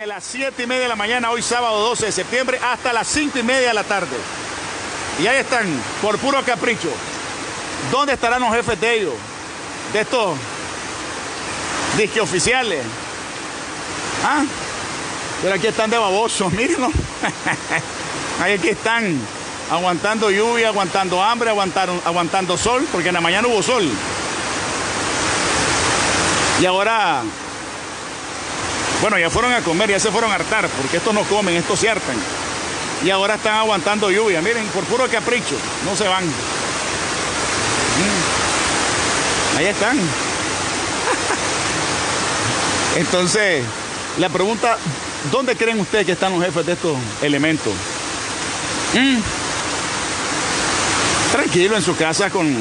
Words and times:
De 0.00 0.06
las 0.06 0.24
7 0.24 0.62
y 0.62 0.66
media 0.66 0.84
de 0.84 0.88
la 0.88 0.96
mañana, 0.96 1.30
hoy 1.30 1.42
sábado 1.42 1.78
12 1.80 2.06
de 2.06 2.12
septiembre, 2.12 2.58
hasta 2.64 2.90
las 2.90 3.06
5 3.06 3.38
y 3.38 3.42
media 3.42 3.68
de 3.68 3.74
la 3.74 3.84
tarde. 3.84 4.16
Y 5.22 5.26
ahí 5.26 5.40
están, 5.40 5.66
por 6.00 6.16
puro 6.16 6.42
capricho. 6.42 6.88
¿Dónde 7.90 8.14
estarán 8.14 8.40
los 8.40 8.50
jefes 8.50 8.80
de 8.80 8.94
ellos? 8.94 9.12
De 9.92 10.00
estos 10.00 10.38
disque 11.98 12.18
oficiales. 12.18 12.82
¿Ah? 14.24 14.42
Pero 15.42 15.56
aquí 15.56 15.66
están 15.66 15.90
de 15.90 15.98
babosos, 15.98 16.50
mírenlo. 16.54 16.90
ahí 18.40 18.54
aquí 18.54 18.70
están, 18.70 19.20
aguantando 19.70 20.30
lluvia, 20.30 20.68
aguantando 20.68 21.22
hambre, 21.22 21.50
aguantando, 21.50 22.00
aguantando 22.06 22.56
sol, 22.56 22.88
porque 22.90 23.08
en 23.08 23.14
la 23.16 23.20
mañana 23.20 23.48
hubo 23.48 23.62
sol. 23.62 23.86
Y 26.58 26.64
ahora, 26.64 27.22
bueno, 29.00 29.18
ya 29.18 29.30
fueron 29.30 29.52
a 29.52 29.62
comer, 29.62 29.90
ya 29.90 29.98
se 29.98 30.10
fueron 30.10 30.30
a 30.30 30.34
hartar, 30.34 30.68
porque 30.68 30.98
estos 30.98 31.14
no 31.14 31.22
comen, 31.24 31.56
estos 31.56 31.80
se 31.80 31.88
hartan. 31.88 32.16
Y 33.02 33.08
ahora 33.10 33.36
están 33.36 33.54
aguantando 33.54 34.10
lluvia, 34.10 34.42
miren, 34.42 34.66
por 34.68 34.84
puro 34.84 35.08
capricho, 35.08 35.56
no 35.86 35.96
se 35.96 36.06
van. 36.06 36.26
Mm. 36.26 36.30
Ahí 39.58 39.66
están. 39.66 39.98
Entonces, 42.96 43.64
la 44.18 44.28
pregunta, 44.28 44.76
¿dónde 45.32 45.56
creen 45.56 45.80
ustedes 45.80 46.04
que 46.04 46.12
están 46.12 46.32
los 46.32 46.44
jefes 46.44 46.66
de 46.66 46.74
estos 46.74 46.98
elementos? 47.22 47.72
Mm. 48.92 49.16
Tranquilo 51.32 51.76
en 51.76 51.82
su 51.82 51.96
casa 51.96 52.28
con, 52.28 52.54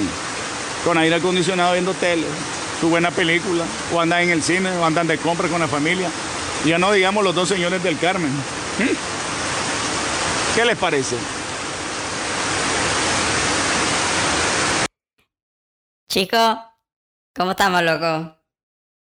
con 0.86 0.98
aire 0.98 1.16
acondicionado 1.16 1.74
viendo 1.74 1.94
tele 1.96 2.26
su 2.80 2.90
buena 2.90 3.12
película, 3.12 3.66
o 3.94 4.00
andan 4.00 4.22
en 4.22 4.30
el 4.30 4.42
cine, 4.42 4.72
o 4.72 4.86
andan 4.86 5.08
de 5.08 5.18
compra 5.18 5.50
con 5.50 5.60
la 5.60 5.68
familia. 5.68 6.10
Ya 6.66 6.78
no 6.78 6.92
digamos 6.92 7.24
los 7.24 7.34
dos 7.34 7.48
señores 7.48 7.82
del 7.82 7.98
Carmen. 7.98 8.32
¿Mm? 8.32 8.96
¿Qué 10.56 10.66
les 10.66 10.78
parece? 10.78 11.16
Chicos, 16.12 16.58
¿cómo 17.34 17.52
estamos, 17.52 17.82
loco? 17.82 18.36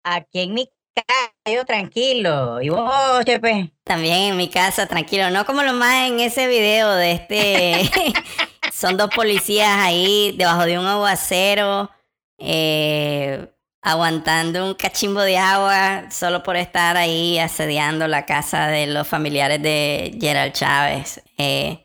Aquí 0.04 0.40
en 0.40 0.54
mi 0.54 0.70
casa, 0.94 1.32
yo 1.46 1.64
tranquilo. 1.64 2.60
¿Y 2.62 2.68
vos, 2.68 3.24
Chepe? 3.24 3.72
También 3.82 4.32
en 4.32 4.36
mi 4.36 4.48
casa, 4.48 4.86
tranquilo. 4.86 5.30
No 5.30 5.44
como 5.44 5.62
lo 5.62 5.72
más 5.72 6.08
en 6.08 6.20
ese 6.20 6.46
video 6.46 6.92
de 6.92 7.12
este. 7.12 7.90
Son 8.72 8.96
dos 8.96 9.10
policías 9.14 9.78
ahí 9.78 10.34
debajo 10.36 10.64
de 10.64 10.78
un 10.78 10.86
aguacero. 10.86 11.90
Eh, 12.38 13.48
aguantando 13.82 14.64
un 14.64 14.74
cachimbo 14.74 15.20
de 15.20 15.36
agua 15.36 16.10
solo 16.10 16.42
por 16.44 16.56
estar 16.56 16.96
ahí 16.96 17.38
asediando 17.38 18.06
la 18.06 18.24
casa 18.24 18.68
de 18.68 18.86
los 18.86 19.08
familiares 19.08 19.60
de 19.60 20.16
Gerald 20.20 20.52
Chávez. 20.52 21.20
Eh, 21.36 21.84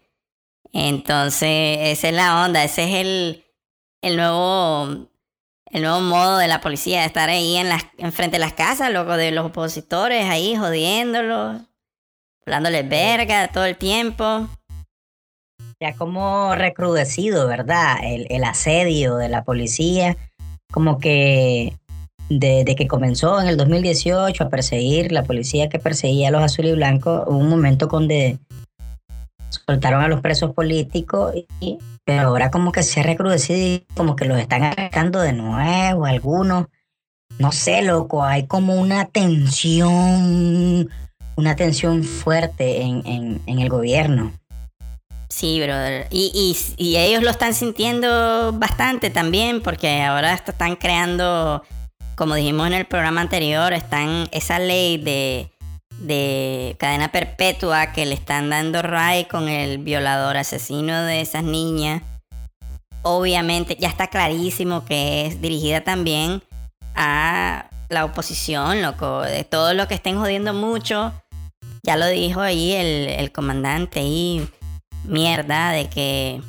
entonces, 0.73 1.79
esa 1.81 2.09
es 2.09 2.13
la 2.13 2.45
onda, 2.45 2.63
ese 2.63 2.83
es 2.83 2.95
el, 3.05 3.45
el 4.01 4.15
nuevo 4.15 5.09
el 5.71 5.81
nuevo 5.81 5.99
modo 5.99 6.37
de 6.37 6.47
la 6.47 6.61
policía, 6.61 7.03
estar 7.03 7.29
ahí 7.29 7.57
en 7.57 7.67
las, 7.67 7.85
enfrente 7.97 8.35
de 8.35 8.39
las 8.39 8.53
casas, 8.53 8.91
loco, 8.91 9.17
de 9.17 9.31
los 9.31 9.47
opositores 9.47 10.25
ahí 10.25 10.55
jodiéndolos, 10.55 11.61
hablándoles 12.45 12.87
verga 12.87 13.49
todo 13.49 13.65
el 13.65 13.75
tiempo. 13.75 14.47
Ya 15.79 15.93
como 15.95 16.55
recrudecido, 16.55 17.47
¿verdad? 17.47 17.97
El, 18.01 18.27
el 18.29 18.43
asedio 18.45 19.17
de 19.17 19.29
la 19.29 19.43
policía, 19.43 20.15
como 20.71 20.99
que 20.99 21.77
desde 22.29 22.75
que 22.75 22.87
comenzó 22.87 23.39
en 23.39 23.47
el 23.47 23.57
2018 23.57 24.43
a 24.43 24.49
perseguir 24.49 25.11
la 25.11 25.23
policía 25.23 25.69
que 25.69 25.79
perseguía 25.79 26.27
a 26.27 26.31
los 26.31 26.43
azules 26.43 26.73
y 26.73 26.75
blancos, 26.75 27.23
hubo 27.27 27.37
un 27.37 27.49
momento 27.49 27.87
donde 27.87 28.39
soltaron 29.49 30.01
a 30.01 30.07
los 30.07 30.21
presos 30.21 30.53
políticos, 30.53 31.33
y, 31.59 31.77
pero 32.03 32.29
ahora 32.29 32.51
como 32.51 32.71
que 32.71 32.83
se 32.83 32.99
ha 32.99 33.03
recrudecido 33.03 33.59
y 33.59 33.85
como 33.95 34.15
que 34.15 34.25
los 34.25 34.39
están 34.39 34.63
arrancando 34.63 35.19
de 35.21 35.33
nuevo 35.33 36.05
algunos. 36.05 36.67
No 37.39 37.51
sé, 37.51 37.81
loco, 37.81 38.23
hay 38.23 38.47
como 38.47 38.75
una 38.75 39.05
tensión, 39.05 40.89
una 41.35 41.55
tensión 41.55 42.03
fuerte 42.03 42.81
en, 42.81 43.05
en, 43.05 43.41
en 43.45 43.59
el 43.59 43.69
gobierno. 43.69 44.33
Sí, 45.29 45.61
brother. 45.61 46.07
Y, 46.09 46.31
y, 46.33 46.83
y, 46.83 46.97
ellos 46.97 47.21
lo 47.21 47.29
están 47.29 47.53
sintiendo 47.53 48.53
bastante 48.53 49.09
también 49.09 49.61
porque 49.61 50.01
ahora 50.01 50.33
están 50.33 50.77
creando 50.77 51.63
como 52.17 52.33
dijimos 52.33 52.65
en 52.65 52.73
el 52.73 52.85
programa 52.85 53.21
anterior, 53.21 53.73
están 53.73 54.27
esa 54.31 54.57
ley 54.57 54.97
de, 54.97 55.51
de 55.99 56.75
cadena 56.79 57.11
perpetua 57.11 57.93
que 57.93 58.07
le 58.07 58.15
están 58.15 58.49
dando 58.49 58.81
Ray 58.81 59.25
con 59.25 59.47
el 59.47 59.77
violador 59.77 60.35
asesino 60.35 61.03
de 61.03 61.21
esas 61.21 61.43
niñas. 61.43 62.01
Obviamente 63.03 63.77
ya 63.79 63.87
está 63.87 64.07
clarísimo 64.07 64.83
que 64.83 65.27
es 65.27 65.41
dirigida 65.41 65.81
también 65.81 66.41
a 66.95 67.69
la 67.89 68.03
oposición, 68.03 68.81
loco, 68.81 69.21
de 69.21 69.43
todo 69.43 69.75
lo 69.75 69.87
que 69.87 69.93
estén 69.93 70.17
jodiendo 70.17 70.55
mucho. 70.55 71.13
Ya 71.83 71.97
lo 71.97 72.07
dijo 72.07 72.41
ahí 72.41 72.73
el, 72.73 73.09
el 73.09 73.31
comandante 73.31 74.01
y 74.01 74.49
mierda 75.03 75.69
de 75.69 75.87
que 75.87 76.41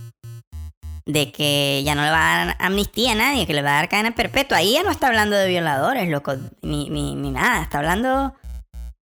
de 1.09 1.33
que 1.33 1.83
ya 1.85 1.95
no 1.95 2.03
le 2.03 2.11
va 2.11 2.35
a 2.35 2.45
dar 2.45 2.57
amnistía 2.61 3.13
a 3.13 3.15
nadie, 3.15 3.47
que 3.47 3.55
le 3.55 3.63
va 3.63 3.71
a 3.71 3.75
dar 3.77 3.89
cadena 3.89 4.11
perpetua. 4.15 4.59
Ahí 4.59 4.75
ya 4.75 4.83
no 4.83 4.91
está 4.91 5.07
hablando 5.07 5.37
de 5.37 5.49
violadores, 5.49 6.07
loco, 6.09 6.35
ni, 6.61 6.91
ni, 6.91 7.15
ni 7.15 7.31
nada. 7.31 7.63
Está 7.63 7.79
hablando 7.79 8.35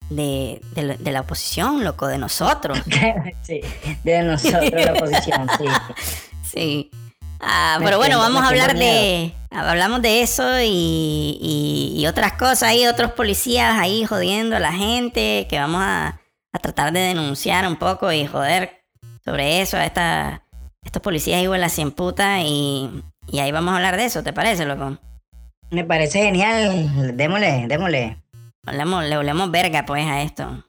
de, 0.09 0.61
de, 0.77 1.11
la 1.11 1.21
oposición, 1.22 1.83
loco, 1.83 2.06
de 2.06 2.19
nosotros. 2.19 2.78
sí, 3.43 3.61
de 4.05 4.22
nosotros, 4.22 4.72
la 4.72 4.93
oposición, 4.93 5.49
sí. 5.59 5.65
sí. 6.44 6.91
Ah, 7.41 7.78
pero 7.83 7.99
bueno, 7.99 8.19
vamos 8.19 8.41
a 8.44 8.49
hablar 8.49 8.78
de. 8.78 9.34
Hablamos 9.50 10.00
de 10.00 10.23
eso 10.23 10.61
y, 10.61 11.38
y, 11.41 11.94
y, 11.97 12.06
otras 12.06 12.34
cosas. 12.34 12.65
Hay 12.65 12.87
otros 12.87 13.12
policías 13.12 13.77
ahí 13.78 14.05
jodiendo 14.05 14.55
a 14.55 14.61
la 14.61 14.73
gente 14.73 15.47
que 15.50 15.59
vamos 15.59 15.83
a, 15.83 16.21
a 16.53 16.59
tratar 16.61 16.93
de 16.93 17.00
denunciar 17.00 17.67
un 17.67 17.77
poco 17.77 18.12
y 18.12 18.27
joder 18.27 18.84
sobre 19.25 19.61
eso, 19.61 19.77
a 19.77 19.84
esta 19.84 20.46
estos 20.87 21.03
policías 21.03 21.43
igual 21.43 21.61
la 21.61 21.69
cien 21.69 21.91
puta 21.91 22.41
y, 22.41 23.03
y 23.27 23.39
ahí 23.41 23.53
vamos 23.53 23.73
a 23.73 23.77
hablar 23.77 23.97
de 23.97 24.07
eso, 24.07 24.23
¿te 24.23 24.33
parece, 24.33 24.65
loco? 24.65 24.97
Me 25.71 25.85
parece 25.85 26.21
genial, 26.23 27.17
démosle, 27.17 27.67
démosle. 27.69 28.17
le 28.65 29.17
volvemos 29.17 29.51
verga 29.51 29.85
pues 29.85 30.07
a 30.07 30.23
esto. 30.23 30.65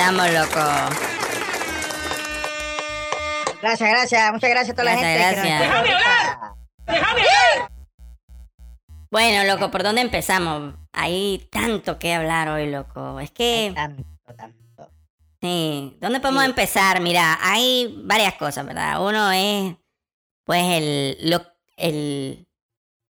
Estamos, 0.00 0.32
loco. 0.32 0.60
Gracias, 3.60 3.90
gracias. 3.90 4.32
Muchas 4.32 4.50
gracias 4.50 4.70
a 4.70 4.74
toda 4.74 4.84
la 4.84 4.92
gente. 4.92 5.14
Gracias. 5.14 5.60
¡Déjame 5.60 5.90
hablar! 5.90 6.38
¡Déjame 6.86 7.20
hablar! 7.20 7.70
Bueno, 9.10 9.44
loco, 9.44 9.70
¿por 9.70 9.82
dónde 9.82 10.00
empezamos? 10.00 10.74
Hay 10.92 11.46
tanto 11.50 11.98
que 11.98 12.14
hablar 12.14 12.48
hoy, 12.48 12.70
loco. 12.70 13.20
Es 13.20 13.30
que... 13.30 13.66
Hay 13.68 13.74
tanto, 13.74 14.04
tanto. 14.36 14.90
Sí. 15.42 15.98
¿Dónde 16.00 16.20
podemos 16.20 16.44
sí. 16.44 16.48
empezar? 16.48 17.00
Mira, 17.02 17.38
hay 17.42 18.00
varias 18.04 18.34
cosas, 18.34 18.64
¿verdad? 18.64 19.04
Uno 19.06 19.30
es, 19.32 19.76
pues, 20.44 20.62
el, 20.62 21.30
lo, 21.30 21.42
el, 21.76 22.46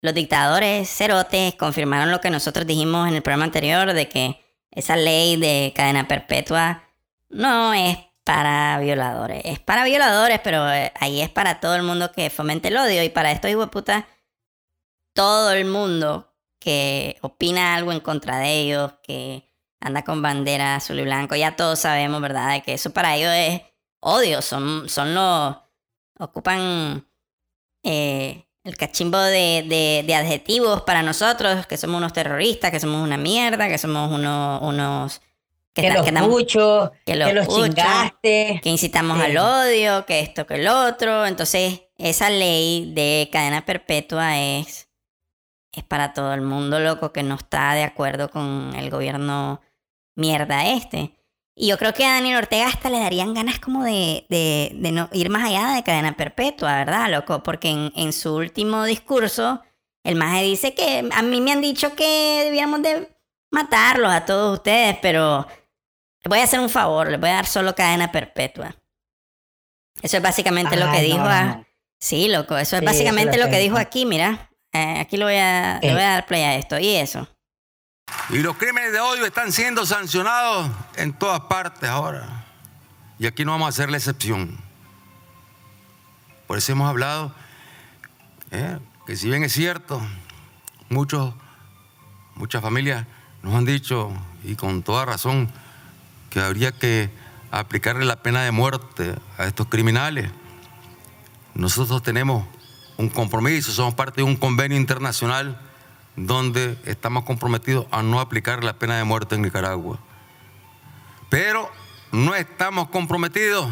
los 0.01 0.15
dictadores 0.15 0.89
cerotes 0.89 1.55
confirmaron 1.57 2.11
lo 2.11 2.23
que 2.23 2.31
nosotros 2.31 2.67
dijimos 2.67 3.09
en 3.09 3.15
el 3.15 3.23
programa 3.23 3.45
anterior 3.45 3.93
de 3.93 4.09
que 4.09 4.48
esa 4.71 4.97
ley 4.97 5.37
de 5.37 5.73
cadena 5.75 6.09
perpetua 6.09 6.85
no 7.29 7.75
es 7.75 7.99
para 8.25 8.79
violadores. 8.79 9.43
Es 9.45 9.59
para 9.59 9.85
violadores, 9.85 10.41
pero 10.45 10.71
eh, 10.71 10.93
ahí 11.01 11.21
es 11.23 11.31
para 11.31 11.61
todo 11.61 11.75
el 11.77 11.83
mundo 11.83 12.13
que 12.13 12.31
fomente 12.31 12.69
el 12.69 12.77
odio. 12.77 13.03
Y 13.03 13.09
para 13.09 13.33
esto, 13.33 13.49
hijo 13.49 13.71
puta, 13.71 14.07
todo 15.15 15.53
el 15.53 15.65
mundo 15.65 16.35
que 16.59 17.17
opina 17.23 17.75
algo 17.75 17.93
en 17.93 18.01
contra 18.01 18.39
de 18.39 18.61
ellos, 18.61 18.93
que 19.03 19.49
anda 19.81 20.05
con 20.05 20.23
bandera 20.23 20.77
azul 20.77 20.99
y 20.99 21.05
blanco, 21.05 21.37
ya 21.37 21.57
todos 21.57 21.79
sabemos, 21.79 22.21
¿verdad? 22.21 22.63
Que 22.63 22.75
eso 22.75 22.93
para 22.93 23.17
ellos 23.17 23.33
es 23.35 23.63
odio. 24.01 24.43
Son, 24.43 24.89
son 24.89 25.15
los. 25.15 25.57
ocupan. 26.19 27.09
Eh, 27.83 28.48
el 28.69 28.77
cachimbo 28.77 29.19
de, 29.19 29.65
de, 29.67 30.05
de, 30.07 30.15
adjetivos 30.15 30.83
para 30.83 31.03
nosotros, 31.03 31.67
que 31.67 31.77
somos 31.77 31.99
unos 31.99 32.13
terroristas, 32.13 32.71
que 32.71 32.81
somos 32.81 33.03
una 33.03 33.17
mierda, 33.17 33.69
que 33.69 33.79
somos 33.79 34.13
unos, 34.13 34.61
unos 34.63 35.21
que, 35.73 35.89
ta- 35.89 35.95
los 35.95 36.05
que 36.05 36.13
tam- 36.13 36.29
puchos, 36.29 36.91
que 37.07 37.13
que 37.13 37.17
los 37.17 37.33
los, 37.35 37.47
puchos, 37.47 37.65
chingaste. 37.75 38.61
que 38.63 38.69
incitamos 38.69 39.19
Sí. 39.19 39.25
al 39.25 39.39
odio, 39.39 40.05
que 40.07 40.21
esto, 40.21 40.47
que 40.47 40.55
el 40.57 40.69
otro. 40.69 41.25
Entonces, 41.27 41.83
esa 41.97 42.29
ley 42.31 42.93
de 42.95 43.29
cadena 43.33 43.65
perpetua 43.65 44.39
es, 44.39 44.89
es 45.73 45.85
para 45.85 46.13
todo 46.13 46.35
el 46.35 46.43
mundo 46.43 46.79
loco 46.81 47.13
que 47.13 47.23
no 47.23 47.37
está 47.37 47.75
de 47.75 47.85
acuerdo 47.85 48.29
con 48.31 48.73
el 48.77 48.91
gobierno 48.91 49.61
mierda 50.15 50.67
este. 50.67 51.13
Y 51.61 51.67
yo 51.67 51.77
creo 51.77 51.93
que 51.93 52.05
a 52.05 52.13
Daniel 52.15 52.37
Ortega 52.39 52.69
hasta 52.69 52.89
le 52.89 53.01
darían 53.01 53.35
ganas 53.35 53.59
como 53.59 53.83
de, 53.83 54.25
de, 54.29 54.71
de 54.77 54.93
no 54.93 55.09
ir 55.13 55.29
más 55.29 55.45
allá 55.45 55.75
de 55.75 55.83
cadena 55.83 56.17
perpetua, 56.17 56.77
¿verdad, 56.77 57.11
loco? 57.11 57.43
Porque 57.43 57.69
en, 57.69 57.93
en 57.97 58.13
su 58.13 58.37
último 58.37 58.85
discurso, 58.85 59.61
el 60.05 60.15
maje 60.15 60.45
dice 60.45 60.73
que 60.75 61.09
a 61.13 61.23
mí 61.23 61.41
me 61.41 61.51
han 61.51 61.61
dicho 61.61 61.97
que 61.97 62.43
debíamos 62.45 62.83
de 62.83 63.09
matarlos 63.51 64.13
a 64.13 64.25
todos 64.25 64.59
ustedes, 64.59 64.99
pero 65.03 65.49
les 66.23 66.29
voy 66.29 66.39
a 66.39 66.45
hacer 66.45 66.61
un 66.61 66.71
favor, 66.71 67.11
les 67.11 67.19
voy 67.19 67.31
a 67.31 67.35
dar 67.35 67.47
solo 67.47 67.75
cadena 67.75 68.13
perpetua. 68.13 68.77
Eso 70.01 70.17
es 70.19 70.23
básicamente 70.23 70.77
lo 70.77 70.87
que 70.93 70.99
no, 70.99 71.05
dijo. 71.05 71.19
no, 71.19 71.25
a- 71.29 71.45
no. 71.45 71.67
Sí, 72.01 72.29
loco, 72.29 72.57
eso 72.57 72.77
es 72.77 72.81
Sí, 72.81 72.87
básicamente 72.87 73.31
eso 73.33 73.41
lo 73.41 73.47
lo 73.47 73.51
que 73.51 73.59
dijo 73.59 73.77
aquí, 73.79 74.07
mira. 74.07 74.49
Eh, 74.73 74.99
aquí 75.01 75.17
lo 75.17 75.27
voy 75.27 75.35
a, 75.35 75.81
le 75.83 75.89
Eh. 75.89 75.93
voy 75.93 76.03
a 76.03 76.11
dar 76.11 76.27
play 76.27 76.43
a 76.45 76.55
esto. 76.55 76.79
Y 76.79 76.95
eso. 76.95 77.27
Y 78.31 78.39
los 78.39 78.57
crímenes 78.57 78.93
de 78.93 79.01
odio 79.01 79.25
están 79.25 79.53
siendo 79.53 79.87
sancionados 79.87 80.71
en 80.97 81.13
todas 81.13 81.41
partes 81.41 81.89
ahora. 81.89 82.45
Y 83.19 83.27
aquí 83.27 83.45
no 83.45 83.53
vamos 83.53 83.67
a 83.67 83.69
hacer 83.71 83.91
la 83.91 83.97
excepción. 83.97 84.59
Por 86.47 86.59
eso 86.59 86.73
hemos 86.73 86.89
hablado 86.89 87.35
eh, 88.51 88.79
que 89.07 89.17
si 89.17 89.29
bien 89.29 89.45
es 89.45 89.53
cierto, 89.53 90.01
muchos, 90.89 91.35
muchas 92.35 92.63
familias 92.63 93.07
nos 93.43 93.55
han 93.55 93.65
dicho, 93.65 94.13
y 94.45 94.57
con 94.57 94.83
toda 94.83 95.05
razón, 95.05 95.51
que 96.31 96.41
habría 96.41 96.73
que 96.73 97.11
aplicarle 97.51 98.05
la 98.05 98.23
pena 98.23 98.43
de 98.43 98.51
muerte 98.51 99.15
a 99.39 99.47
estos 99.47 99.69
criminales. 99.69 100.31
Nosotros 101.55 102.03
tenemos 102.03 102.47
un 102.99 103.09
compromiso, 103.09 103.73
somos 103.73 103.95
parte 103.95 104.17
de 104.17 104.25
un 104.25 104.37
convenio 104.37 104.77
internacional 104.77 105.61
donde 106.27 106.77
estamos 106.85 107.25
comprometidos 107.25 107.87
a 107.91 108.03
no 108.03 108.21
aplicar 108.21 108.65
la 108.65 108.79
pena 108.79 108.97
de 108.97 109.05
muerte 109.05 109.35
en 109.35 109.43
Nicaragua. 109.43 109.99
Pero 111.29 111.71
no 112.13 112.35
estamos 112.35 112.89
comprometidos 112.89 113.69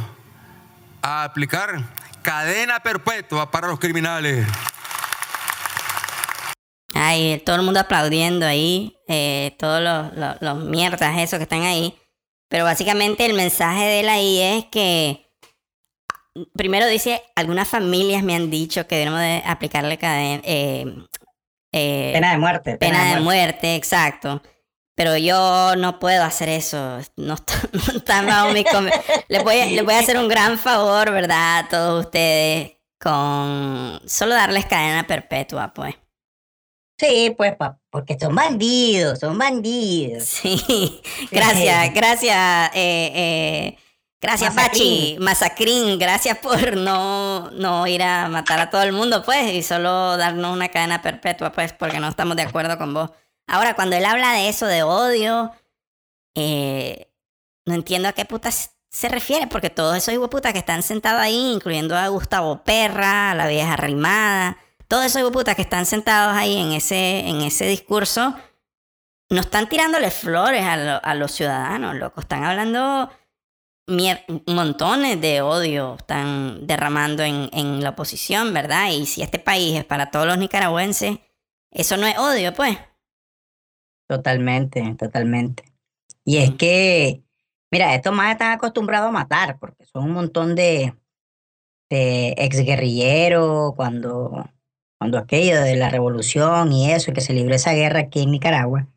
a 1.03 1.25
aplicar 1.25 1.83
cadena 2.23 2.81
perpetua 2.81 3.51
para 3.51 3.69
los 3.69 3.79
criminales. 3.79 4.47
Ay, 6.95 7.43
todo 7.45 7.57
el 7.57 7.63
mundo 7.63 7.81
aplaudiendo 7.81 8.47
ahí. 8.47 8.97
eh, 9.09 9.55
todos 9.59 9.83
los, 9.83 10.41
los, 10.41 10.65
mierdas 10.65 11.19
esos 11.19 11.39
que 11.39 11.45
están 11.45 11.63
ahí. 11.63 11.95
Pero 12.49 12.65
básicamente 12.65 13.27
el 13.27 13.35
mensaje 13.35 13.85
de 13.85 14.01
él 14.01 14.09
ahí 14.09 14.41
es 14.41 14.65
que. 14.67 15.23
Primero 16.55 16.87
dice, 16.87 17.23
algunas 17.35 17.67
familias 17.67 18.23
me 18.23 18.35
han 18.35 18.51
dicho 18.51 18.87
que 18.87 18.97
debemos 18.97 19.21
de 19.21 19.43
aplicarle 19.47 19.97
cadena. 19.97 20.43
eh, 20.45 21.07
eh, 21.77 22.11
Pena 22.15 22.31
de 22.33 22.39
muerte. 22.39 22.77
Pena 22.79 23.15
de 23.15 23.21
muerte, 23.21 23.75
exacto. 23.77 24.43
Pero 24.97 25.17
yo 25.19 25.77
no 25.77 25.99
puedo 25.99 26.25
hacer 26.25 26.49
eso. 26.49 26.99
No 27.17 27.35
está, 27.35 27.55
no 27.73 27.97
está 27.99 28.23
bajo 28.23 28.53
mi 28.53 28.65
com- 28.65 28.89
les, 29.29 29.45
voy, 29.45 29.61
a- 29.61 29.67
les 29.67 29.85
voy 29.85 29.95
a 29.95 29.99
hacer 29.99 30.17
un 30.19 30.29
gran 30.29 30.59
favor, 30.59 31.11
¿verdad? 31.13 31.59
A 31.59 31.69
todos 31.69 32.07
ustedes 32.07 32.73
con 32.99 34.01
solo 34.07 34.35
darles 34.35 34.65
cadena 34.67 35.07
perpetua, 35.07 35.73
pues. 35.75 35.95
Sí, 36.99 37.35
pues, 37.37 37.55
porque 37.91 38.19
son 38.19 38.35
bandidos, 38.35 39.19
son 39.19 39.37
bandidos. 39.37 40.25
Sí. 40.25 41.03
Gracias, 41.31 41.93
gracias, 41.93 42.71
eh, 42.75 43.13
eh, 43.15 43.79
gracias, 44.21 44.55
Pachi, 44.55 45.17
Masacrín. 45.21 45.99
Gracias 45.99 46.39
por 46.39 46.77
no, 46.77 47.51
no 47.53 47.87
ir 47.87 48.03
a 48.03 48.29
matar 48.29 48.59
a 48.61 48.71
todo 48.71 48.83
el 48.83 48.93
mundo, 48.93 49.23
pues, 49.25 49.53
y 49.53 49.63
solo 49.63 50.17
darnos 50.17 50.53
una 50.53 50.69
cadena 50.69 51.03
perpetua, 51.03 51.53
pues, 51.53 51.73
porque 51.73 52.01
no 52.01 52.09
estamos 52.09 52.37
de 52.37 52.43
acuerdo 52.43 52.79
con 52.79 52.93
vos. 52.95 53.11
Ahora, 53.49 53.75
cuando 53.75 53.97
él 53.97 54.05
habla 54.05 54.33
de 54.33 54.49
eso, 54.49 54.67
de 54.67 54.83
odio, 54.83 55.53
eh, 56.35 57.11
no 57.65 57.75
entiendo 57.75 58.09
a 58.09 58.13
qué 58.13 58.25
putas 58.25 58.73
se 58.91 59.09
refiere, 59.09 59.47
porque 59.47 59.71
todos 59.71 59.97
esos 59.97 60.15
hijueputas 60.15 60.53
que 60.53 60.59
están 60.59 60.83
sentados 60.83 61.21
ahí, 61.21 61.53
incluyendo 61.53 61.97
a 61.97 62.09
Gustavo 62.09 62.63
Perra, 62.65 63.31
a 63.33 63.35
la 63.35 63.47
vieja 63.47 63.75
arrimada, 63.75 64.57
todos 64.89 65.05
esos 65.05 65.21
hijueputas 65.21 65.55
que 65.57 65.63
están 65.63 65.85
sentados 65.87 66.35
ahí 66.37 66.57
en 66.57 66.73
ese, 66.73 67.21
en 67.29 67.43
ese 67.43 67.67
discurso, 67.67 68.35
no 69.29 69.41
están 69.41 69.69
tirándole 69.69 70.11
flores 70.11 70.65
a, 70.65 70.77
lo- 70.77 71.05
a 71.05 71.15
los 71.15 71.33
ciudadanos, 71.33 71.97
loco. 71.97 72.21
Están 72.21 72.45
hablando 72.45 73.11
montones 73.87 75.21
de 75.21 75.43
odio, 75.43 75.97
están 75.99 76.67
derramando 76.67 77.23
en, 77.23 77.49
en 77.53 77.83
la 77.83 77.91
oposición, 77.91 78.53
¿verdad? 78.53 78.91
Y 78.91 79.07
si 79.07 79.23
este 79.23 79.39
país 79.39 79.79
es 79.79 79.85
para 79.85 80.11
todos 80.11 80.27
los 80.27 80.39
nicaragüenses, 80.39 81.19
eso 81.71 81.97
no 81.97 82.07
es 82.07 82.19
odio, 82.19 82.53
pues. 82.55 82.79
Totalmente, 84.09 84.95
totalmente. 84.99 85.65
Y 86.25 86.39
es 86.39 86.53
que, 86.53 87.23
mira, 87.71 87.95
estos 87.95 88.15
más 88.15 88.33
están 88.33 88.53
acostumbrados 88.53 89.09
a 89.09 89.13
matar, 89.13 89.59
porque 89.59 89.85
son 89.85 90.05
un 90.05 90.13
montón 90.13 90.55
de, 90.55 90.95
de 91.91 92.35
exguerrilleros, 92.39 93.75
cuando, 93.77 94.49
cuando 94.99 95.19
aquello 95.19 95.61
de 95.61 95.77
la 95.77 95.91
revolución 95.91 96.73
y 96.73 96.91
eso, 96.91 97.11
y 97.11 97.15
que 97.15 97.21
se 97.21 97.33
libró 97.33 97.55
esa 97.55 97.73
guerra 97.73 98.01
aquí 98.01 98.23
en 98.23 98.33
Nicaragua, 98.33 98.89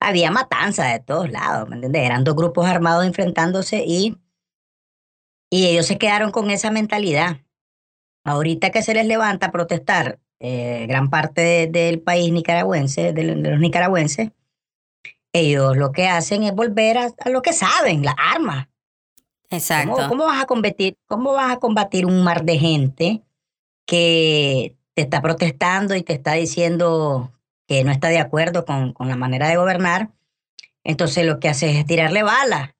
había 0.00 0.30
matanza 0.30 0.84
de 0.86 1.00
todos 1.00 1.30
lados, 1.30 1.68
¿me 1.68 1.74
entiendes? 1.76 2.02
Eran 2.02 2.24
dos 2.24 2.36
grupos 2.36 2.66
armados 2.66 3.04
enfrentándose 3.06 3.84
y, 3.86 4.16
y 5.50 5.66
ellos 5.66 5.86
se 5.86 5.98
quedaron 5.98 6.30
con 6.30 6.50
esa 6.50 6.70
mentalidad. 6.70 7.38
Ahorita 8.24 8.70
que 8.70 8.82
se 8.82 8.94
les 8.94 9.06
levanta 9.06 9.46
a 9.46 9.52
protestar 9.52 10.20
eh, 10.40 10.86
gran 10.88 11.10
parte 11.10 11.40
de- 11.40 11.66
del 11.66 12.00
país 12.00 12.32
nicaragüense, 12.32 13.12
de, 13.12 13.24
de 13.24 13.50
los 13.50 13.58
nicaragüenses, 13.60 14.30
ellos 15.32 15.76
lo 15.76 15.92
que 15.92 16.08
hacen 16.08 16.42
es 16.42 16.54
volver 16.54 16.98
a, 16.98 17.08
a 17.24 17.28
lo 17.30 17.42
que 17.42 17.52
saben, 17.52 18.04
las 18.04 18.14
armas. 18.18 18.68
Exacto. 19.50 19.94
¿Cómo, 19.94 20.08
cómo 20.08 20.24
vas 20.26 20.42
a 20.42 20.46
combatir, 20.46 20.96
¿Cómo 21.06 21.32
vas 21.32 21.52
a 21.52 21.58
combatir 21.58 22.06
un 22.06 22.22
mar 22.22 22.44
de 22.44 22.58
gente 22.58 23.22
que 23.86 24.76
te 24.94 25.02
está 25.02 25.22
protestando 25.22 25.94
y 25.94 26.02
te 26.02 26.12
está 26.12 26.34
diciendo 26.34 27.32
que 27.68 27.84
no 27.84 27.92
está 27.92 28.08
de 28.08 28.18
acuerdo 28.18 28.64
con, 28.64 28.92
con 28.92 29.08
la 29.08 29.14
manera 29.16 29.46
de 29.48 29.56
gobernar? 29.56 30.08
Entonces 30.82 31.24
lo 31.26 31.38
que 31.38 31.48
haces 31.50 31.76
es 31.76 31.86
tirarle 31.86 32.22
balas. 32.24 32.70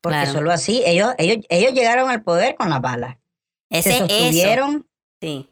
Porque 0.00 0.18
Claro. 0.20 0.32
solo 0.32 0.52
así, 0.52 0.82
ellos, 0.86 1.12
ellos, 1.18 1.44
ellos 1.50 1.72
llegaron 1.74 2.08
al 2.08 2.22
poder 2.22 2.54
con 2.54 2.70
las 2.70 2.80
balas. 2.80 3.16
Ese 3.68 3.92
se 3.92 4.04
eso. 4.28 4.84
Sí. 5.20 5.50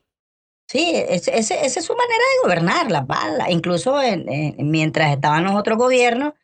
Sí, 0.69 0.93
ese- 0.95 1.37
ese- 1.37 1.65
esa 1.67 1.81
es 1.81 1.85
su 1.85 1.95
manera 1.95 2.15
de 2.19 2.43
gobernar, 2.45 2.91
las 2.91 3.07
balas. 3.07 3.51
Incluso 3.51 4.01
en- 4.01 4.29
en- 4.33 4.71
mientras 4.71 5.13
estaban 5.13 5.45
los 5.45 5.55
otros 5.57 5.77
gobiernos, 5.79 6.35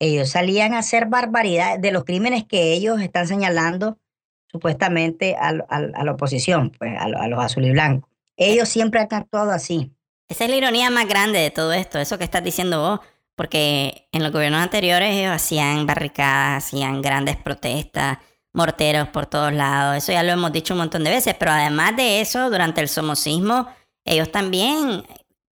ellos 0.00 0.30
salían 0.30 0.74
a 0.74 0.78
hacer 0.78 1.06
barbaridades 1.06 1.80
de 1.80 1.90
los 1.90 2.04
crímenes 2.04 2.44
que 2.44 2.72
ellos 2.72 3.00
están 3.00 3.26
señalando 3.26 3.98
supuestamente 4.46 5.34
a, 5.36 5.48
a- 5.68 5.76
a 5.94 6.04
la 6.04 6.12
oposición, 6.12 6.70
pues 6.78 6.96
a, 6.96 7.04
a 7.04 7.28
los 7.28 7.40
azul 7.44 7.64
y 7.64 7.70
blancos. 7.72 8.08
Ellos 8.36 8.68
siempre 8.68 9.00
han 9.00 9.08
actuado 9.12 9.50
así. 9.50 9.92
Esa 10.28 10.44
es 10.44 10.50
la 10.50 10.56
ironía 10.56 10.90
más 10.90 11.08
grande 11.08 11.38
de 11.38 11.50
todo 11.50 11.72
esto, 11.72 11.98
eso 11.98 12.18
que 12.18 12.24
estás 12.24 12.44
diciendo 12.44 12.80
vos, 12.80 13.00
porque 13.34 14.08
en 14.12 14.22
los 14.22 14.30
gobiernos 14.30 14.60
anteriores 14.60 15.14
ellos 15.16 15.32
hacían 15.32 15.86
barricadas, 15.86 16.64
hacían 16.64 17.00
grandes 17.00 17.36
protestas, 17.36 18.18
morteros 18.52 19.08
por 19.08 19.24
todos 19.26 19.52
lados, 19.54 19.96
eso 19.96 20.12
ya 20.12 20.22
lo 20.22 20.32
hemos 20.32 20.52
dicho 20.52 20.74
un 20.74 20.80
montón 20.80 21.04
de 21.04 21.10
veces, 21.10 21.34
pero 21.38 21.52
además 21.52 21.96
de 21.96 22.20
eso, 22.20 22.50
durante 22.50 22.82
el 22.82 22.88
somocismo, 22.88 23.68
ellos 24.04 24.30
también 24.30 25.02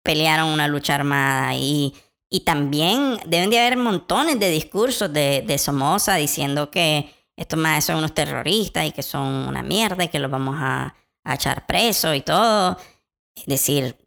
pelearon 0.03 0.49
una 0.49 0.67
lucha 0.67 0.95
armada 0.95 1.55
y, 1.55 1.93
y 2.29 2.41
también 2.41 3.17
deben 3.25 3.49
de 3.49 3.59
haber 3.59 3.77
montones 3.77 4.39
de 4.39 4.49
discursos 4.49 5.11
de, 5.11 5.41
de 5.45 5.57
Somoza 5.57 6.15
diciendo 6.15 6.69
que 6.69 7.13
estos 7.37 7.57
más 7.59 7.85
son 7.85 7.97
unos 7.97 8.13
terroristas 8.13 8.85
y 8.85 8.91
que 8.91 9.03
son 9.03 9.25
una 9.25 9.63
mierda 9.63 10.03
y 10.03 10.09
que 10.09 10.19
los 10.19 10.31
vamos 10.31 10.55
a, 10.59 10.95
a 11.23 11.35
echar 11.35 11.65
presos 11.65 12.15
y 12.15 12.21
todo. 12.21 12.77
Es 13.35 13.45
decir, 13.45 13.97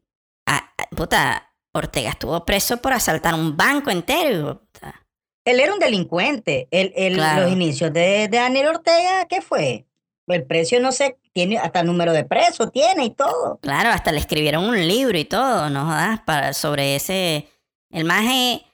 Ah, 0.50 0.72
ah, 0.78 0.86
puta, 0.96 1.52
Ortega 1.74 2.10
estuvo 2.10 2.44
preso 2.44 2.78
por 2.78 2.92
asaltar 2.92 3.34
un 3.34 3.56
banco 3.56 3.90
entero. 3.90 4.60
puta. 4.72 5.06
Él 5.44 5.60
era 5.60 5.72
un 5.72 5.78
delincuente. 5.78 6.68
El, 6.70 6.92
el- 6.96 7.14
Claro. 7.14 7.42
Los 7.42 7.52
inicios 7.52 7.92
de, 7.92 8.28
de 8.28 8.38
Daniel 8.38 8.68
Ortega, 8.68 9.26
¿qué 9.28 9.40
fue? 9.42 9.86
El 10.26 10.44
precio 10.44 10.78
no 10.80 10.92
sé, 10.92 11.18
tiene 11.32 11.56
hasta 11.58 11.82
número 11.82 12.12
de 12.12 12.24
preso, 12.24 12.68
tiene 12.68 13.04
y 13.06 13.10
todo. 13.10 13.58
Claro, 13.62 13.88
hasta 13.90 14.12
le 14.12 14.18
escribieron 14.18 14.64
un 14.64 14.86
libro 14.86 15.16
y 15.16 15.24
todo, 15.24 15.70
¿no 15.70 15.84
jodas? 15.86 16.20
Para, 16.26 16.52
sobre 16.52 16.96
ese... 16.96 17.48
El 17.90 18.04
maje... 18.04 18.64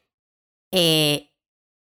eh, 0.72 1.30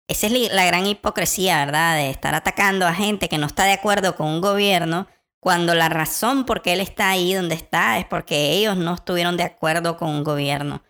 esa 0.07 0.27
es 0.27 0.53
la 0.53 0.65
gran 0.65 0.85
hipocresía, 0.85 1.65
¿verdad? 1.65 1.95
De 1.95 2.11
estar 2.11 2.35
atacando 2.35 2.85
a 2.85 2.93
gente 2.93 3.27
que 3.27 3.39
no 3.39 3.47
está 3.47 3.63
de 3.63 3.73
acuerdo 3.73 4.15
con 4.15 4.27
un 4.27 4.39
gobierno 4.41 5.07
cuando 5.45 5.75
la 5.75 5.89
razón 5.89 6.43
por 6.43 6.63
qué 6.63 6.73
él 6.73 6.81
está 6.81 7.11
ahí 7.11 7.35
donde 7.35 7.53
está 7.53 7.99
es 7.99 8.05
porque 8.05 8.53
ellos 8.53 8.77
no 8.77 8.95
estuvieron 8.95 9.37
de 9.37 9.43
acuerdo 9.43 9.95
con 9.95 10.09
un 10.09 10.23
gobierno. 10.23 10.81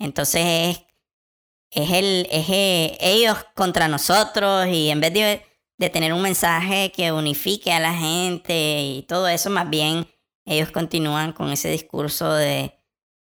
Entonces 0.00 0.42
es 0.44 0.86
es, 1.70 1.92
el, 1.92 2.26
es 2.28 2.48
eh, 2.48 2.98
ellos 3.00 3.38
contra 3.54 3.86
nosotros 3.86 4.66
y 4.66 4.90
en 4.90 4.98
vez 4.98 5.14
de, 5.14 5.46
de 5.78 5.90
tener 5.90 6.12
un 6.12 6.22
mensaje 6.22 6.90
que 6.90 7.12
unifique 7.12 7.70
a 7.72 7.78
la 7.78 7.94
gente 7.94 8.82
y 8.82 9.02
todo 9.02 9.28
eso, 9.28 9.48
más 9.48 9.70
bien 9.70 10.08
ellos 10.44 10.72
continúan 10.72 11.32
con 11.32 11.52
ese 11.52 11.70
discurso 11.70 12.32
de 12.32 12.74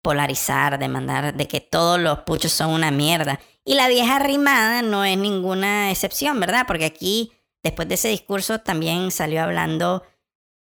polarizar, 0.01 0.77
de 0.77 0.89
mandar, 0.89 1.37
de 1.37 1.47
que 1.47 1.61
todos 1.61 2.01
los 2.01 2.19
puchos 2.23 2.51
son 2.51 2.71
una 2.71 2.91
mierda. 2.91 3.39
Y 3.63 3.75
la 3.75 3.87
vieja 3.87 4.19
rimada 4.19 4.81
no 4.81 5.05
es 5.05 5.17
ninguna 5.17 5.89
excepción, 5.89 6.37
¿verdad? 6.41 6.65
Porque 6.67 6.83
aquí, 6.83 7.31
después 7.63 7.87
de 7.87 7.95
ese 7.95 8.09
discurso, 8.09 8.59
también 8.59 9.09
salió 9.11 9.41
hablando, 9.41 10.03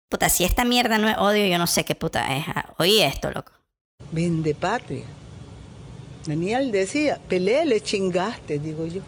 puta, 0.08 0.28
si 0.28 0.44
esta 0.44 0.64
mierda 0.64 0.98
no 0.98 1.08
es 1.08 1.16
odio, 1.18 1.46
yo 1.46 1.58
no 1.58 1.66
sé 1.66 1.84
qué 1.84 1.94
puta 1.94 2.36
es. 2.36 2.44
Ah, 2.48 2.74
oí 2.78 3.00
esto, 3.00 3.30
loco. 3.30 3.52
Vende 4.12 4.54
patria. 4.54 5.04
Daniel 6.26 6.72
decía, 6.72 7.20
pelea 7.28 7.64
le 7.64 7.80
chingaste, 7.80 8.58
digo 8.58 8.86
yo. 8.86 9.02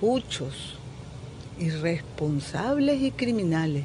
Puchos, 0.00 0.76
irresponsables 1.58 3.02
y 3.02 3.10
criminales. 3.10 3.84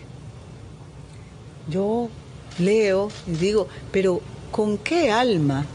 Yo 1.68 2.10
leo 2.60 3.10
y 3.28 3.32
digo, 3.32 3.68
pero 3.92 4.22
¿con 4.52 4.78
qué 4.78 5.12
alma 5.12 5.66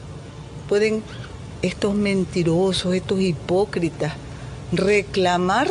pueden 0.69 1.03
estos 1.63 1.95
mentirosos, 1.95 2.95
estos 2.95 3.21
hipócritas 3.21 4.15
reclamar, 4.73 5.69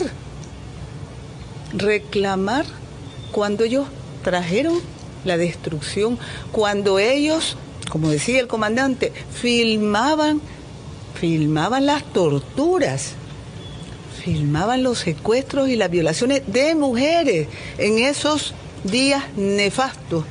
reclamar 1.73 2.65
cuando 3.31 3.63
ellos 3.63 3.87
trajeron 4.23 4.79
la 5.25 5.37
destrucción, 5.37 6.17
cuando 6.51 6.99
ellos, 6.99 7.57
como 7.89 8.09
decía 8.09 8.39
el 8.39 8.47
comandante, 8.47 9.11
filmaban, 9.31 10.41
filmaban 11.15 11.85
las 11.85 12.03
torturas, 12.13 13.13
filmaban 14.23 14.83
los 14.83 14.99
secuestros 14.99 15.69
y 15.69 15.75
las 15.75 15.89
violaciones 15.89 16.43
de 16.47 16.75
mujeres 16.75 17.47
en 17.77 17.99
esos 17.99 18.53
días 18.83 19.23
nefastos 19.35 20.25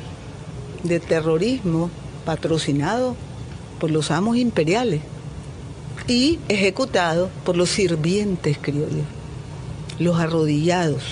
de 0.83 1.01
terrorismo 1.01 1.91
patrocinado 2.25 3.17
por 3.79 3.91
los 3.91 4.11
amos 4.11 4.37
imperiales 4.37 5.01
y 6.07 6.39
ejecutado 6.49 7.31
por 7.45 7.57
los 7.57 7.71
sirvientes 7.71 8.59
criollos, 8.61 9.05
los 9.99 10.19
arrodillados. 10.19 11.03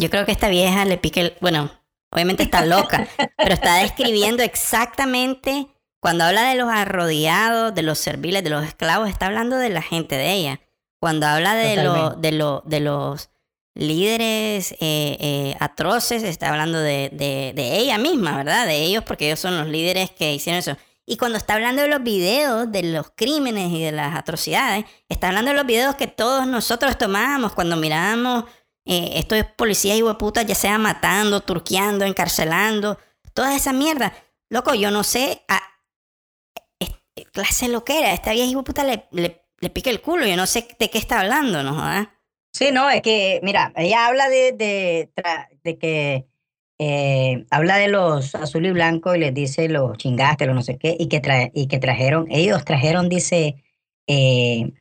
Yo 0.00 0.08
creo 0.08 0.24
que 0.24 0.32
esta 0.32 0.48
vieja 0.48 0.86
le 0.86 0.96
pique 0.96 1.20
el... 1.20 1.34
Bueno, 1.42 1.70
obviamente 2.10 2.42
está 2.42 2.64
loca, 2.64 3.06
pero 3.36 3.52
está 3.52 3.76
describiendo 3.76 4.42
exactamente, 4.42 5.68
cuando 6.00 6.24
habla 6.24 6.48
de 6.48 6.54
los 6.54 6.70
arrodillados, 6.70 7.74
de 7.74 7.82
los 7.82 7.98
serviles, 7.98 8.42
de 8.42 8.48
los 8.48 8.64
esclavos, 8.64 9.10
está 9.10 9.26
hablando 9.26 9.56
de 9.56 9.68
la 9.68 9.82
gente 9.82 10.16
de 10.16 10.32
ella. 10.32 10.60
Cuando 11.00 11.26
habla 11.26 11.54
de, 11.54 11.84
lo, 11.84 12.10
de, 12.14 12.32
lo, 12.32 12.62
de 12.64 12.80
los 12.80 13.28
líderes 13.74 14.72
eh, 14.72 15.18
eh, 15.20 15.56
atroces, 15.60 16.22
está 16.22 16.48
hablando 16.48 16.78
de, 16.78 17.10
de, 17.54 17.76
ella 17.76 17.98
misma, 17.98 18.38
¿verdad? 18.38 18.66
De 18.66 18.82
ellos, 18.82 19.04
porque 19.04 19.26
ellos 19.26 19.40
son 19.40 19.58
los 19.58 19.66
líderes 19.66 20.10
que 20.10 20.32
hicieron 20.32 20.60
eso. 20.60 20.78
Y 21.04 21.18
cuando 21.18 21.36
está 21.36 21.54
hablando 21.54 21.82
de 21.82 21.88
los 21.88 22.02
videos, 22.02 22.72
de 22.72 22.84
los 22.84 23.10
crímenes 23.14 23.70
y 23.70 23.82
de 23.82 23.92
las 23.92 24.16
atrocidades, 24.16 24.86
está 25.10 25.28
hablando 25.28 25.50
de 25.50 25.58
los 25.58 25.66
videos 25.66 25.96
que 25.96 26.06
todos 26.06 26.46
nosotros 26.46 26.96
tomábamos 26.96 27.52
cuando 27.52 27.76
mirábamos 27.76 28.44
eh, 28.90 29.20
estos 29.20 29.44
policías 29.56 29.96
y 29.96 30.02
hueputas, 30.02 30.44
ya 30.44 30.56
sea 30.56 30.76
matando, 30.76 31.42
turqueando, 31.42 32.04
encarcelando, 32.04 32.98
toda 33.34 33.54
esa 33.54 33.72
mierda. 33.72 34.12
Loco, 34.48 34.74
yo 34.74 34.90
no 34.90 35.04
sé, 35.04 35.44
a, 35.46 35.62
clase 37.32 37.68
lo 37.68 37.84
que 37.84 38.00
era, 38.00 38.12
esta 38.12 38.32
vieja 38.32 38.56
hueputa 38.56 38.82
le, 38.82 39.04
le, 39.12 39.70
pica 39.70 39.90
el 39.90 40.00
culo, 40.00 40.26
yo 40.26 40.36
no 40.36 40.44
sé 40.44 40.66
de 40.76 40.90
qué 40.90 40.98
está 40.98 41.20
hablando, 41.20 41.62
¿no? 41.62 41.80
Sí, 42.52 42.70
no, 42.72 42.90
es 42.90 43.00
que, 43.02 43.38
mira, 43.44 43.72
ella 43.76 44.08
habla 44.08 44.28
de, 44.28 44.54
de, 45.62 45.78
que 45.78 46.26
eh, 46.80 47.46
habla 47.48 47.76
de 47.76 47.86
los 47.86 48.34
azul 48.34 48.66
y 48.66 48.72
blanco 48.72 49.14
y 49.14 49.20
les 49.20 49.32
dice 49.32 49.68
los 49.68 49.98
chingaste, 49.98 50.46
los 50.46 50.56
no 50.56 50.62
sé 50.62 50.78
qué, 50.78 50.96
y 50.98 51.06
que, 51.06 51.52
y 51.54 51.68
que 51.68 51.78
trajeron, 51.78 52.26
ellos 52.28 52.64
trajeron, 52.64 53.08
dice, 53.08 53.62
eh, 54.08 54.72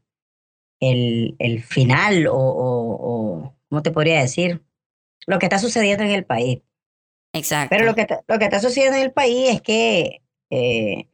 el, 0.80 1.36
el, 1.38 1.62
final 1.62 2.26
o, 2.32 3.54
¿cómo 3.70 3.82
te 3.82 3.92
podría 3.92 4.20
decir? 4.20 4.64
Lo 5.26 5.40
que 5.40 5.46
está 5.46 5.60
sucediendo 5.60 6.04
en 6.04 6.12
el 6.12 6.26
país. 6.26 6.60
Exacto. 7.34 7.70
Pero 7.70 7.86
lo 7.86 7.96
que, 7.96 8.08
lo 8.28 8.40
que 8.40 8.46
está 8.46 8.60
sucediendo 8.60 8.98
en 8.98 9.04
el 9.04 9.12
país 9.12 9.50
es 9.50 9.62
que 9.62 10.22
eh, 10.50 11.08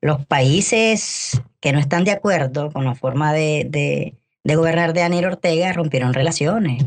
los 0.00 0.26
países 0.26 1.40
que 1.60 1.72
no 1.72 1.78
están 1.78 2.04
de 2.04 2.12
acuerdo 2.12 2.70
con 2.70 2.84
la 2.84 2.94
forma 2.94 3.32
de, 3.32 3.66
de 3.68 4.20
de 4.44 4.56
gobernar 4.56 4.92
de 4.92 5.00
Daniel 5.00 5.26
Ortega 5.26 5.72
rompieron 5.72 6.14
relaciones. 6.14 6.84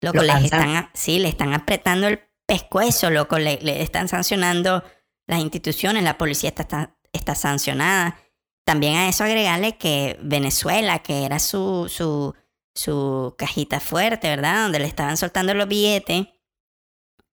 Loco, 0.00 0.22
le 0.22 0.32
están, 0.32 0.90
sí, 0.94 1.18
le 1.18 1.28
están 1.28 1.52
apretando 1.52 2.08
el 2.08 2.20
pescuezo, 2.46 3.10
loco, 3.10 3.38
le, 3.38 3.58
le, 3.60 3.82
están 3.82 4.08
sancionando 4.08 4.82
las 5.26 5.40
instituciones, 5.40 6.02
la 6.02 6.18
policía 6.18 6.48
está, 6.48 6.96
está, 7.12 7.34
sancionada. 7.34 8.18
También 8.64 8.96
a 8.96 9.08
eso 9.08 9.24
agregarle 9.24 9.76
que 9.76 10.18
Venezuela, 10.22 11.00
que 11.00 11.24
era 11.24 11.38
su, 11.38 11.88
su, 11.88 12.34
su 12.74 13.34
cajita 13.36 13.80
fuerte, 13.80 14.28
¿verdad? 14.28 14.62
Donde 14.62 14.78
le 14.78 14.86
estaban 14.86 15.16
soltando 15.16 15.54
los 15.54 15.68
billetes, 15.68 16.26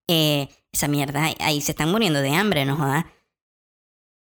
eh, 0.08 0.48
esa 0.72 0.88
mierda, 0.88 1.24
ahí 1.40 1.60
se 1.60 1.72
están 1.72 1.90
muriendo 1.90 2.20
de 2.20 2.34
hambre, 2.34 2.64
¿no 2.64 2.76
jodas? 2.76 3.04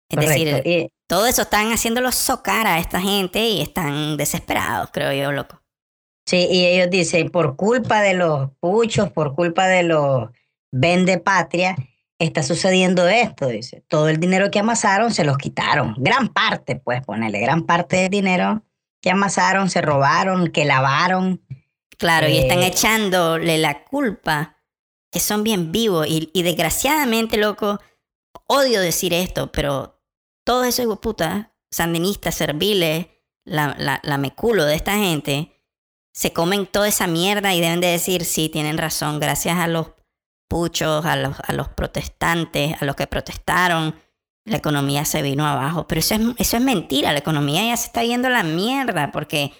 Es 0.09 0.19
decir, 0.19 0.91
todo 1.07 1.25
eso 1.25 1.41
están 1.41 1.71
haciéndolo 1.71 2.11
socar 2.11 2.65
a 2.67 2.79
esta 2.79 3.01
gente 3.01 3.47
y 3.49 3.61
están 3.61 4.17
desesperados, 4.17 4.89
creo 4.91 5.11
yo, 5.13 5.31
loco. 5.31 5.61
Sí, 6.25 6.47
y 6.49 6.65
ellos 6.65 6.89
dicen, 6.89 7.29
por 7.29 7.55
culpa 7.55 8.01
de 8.01 8.13
los 8.13 8.49
puchos, 8.59 9.11
por 9.11 9.33
culpa 9.33 9.67
de 9.67 9.83
los 9.83 10.29
vende 10.71 11.19
patria, 11.19 11.75
está 12.19 12.43
sucediendo 12.43 13.07
esto, 13.07 13.47
dice. 13.47 13.83
Todo 13.87 14.09
el 14.09 14.19
dinero 14.19 14.51
que 14.51 14.59
amasaron 14.59 15.13
se 15.13 15.23
los 15.23 15.37
quitaron. 15.37 15.95
Gran 15.97 16.29
parte, 16.29 16.75
pues 16.75 17.01
ponerle, 17.05 17.39
gran 17.39 17.65
parte 17.65 17.97
del 17.97 18.09
dinero 18.09 18.63
que 19.01 19.11
amasaron, 19.11 19.69
se 19.69 19.81
robaron, 19.81 20.51
que 20.51 20.65
lavaron. 20.65 21.41
Claro, 21.97 22.27
y 22.27 22.37
están 22.37 22.59
eh, 22.59 22.67
echándole 22.67 23.57
la 23.57 23.83
culpa, 23.83 24.57
que 25.11 25.19
son 25.19 25.43
bien 25.43 25.71
vivos. 25.71 26.07
Y, 26.07 26.29
y 26.33 26.43
desgraciadamente, 26.43 27.37
loco, 27.37 27.79
odio 28.47 28.81
decir 28.81 29.13
esto, 29.13 29.51
pero 29.51 29.99
todos 30.43 30.67
esos 30.67 30.99
putas 30.99 31.47
sandinistas, 31.71 32.35
serviles, 32.35 33.07
la, 33.43 33.75
la, 33.77 33.99
la 34.03 34.17
meculo 34.17 34.65
de 34.65 34.75
esta 34.75 34.97
gente, 34.97 35.53
se 36.13 36.33
comen 36.33 36.65
toda 36.65 36.87
esa 36.87 37.07
mierda 37.07 37.53
y 37.53 37.61
deben 37.61 37.81
de 37.81 37.87
decir, 37.87 38.25
sí, 38.25 38.49
tienen 38.49 38.77
razón, 38.77 39.19
gracias 39.19 39.57
a 39.57 39.67
los 39.67 39.91
puchos, 40.47 41.05
a 41.05 41.15
los, 41.15 41.37
a 41.45 41.53
los 41.53 41.69
protestantes, 41.69 42.81
a 42.81 42.85
los 42.85 42.95
que 42.95 43.07
protestaron, 43.07 43.95
la 44.47 44.57
economía 44.57 45.05
se 45.05 45.21
vino 45.21 45.45
abajo. 45.45 45.87
Pero 45.87 45.99
eso 45.99 46.15
es, 46.15 46.21
eso 46.37 46.57
es 46.57 46.63
mentira, 46.63 47.11
la 47.11 47.19
economía 47.19 47.63
ya 47.65 47.77
se 47.77 47.87
está 47.87 48.03
yendo 48.03 48.27
a 48.27 48.31
la 48.31 48.43
mierda, 48.43 49.11
porque 49.11 49.51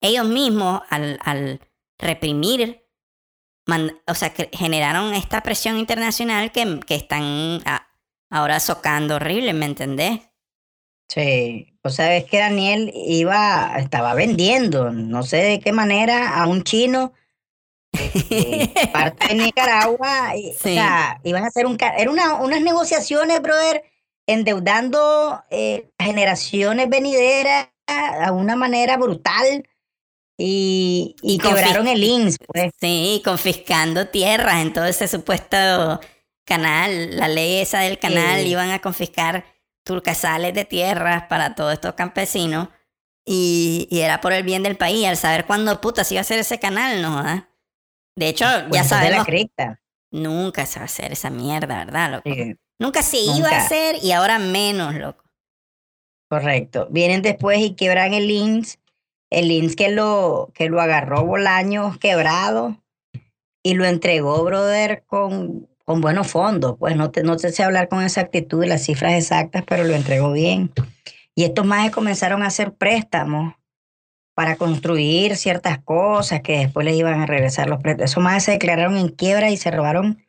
ellos 0.00 0.26
mismos 0.26 0.82
al, 0.88 1.18
al 1.22 1.60
reprimir, 1.98 2.84
o 4.06 4.14
sea, 4.14 4.32
que 4.32 4.48
generaron 4.52 5.14
esta 5.14 5.42
presión 5.42 5.78
internacional 5.78 6.52
que, 6.52 6.80
que 6.86 6.94
están 6.94 7.60
ahora 8.30 8.60
socando 8.60 9.16
horrible, 9.16 9.52
¿me 9.52 9.66
entendés? 9.66 10.20
Sí, 11.08 11.78
o 11.82 11.88
sabes 11.90 12.24
que 12.24 12.38
Daniel 12.38 12.92
iba, 12.94 13.76
estaba 13.78 14.14
vendiendo, 14.14 14.90
no 14.90 15.22
sé 15.22 15.36
de 15.36 15.60
qué 15.60 15.72
manera, 15.72 16.40
a 16.40 16.48
un 16.48 16.62
chino 16.64 17.12
eh, 17.92 18.72
parte 18.92 19.28
de 19.28 19.34
Nicaragua. 19.34 20.36
Y, 20.36 20.50
O 20.50 20.54
sea, 20.54 21.20
iban 21.24 21.44
a 21.44 21.48
hacer 21.48 21.66
un, 21.66 21.76
era 21.80 22.10
una, 22.10 22.34
unas 22.34 22.60
negociaciones, 22.60 23.40
brother, 23.40 23.84
endeudando 24.26 25.44
eh, 25.50 25.90
generaciones 25.98 26.88
venideras 26.88 27.68
a 27.86 28.32
una 28.32 28.56
manera 28.56 28.96
brutal. 28.96 29.68
Y, 30.38 31.16
y, 31.22 31.38
quebraron 31.38 31.88
el 31.88 32.04
INS, 32.04 32.36
pues. 32.46 32.72
Sí, 32.78 33.22
confiscando 33.24 34.08
tierras 34.08 34.56
en 34.56 34.72
todo 34.72 34.84
ese 34.84 35.08
supuesto 35.08 36.00
canal, 36.44 37.16
la 37.16 37.28
ley 37.28 37.60
esa 37.60 37.80
del 37.80 37.98
canal, 37.98 38.46
iban 38.46 38.70
a 38.70 38.80
confiscar 38.80 39.44
turcasales 39.82 40.52
de 40.52 40.64
tierras 40.64 41.24
para 41.28 41.54
todos 41.54 41.72
estos 41.72 41.94
campesinos. 41.94 42.68
Y, 43.24 43.88
era 43.90 44.20
por 44.20 44.32
el 44.32 44.44
bien 44.44 44.62
del 44.62 44.76
país, 44.76 45.06
al 45.06 45.16
saber 45.16 45.46
cuándo 45.46 45.80
puta 45.80 46.04
se 46.04 46.14
iba 46.14 46.20
a 46.20 46.22
hacer 46.22 46.38
ese 46.38 46.60
canal, 46.60 47.02
¿no? 47.02 47.22
De 48.14 48.28
hecho, 48.28 48.44
ya 48.70 48.84
sabemos. 48.84 49.26
Nunca 50.12 50.64
se 50.66 50.78
va 50.78 50.84
a 50.84 50.86
hacer 50.86 51.12
esa 51.12 51.30
mierda, 51.30 51.84
¿verdad, 51.84 52.12
loco? 52.12 52.30
Nunca 52.78 53.02
se 53.02 53.18
iba 53.18 53.48
a 53.48 53.64
hacer 53.64 53.96
y 54.02 54.12
ahora 54.12 54.38
menos, 54.38 54.94
loco. 54.94 55.24
Correcto. 56.28 56.88
Vienen 56.90 57.22
después 57.22 57.60
y 57.60 57.74
quebran 57.74 58.12
el 58.14 58.30
INS, 58.30 58.78
el 59.30 59.50
INS 59.50 59.76
que 59.76 59.90
lo, 59.90 60.50
que 60.54 60.68
lo 60.68 60.80
agarró 60.80 61.24
Bolaños 61.24 61.98
quebrado 61.98 62.82
y 63.62 63.74
lo 63.74 63.84
entregó, 63.84 64.44
brother, 64.44 65.04
con 65.06 65.68
con 65.86 66.00
buenos 66.00 66.26
fondos. 66.26 66.76
Pues 66.78 66.96
no, 66.96 67.10
te, 67.10 67.22
no 67.22 67.38
sé 67.38 67.52
si 67.52 67.62
hablar 67.62 67.88
con 67.88 68.02
exactitud 68.02 68.60
de 68.60 68.66
las 68.66 68.84
cifras 68.84 69.14
exactas, 69.14 69.64
pero 69.66 69.84
lo 69.84 69.94
entregó 69.94 70.32
bien. 70.32 70.70
Y 71.34 71.44
estos 71.44 71.64
más 71.64 71.90
comenzaron 71.90 72.42
a 72.42 72.48
hacer 72.48 72.74
préstamos 72.74 73.54
para 74.34 74.56
construir 74.56 75.36
ciertas 75.36 75.78
cosas 75.78 76.42
que 76.42 76.58
después 76.58 76.84
les 76.84 76.96
iban 76.96 77.22
a 77.22 77.26
regresar 77.26 77.70
los 77.70 77.80
préstamos. 77.80 78.10
Esos 78.10 78.22
más 78.22 78.44
se 78.44 78.52
declararon 78.52 78.98
en 78.98 79.08
quiebra 79.08 79.50
y 79.50 79.56
se 79.56 79.70
robaron 79.70 80.25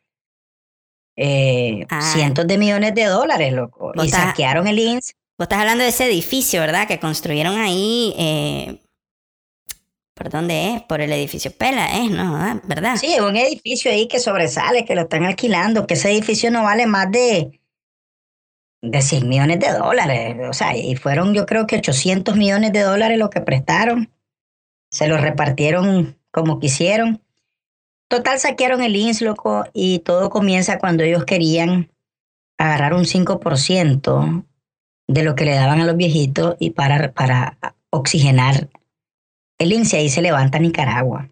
eh, 1.20 1.84
Ah. 1.90 2.00
cientos 2.14 2.46
de 2.46 2.56
millones 2.58 2.94
de 2.94 3.04
dólares, 3.06 3.52
loco. 3.52 3.92
Y 3.96 4.06
estás- 4.06 4.22
saquearon 4.30 4.68
el 4.68 4.78
INS. 4.78 5.14
Vos 5.36 5.46
estás 5.46 5.58
hablando 5.58 5.82
de 5.82 5.90
ese 5.90 6.06
edificio, 6.06 6.60
¿verdad? 6.60 6.86
Que 6.86 6.98
construyeron 7.00 7.58
ahí. 7.58 8.14
Eh, 8.18 8.80
¿Por 10.14 10.30
dónde 10.30 10.74
es? 10.74 10.82
Por 10.82 11.00
el 11.00 11.12
edificio 11.12 11.50
Pela, 11.52 11.86
¿es? 11.98 12.10
¿No? 12.10 12.36
Ah, 12.36 12.60
¿Verdad? 12.64 12.96
Sí, 12.96 13.14
es 13.14 13.20
un 13.20 13.36
edificio 13.36 13.90
ahí 13.90 14.08
que 14.08 14.18
sobresale, 14.18 14.84
que 14.84 14.94
lo 14.96 15.02
están 15.02 15.24
alquilando, 15.24 15.86
que 15.86 15.94
ese 15.94 16.10
edificio 16.10 16.50
no 16.50 16.64
vale 16.64 16.86
más 16.86 17.10
de, 17.12 17.60
de 18.82 19.02
100 19.02 19.28
millones 19.28 19.60
de 19.60 19.72
dólares. 19.72 20.36
O 20.48 20.52
sea, 20.52 20.76
y 20.76 20.96
fueron 20.96 21.34
yo 21.34 21.46
creo 21.46 21.66
que 21.68 21.76
800 21.76 22.36
millones 22.36 22.72
de 22.72 22.80
dólares 22.82 23.16
lo 23.18 23.30
que 23.30 23.40
prestaron. 23.40 24.12
Se 24.90 25.06
los 25.08 25.20
repartieron 25.20 26.16
como 26.32 26.58
quisieron. 26.58 27.22
Total, 28.08 28.38
saquearon 28.38 28.82
el 28.82 28.96
INS, 28.96 29.22
loco, 29.22 29.64
y 29.72 30.00
todo 30.00 30.30
comienza 30.30 30.78
cuando 30.78 31.02
ellos 31.02 31.24
querían 31.24 31.90
agarrar 32.58 32.94
un 32.94 33.04
5% 33.04 34.44
de 35.06 35.22
lo 35.22 35.34
que 35.34 35.44
le 35.44 35.54
daban 35.54 35.80
a 35.80 35.86
los 35.86 35.96
viejitos 35.96 36.56
y 36.58 36.70
para, 36.70 37.12
para 37.12 37.58
oxigenar 37.90 38.68
el 39.58 39.72
INS, 39.72 39.92
y 39.92 39.96
ahí 39.96 40.08
se 40.08 40.22
levanta 40.22 40.58
Nicaragua. 40.58 41.30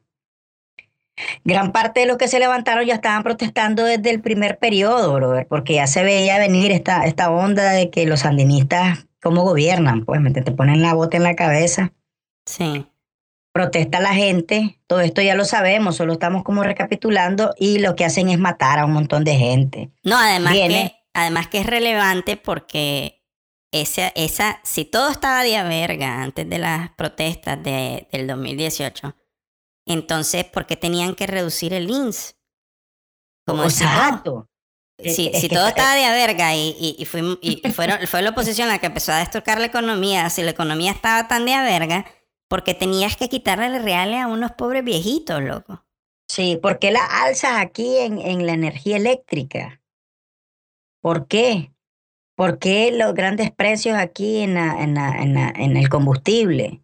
Gran 1.44 1.72
parte 1.72 2.00
de 2.00 2.06
los 2.06 2.18
que 2.18 2.28
se 2.28 2.38
levantaron 2.38 2.84
ya 2.84 2.94
estaban 2.94 3.22
protestando 3.22 3.84
desde 3.84 4.10
el 4.10 4.20
primer 4.20 4.58
periodo, 4.58 5.14
brother, 5.14 5.46
porque 5.46 5.74
ya 5.74 5.86
se 5.86 6.02
veía 6.02 6.38
venir 6.38 6.72
esta, 6.72 7.06
esta 7.06 7.30
onda 7.30 7.70
de 7.70 7.88
que 7.88 8.04
los 8.04 8.20
sandinistas, 8.20 9.06
¿cómo 9.22 9.42
gobiernan? 9.42 10.04
Pues 10.04 10.20
te 10.32 10.52
ponen 10.52 10.82
la 10.82 10.92
bota 10.92 11.16
en 11.16 11.22
la 11.22 11.34
cabeza, 11.34 11.92
Sí. 12.46 12.86
Protesta 13.56 14.00
la 14.00 14.14
gente, 14.14 14.80
todo 14.86 15.00
esto 15.00 15.22
ya 15.22 15.34
lo 15.34 15.44
sabemos, 15.44 15.96
solo 15.96 16.12
estamos 16.12 16.44
como 16.44 16.62
recapitulando 16.62 17.54
y 17.58 17.78
lo 17.78 17.96
que 17.96 18.04
hacen 18.04 18.28
es 18.28 18.38
matar 18.38 18.78
a 18.78 18.84
un 18.84 18.92
montón 18.92 19.24
de 19.24 19.34
gente. 19.36 19.90
No, 20.02 20.18
además 20.18 20.52
Viene. 20.52 20.74
que, 20.74 21.10
además 21.14 21.48
que 21.48 21.58
es 21.58 21.66
relevante 21.66 22.36
porque 22.36 23.22
esa, 23.72 24.08
esa, 24.14 24.60
si 24.62 24.84
todo 24.84 25.10
estaba 25.10 25.42
de 25.42 25.56
a 25.56 25.64
verga 25.64 26.22
antes 26.22 26.48
de 26.48 26.58
las 26.58 26.90
protestas 26.90 27.62
de, 27.62 28.06
del 28.12 28.26
2018, 28.26 29.14
entonces, 29.86 30.44
¿por 30.44 30.66
qué 30.66 30.76
tenían 30.76 31.14
que 31.14 31.26
reducir 31.26 31.72
el 31.72 31.88
INS? 31.90 32.36
Como. 33.46 33.64
Exacto. 33.64 34.48
Si, 34.98 35.30
Es 35.32 35.40
si 35.42 35.48
todo 35.48 35.68
estaba 35.68 35.94
de 35.94 36.04
a 36.06 36.12
verga 36.12 36.54
y, 36.54 36.74
y, 36.80 36.96
y, 37.42 37.60
y- 37.62 37.70
fueron, 37.70 37.98
fue 38.06 38.22
la 38.22 38.30
oposición 38.30 38.68
la 38.68 38.78
que 38.78 38.86
empezó 38.86 39.12
a 39.12 39.18
destruir 39.18 39.58
la 39.58 39.66
economía, 39.66 40.28
si 40.30 40.42
la 40.42 40.50
economía 40.52 40.90
estaba 40.90 41.28
tan 41.28 41.44
de 41.44 41.52
a 41.52 41.62
verga, 41.62 42.06
porque 42.48 42.74
tenías 42.74 43.16
que 43.16 43.28
quitarle 43.28 43.78
reales 43.78 44.20
a 44.20 44.28
unos 44.28 44.52
pobres 44.52 44.84
viejitos, 44.84 45.42
loco. 45.42 45.84
Sí, 46.28 46.58
¿por 46.60 46.78
qué 46.78 46.90
las 46.90 47.08
alzas 47.10 47.52
aquí 47.58 47.96
en, 47.98 48.18
en 48.18 48.46
la 48.46 48.52
energía 48.52 48.96
eléctrica? 48.96 49.80
¿Por 51.00 51.26
qué? 51.28 51.72
¿Por 52.36 52.58
qué 52.58 52.90
los 52.92 53.14
grandes 53.14 53.50
precios 53.50 53.96
aquí 53.96 54.38
en, 54.38 54.54
la- 54.54 54.82
en, 54.82 54.94
la- 54.94 55.16
en, 55.22 55.34
la- 55.34 55.48
el 55.50 55.88
combustible? 55.88 56.82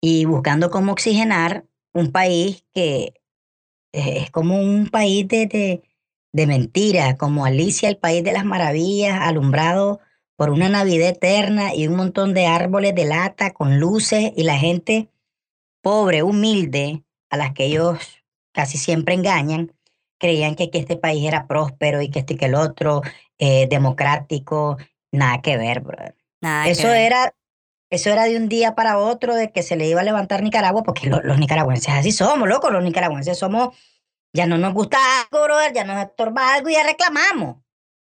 Y 0.00 0.24
buscando 0.26 0.70
cómo 0.70 0.92
oxigenar 0.92 1.66
un 1.92 2.12
país 2.12 2.64
que 2.74 3.14
es 3.92 4.30
como 4.30 4.60
un 4.60 4.88
país 4.88 5.26
de, 5.28 5.46
de, 5.46 5.82
de 6.32 6.46
mentira, 6.46 7.16
como 7.16 7.44
Alicia, 7.44 7.88
el 7.88 7.96
país 7.96 8.22
de 8.22 8.32
las 8.32 8.44
maravillas, 8.44 9.18
alumbrado 9.20 10.00
por 10.38 10.50
una 10.50 10.68
Navidad 10.68 11.08
eterna 11.08 11.74
y 11.74 11.88
un 11.88 11.96
montón 11.96 12.32
de 12.32 12.46
árboles 12.46 12.94
de 12.94 13.04
lata 13.06 13.52
con 13.52 13.80
luces 13.80 14.32
y 14.36 14.44
la 14.44 14.56
gente 14.56 15.10
pobre, 15.82 16.22
humilde, 16.22 17.02
a 17.28 17.36
las 17.36 17.52
que 17.54 17.64
ellos 17.64 17.98
casi 18.52 18.78
siempre 18.78 19.14
engañan, 19.14 19.74
creían 20.16 20.54
que, 20.54 20.70
que 20.70 20.78
este 20.78 20.96
país 20.96 21.26
era 21.26 21.48
próspero 21.48 22.02
y 22.02 22.08
que 22.08 22.20
este 22.20 22.34
y 22.34 22.36
que 22.36 22.44
el 22.46 22.54
otro, 22.54 23.02
eh, 23.38 23.66
democrático, 23.68 24.76
nada 25.10 25.42
que 25.42 25.56
ver, 25.56 25.80
brother. 25.80 26.14
Nada 26.40 26.66
que 26.66 26.70
Eso 26.70 26.86
ver. 26.86 27.00
era, 27.02 27.34
eso 27.90 28.10
era 28.10 28.26
de 28.26 28.36
un 28.36 28.48
día 28.48 28.76
para 28.76 28.98
otro 28.98 29.34
de 29.34 29.50
que 29.50 29.64
se 29.64 29.74
le 29.74 29.88
iba 29.88 30.02
a 30.02 30.04
levantar 30.04 30.44
Nicaragua, 30.44 30.84
porque 30.84 31.08
lo- 31.10 31.20
los 31.20 31.38
nicaragüenses 31.38 31.88
así 31.94 32.12
somos, 32.12 32.48
locos, 32.48 32.70
los 32.70 32.84
nicaragüenses 32.84 33.36
somos, 33.36 33.76
ya 34.32 34.46
no 34.46 34.56
nos 34.56 34.72
gusta 34.72 34.98
algo, 35.22 35.42
brother, 35.44 35.72
ya 35.72 35.82
nos 35.82 36.00
estorba 36.00 36.54
algo 36.54 36.68
y 36.68 36.74
ya 36.74 36.84
reclamamos. 36.84 37.56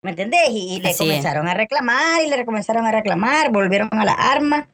¿Me 0.05 0.11
entendés? 0.11 0.49
Y, 0.51 0.75
y 0.75 0.79
le 0.81 0.89
Así 0.89 1.03
es. 1.03 1.09
comenzaron 1.09 1.47
a 1.47 1.55
reclamar 1.55 2.21
y 2.23 2.29
le 2.29 2.45
comenzaron 2.45 2.85
a 2.85 2.91
reclamar, 2.91 3.51
volvieron 3.51 3.89
a 3.91 4.05
las 4.05 4.15
armas. 4.17 4.67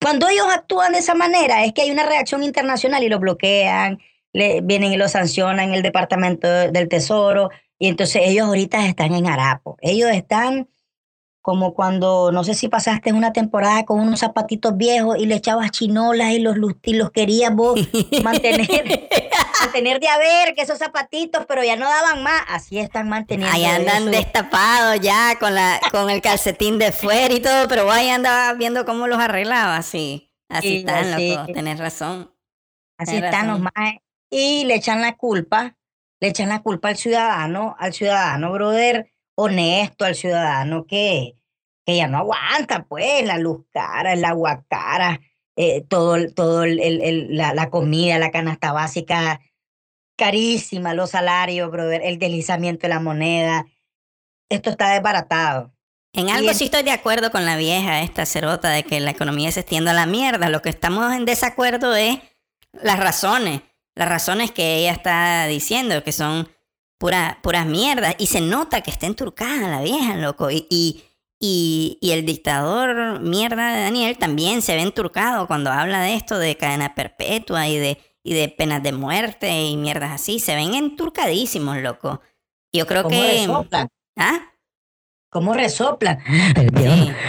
Cuando 0.00 0.28
ellos 0.28 0.46
actúan 0.54 0.92
de 0.92 1.00
esa 1.00 1.16
manera, 1.16 1.64
es 1.64 1.72
que 1.72 1.82
hay 1.82 1.90
una 1.90 2.06
reacción 2.06 2.44
internacional 2.44 3.02
y 3.02 3.08
lo 3.08 3.18
bloquean, 3.18 3.98
le, 4.32 4.60
vienen 4.60 4.92
y 4.92 4.96
lo 4.96 5.08
sancionan 5.08 5.74
el 5.74 5.82
Departamento 5.82 6.46
del 6.46 6.88
Tesoro, 6.88 7.50
y 7.76 7.88
entonces 7.88 8.22
ellos 8.24 8.46
ahorita 8.46 8.86
están 8.86 9.14
en 9.14 9.26
harapo. 9.26 9.78
Ellos 9.80 10.10
están 10.12 10.68
como 11.42 11.74
cuando, 11.74 12.30
no 12.30 12.44
sé 12.44 12.54
si 12.54 12.68
pasaste 12.68 13.12
una 13.12 13.32
temporada 13.32 13.84
con 13.84 13.98
unos 13.98 14.20
zapatitos 14.20 14.76
viejos 14.76 15.16
y 15.18 15.26
le 15.26 15.36
echabas 15.36 15.72
chinolas 15.72 16.32
y 16.32 16.38
los, 16.38 16.56
y 16.84 16.94
los 16.94 17.10
querías 17.10 17.52
vos 17.52 17.80
mantener, 18.22 19.08
mantener 19.60 20.00
de 20.00 20.08
haber 20.08 20.54
que 20.54 20.62
esos 20.62 20.78
zapatitos, 20.78 21.44
pero 21.46 21.62
ya 21.64 21.76
no 21.76 21.86
daban 21.86 22.22
más. 22.22 22.42
Así 22.48 22.78
están 22.78 23.08
manteniendo. 23.08 23.54
Ahí 23.54 23.64
andan 23.64 24.02
eso. 24.02 24.10
destapados 24.10 25.00
ya 25.00 25.38
con, 25.38 25.54
la, 25.54 25.80
con 25.90 26.10
el 26.10 26.20
calcetín 26.20 26.78
de 26.78 26.92
fuera 26.92 27.32
y 27.34 27.40
todo, 27.40 27.68
pero 27.68 27.84
vos 27.84 27.94
ahí 27.94 28.08
andabas 28.10 28.56
viendo 28.58 28.84
cómo 28.84 29.06
los 29.06 29.18
arreglaba, 29.18 29.76
así. 29.76 30.30
Así 30.48 30.68
Sí, 30.68 30.76
están, 30.78 31.12
así. 31.14 31.34
loco, 31.34 31.52
tenés 31.52 31.78
razón. 31.78 32.32
Así 32.98 33.12
Tenés 33.12 33.24
están 33.30 33.46
los 33.48 33.58
razón. 33.60 33.72
maes. 33.74 34.00
Y 34.30 34.64
le 34.64 34.74
echan 34.76 35.00
la 35.02 35.16
culpa, 35.16 35.76
le 36.20 36.28
echan 36.28 36.48
la 36.48 36.62
culpa 36.62 36.88
al 36.88 36.96
ciudadano, 36.96 37.76
al 37.78 37.92
ciudadano, 37.92 38.52
brother, 38.52 39.12
honesto, 39.36 40.04
al 40.04 40.14
ciudadano 40.14 40.86
que, 40.86 41.34
que 41.84 41.96
ya 41.96 42.06
no 42.08 42.18
aguanta, 42.18 42.84
pues, 42.84 43.24
la 43.26 43.38
luz 43.38 43.64
cara, 43.72 44.12
el 44.12 44.24
agua 44.24 44.64
cara, 44.68 45.20
eh, 45.56 45.82
todo, 45.88 46.16
todo 46.34 46.64
el- 46.64 46.80
el- 46.80 47.02
el- 47.02 47.36
la, 47.36 47.54
la 47.54 47.70
comida, 47.70 48.18
la 48.18 48.30
canasta 48.30 48.72
básica, 48.72 49.40
carísima, 50.16 50.94
los 50.94 51.10
salarios, 51.10 51.70
brother, 51.70 52.02
el 52.04 52.18
deslizamiento 52.18 52.82
de 52.82 52.88
la 52.88 53.00
moneda. 53.00 53.66
Esto 54.50 54.70
está 54.70 54.92
desbaratado. 54.92 55.72
En 56.12 56.30
algo 56.30 56.54
sí 56.54 56.64
estoy 56.64 56.82
de 56.82 56.92
acuerdo 56.92 57.30
con 57.30 57.44
la 57.44 57.56
vieja, 57.58 58.00
esta 58.00 58.24
cerota, 58.24 58.70
de 58.70 58.84
que 58.84 59.00
la 59.00 59.10
economía 59.10 59.52
se 59.52 59.60
extienda 59.60 59.90
a 59.90 59.94
la 59.94 60.06
mierda. 60.06 60.48
Lo 60.48 60.62
que 60.62 60.70
estamos 60.70 61.12
en 61.12 61.26
desacuerdo 61.26 61.94
es 61.94 62.18
las 62.72 62.98
razones. 62.98 63.60
Las 63.94 64.08
razones 64.08 64.50
que 64.50 64.76
ella 64.76 64.92
está 64.92 65.46
diciendo, 65.46 66.02
que 66.02 66.12
son 66.12 66.48
pura, 66.98 67.38
puras 67.42 67.66
mierdas. 67.66 68.14
Y 68.18 68.28
se 68.28 68.40
nota 68.40 68.80
que 68.80 68.90
está 68.90 69.06
enturcada 69.06 69.68
la 69.68 69.82
vieja, 69.82 70.16
loco. 70.16 70.50
Y, 70.50 70.66
y, 70.70 71.04
y, 71.38 71.98
y 72.00 72.12
el 72.12 72.24
dictador 72.24 73.20
mierda 73.20 73.74
de 73.74 73.82
Daniel 73.82 74.18
también 74.18 74.62
se 74.62 74.74
ve 74.74 74.82
enturcado 74.82 75.46
cuando 75.46 75.70
habla 75.70 76.00
de 76.02 76.14
esto 76.14 76.38
de 76.38 76.56
cadena 76.56 76.94
perpetua 76.94 77.68
y 77.68 77.78
de, 77.78 77.98
y 78.22 78.34
de 78.34 78.48
penas 78.48 78.82
de 78.82 78.92
muerte 78.92 79.62
y 79.62 79.76
mierdas 79.76 80.12
así. 80.12 80.38
Se 80.38 80.54
ven 80.54 80.74
enturcadísimos, 80.74 81.78
loco. 81.78 82.20
Yo 82.72 82.86
creo 82.86 83.02
¿Cómo 83.02 83.14
que... 83.14 83.32
resoplan? 83.32 83.88
¿Ah? 84.16 84.52
¿Cómo 85.30 85.54
resoplan? 85.54 86.18
Sí. 86.76 87.12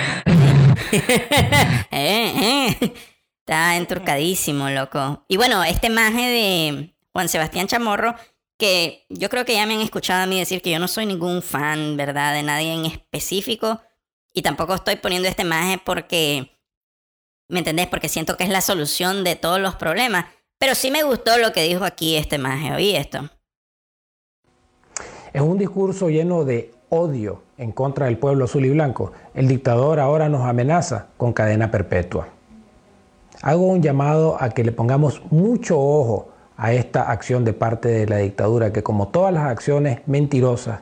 Eh, 1.91 2.77
eh. 2.81 2.93
Está 3.39 3.75
enturcadísimo, 3.77 4.69
loco. 4.69 5.25
Y 5.27 5.37
bueno, 5.37 5.63
este 5.63 5.89
maje 5.89 6.21
de 6.21 6.95
Juan 7.13 7.29
Sebastián 7.29 7.67
Chamorro, 7.67 8.15
que 8.57 9.05
yo 9.09 9.29
creo 9.29 9.45
que 9.45 9.53
ya 9.53 9.65
me 9.65 9.73
han 9.73 9.81
escuchado 9.81 10.23
a 10.23 10.25
mí 10.27 10.37
decir 10.37 10.61
que 10.61 10.71
yo 10.71 10.79
no 10.79 10.87
soy 10.87 11.05
ningún 11.05 11.41
fan, 11.41 11.97
¿verdad? 11.97 12.33
De 12.33 12.43
nadie 12.43 12.73
en 12.73 12.85
específico. 12.85 13.81
Y 14.37 14.43
tampoco 14.43 14.75
estoy 14.75 14.97
poniendo 14.97 15.27
este 15.27 15.43
maje 15.43 15.81
porque, 15.83 16.51
¿me 17.49 17.57
entendés? 17.57 17.87
Porque 17.87 18.07
siento 18.07 18.37
que 18.37 18.43
es 18.43 18.51
la 18.51 18.61
solución 18.61 19.23
de 19.23 19.35
todos 19.35 19.59
los 19.59 19.73
problemas. 19.73 20.25
Pero 20.59 20.75
sí 20.75 20.91
me 20.91 21.01
gustó 21.01 21.39
lo 21.39 21.53
que 21.53 21.63
dijo 21.63 21.83
aquí 21.83 22.15
este 22.15 22.37
maje. 22.37 22.71
Oí 22.71 22.95
esto. 22.95 23.31
Es 25.33 25.41
un 25.41 25.57
discurso 25.57 26.11
lleno 26.11 26.45
de 26.45 26.71
odio 26.89 27.41
en 27.57 27.71
contra 27.71 28.05
del 28.05 28.19
pueblo 28.19 28.45
azul 28.45 28.63
y 28.63 28.69
blanco. 28.69 29.11
El 29.33 29.47
dictador 29.47 29.99
ahora 29.99 30.29
nos 30.29 30.47
amenaza 30.47 31.07
con 31.17 31.33
cadena 31.33 31.71
perpetua. 31.71 32.27
Hago 33.41 33.65
un 33.65 33.81
llamado 33.81 34.37
a 34.39 34.51
que 34.51 34.63
le 34.63 34.71
pongamos 34.71 35.19
mucho 35.31 35.79
ojo 35.79 36.29
a 36.57 36.73
esta 36.73 37.09
acción 37.09 37.43
de 37.43 37.53
parte 37.53 37.89
de 37.89 38.05
la 38.05 38.17
dictadura, 38.17 38.71
que 38.71 38.83
como 38.83 39.07
todas 39.07 39.33
las 39.33 39.45
acciones 39.45 40.01
mentirosas 40.05 40.81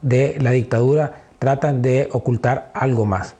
de 0.00 0.38
la 0.40 0.52
dictadura 0.52 1.24
tratan 1.40 1.82
de 1.82 2.08
ocultar 2.12 2.70
algo 2.74 3.04
más. 3.06 3.34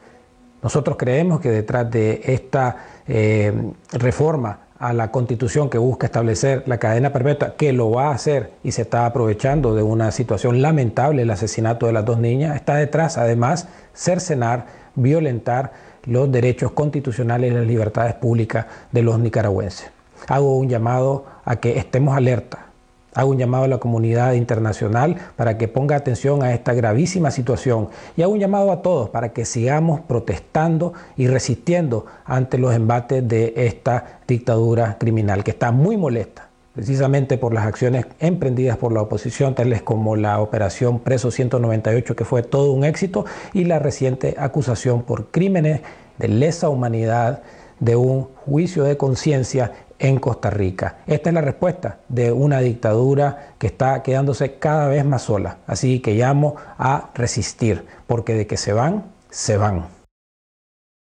Nosotros 0.62 0.96
creemos 0.98 1.40
que 1.40 1.50
detrás 1.50 1.88
de 1.90 2.20
esta 2.24 2.76
eh, 3.06 3.52
reforma 3.92 4.58
a 4.78 4.94
la 4.94 5.10
constitución 5.10 5.68
que 5.68 5.76
busca 5.76 6.06
establecer 6.06 6.64
la 6.66 6.78
cadena 6.78 7.12
perpetua, 7.12 7.54
que 7.56 7.72
lo 7.72 7.90
va 7.90 8.08
a 8.08 8.14
hacer 8.14 8.52
y 8.64 8.72
se 8.72 8.82
está 8.82 9.04
aprovechando 9.04 9.74
de 9.74 9.82
una 9.82 10.10
situación 10.10 10.62
lamentable, 10.62 11.22
el 11.22 11.30
asesinato 11.30 11.86
de 11.86 11.92
las 11.92 12.06
dos 12.06 12.18
niñas, 12.18 12.56
está 12.56 12.76
detrás 12.76 13.18
además 13.18 13.68
cercenar, 13.94 14.66
violentar 14.94 15.72
los 16.04 16.32
derechos 16.32 16.72
constitucionales 16.72 17.52
y 17.52 17.54
las 17.54 17.66
libertades 17.66 18.14
públicas 18.14 18.66
de 18.90 19.02
los 19.02 19.18
nicaragüenses. 19.18 19.90
Hago 20.26 20.56
un 20.56 20.70
llamado 20.70 21.26
a 21.44 21.56
que 21.56 21.78
estemos 21.78 22.16
alerta. 22.16 22.69
Hago 23.14 23.30
un 23.30 23.38
llamado 23.38 23.64
a 23.64 23.68
la 23.68 23.78
comunidad 23.78 24.34
internacional 24.34 25.16
para 25.36 25.58
que 25.58 25.68
ponga 25.68 25.96
atención 25.96 26.42
a 26.42 26.54
esta 26.54 26.74
gravísima 26.74 27.30
situación. 27.30 27.88
Y 28.16 28.22
hago 28.22 28.32
un 28.32 28.38
llamado 28.38 28.70
a 28.70 28.82
todos 28.82 29.10
para 29.10 29.30
que 29.32 29.44
sigamos 29.44 30.00
protestando 30.00 30.92
y 31.16 31.26
resistiendo 31.26 32.06
ante 32.24 32.58
los 32.58 32.74
embates 32.74 33.26
de 33.26 33.52
esta 33.56 34.20
dictadura 34.28 34.96
criminal 34.98 35.42
que 35.42 35.50
está 35.50 35.72
muy 35.72 35.96
molesta 35.96 36.50
precisamente 36.74 37.36
por 37.36 37.52
las 37.52 37.66
acciones 37.66 38.06
emprendidas 38.20 38.76
por 38.76 38.92
la 38.92 39.02
oposición, 39.02 39.54
tales 39.54 39.82
como 39.82 40.16
la 40.16 40.40
operación 40.40 41.00
Preso 41.00 41.30
198, 41.30 42.14
que 42.14 42.24
fue 42.24 42.42
todo 42.42 42.72
un 42.72 42.84
éxito, 42.84 43.24
y 43.52 43.64
la 43.64 43.78
reciente 43.78 44.34
acusación 44.38 45.02
por 45.02 45.30
crímenes 45.30 45.80
de 46.18 46.28
lesa 46.28 46.68
humanidad 46.68 47.42
de 47.80 47.96
un 47.96 48.28
juicio 48.46 48.84
de 48.84 48.96
conciencia 48.96 49.72
en 50.00 50.18
Costa 50.18 50.50
Rica. 50.50 50.96
Esta 51.06 51.30
es 51.30 51.34
la 51.34 51.42
respuesta 51.42 52.00
de 52.08 52.32
una 52.32 52.58
dictadura 52.60 53.54
que 53.58 53.68
está 53.68 54.02
quedándose 54.02 54.58
cada 54.58 54.88
vez 54.88 55.04
más 55.04 55.22
sola. 55.22 55.58
Así 55.66 56.00
que 56.00 56.14
llamo 56.14 56.56
a 56.78 57.10
resistir, 57.14 57.86
porque 58.06 58.34
de 58.34 58.46
que 58.46 58.56
se 58.56 58.72
van, 58.72 59.04
se 59.28 59.56
van. 59.56 59.86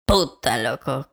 Puta, 0.05 0.59
loco. 0.59 1.07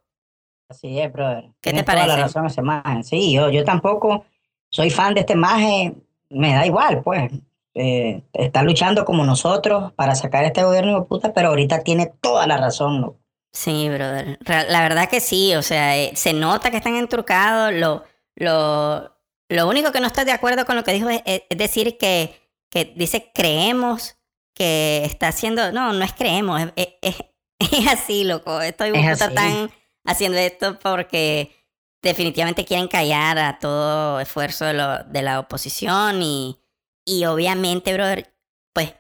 Así 0.67 0.99
es, 0.99 1.13
brother. 1.13 1.43
¿Qué 1.61 1.69
te 1.71 1.83
Tienes 1.83 1.85
toda 1.85 1.97
parece? 1.97 2.17
la 2.17 2.23
razón 2.23 2.45
ese 2.47 2.61
maje. 2.63 3.03
Sí, 3.03 3.33
yo, 3.33 3.49
yo 3.49 3.63
tampoco 3.63 4.25
soy 4.69 4.89
fan 4.89 5.13
de 5.13 5.19
este 5.21 5.35
maje. 5.35 5.93
Me 6.29 6.53
da 6.53 6.65
igual, 6.65 7.01
pues. 7.03 7.31
Eh, 7.77 8.23
está 8.31 8.63
luchando 8.63 9.03
como 9.03 9.25
nosotros 9.25 9.91
para 9.93 10.15
sacar 10.15 10.45
este 10.45 10.63
gobierno 10.63 11.01
de 11.01 11.05
puta, 11.05 11.33
pero 11.33 11.49
ahorita 11.49 11.83
tiene 11.83 12.13
toda 12.19 12.47
la 12.47 12.57
razón. 12.57 13.01
¿no? 13.01 13.15
Sí, 13.55 13.87
brother. 13.87 14.37
La 14.69 14.81
verdad 14.81 15.09
que 15.09 15.21
sí, 15.21 15.55
o 15.55 15.61
sea, 15.61 15.97
eh, 15.97 16.11
se 16.15 16.33
nota 16.33 16.71
que 16.71 16.77
están 16.77 16.95
entrucados. 16.97 17.71
Lo, 17.73 18.03
lo, 18.35 19.17
lo 19.47 19.67
único 19.69 19.93
que 19.93 20.01
no 20.01 20.07
estoy 20.07 20.25
de 20.25 20.33
acuerdo 20.33 20.65
con 20.65 20.75
lo 20.75 20.83
que 20.83 20.91
dijo 20.91 21.07
es, 21.09 21.21
decir 21.49 21.97
que, 21.97 22.35
que 22.69 22.93
dice 22.97 23.31
creemos 23.33 24.17
que 24.53 25.03
está 25.05 25.29
haciendo. 25.29 25.71
No, 25.71 25.93
no 25.93 26.03
es 26.03 26.11
creemos, 26.11 26.61
es, 26.75 26.89
es- 27.01 27.15
es- 27.59 27.87
así, 27.87 28.25
loco. 28.25 28.59
Estos 28.59 28.87
Es 28.87 28.95
hijos 28.97 29.21
así. 29.21 29.29
están 29.33 29.71
haciendo 30.03 30.37
esto 30.37 30.77
porque 30.79 31.55
definitivamente 32.01 32.65
quieren 32.65 32.89
callar 32.89 33.39
a 33.39 33.57
todo 33.57 34.19
esfuerzo 34.19 34.65
de, 34.65 34.73
lo- 34.73 35.03
de 35.05 35.21
la 35.21 35.39
oposición 35.39 36.21
y, 36.21 36.59
y 37.05 37.23
obviamente, 37.23 37.93
brother, 37.93 38.33
pues 38.73 38.93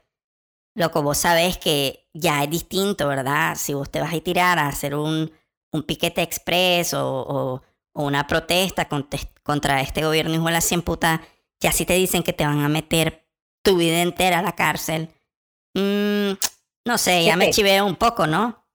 Loco, 0.75 1.01
vos 1.01 1.17
sabés 1.17 1.57
que 1.57 2.07
ya 2.13 2.43
es 2.43 2.49
distinto, 2.49 3.07
¿verdad? 3.07 3.55
Si 3.55 3.73
vos 3.73 3.89
te 3.89 4.01
vas 4.01 4.13
a 4.13 4.19
tirar 4.19 4.59
a 4.59 4.67
hacer 4.67 4.95
un, 4.95 5.31
un 5.71 5.83
piquete 5.83 6.21
express 6.21 6.93
o, 6.93 7.01
o- 7.27 7.61
o 7.97 8.03
una 8.03 8.27
protesta 8.27 8.89
contra 9.43 9.79
este 9.81 10.03
gobierno 10.03 10.33
hijo 10.35 10.45
de 10.47 10.51
la 10.51 10.59
cien 10.61 10.81
puta, 10.81 11.21
ya 11.61 11.71
si 11.71 11.85
te 11.85 11.93
dicen 11.93 12.23
que 12.23 12.33
te 12.33 12.45
van 12.45 12.59
a 12.59 12.67
meter 12.69 13.25
tu 13.63 13.77
vida 13.77 14.01
entera 14.01 14.39
a 14.39 14.41
la 14.41 14.53
cárcel. 14.55 15.09
mm, 15.75 16.33
no 16.87 16.97
sé, 16.99 17.25
ya 17.25 17.35
me 17.37 17.49
chiveo 17.49 17.85
un 17.85 17.95
poco, 17.97 18.27
¿no? 18.27 18.65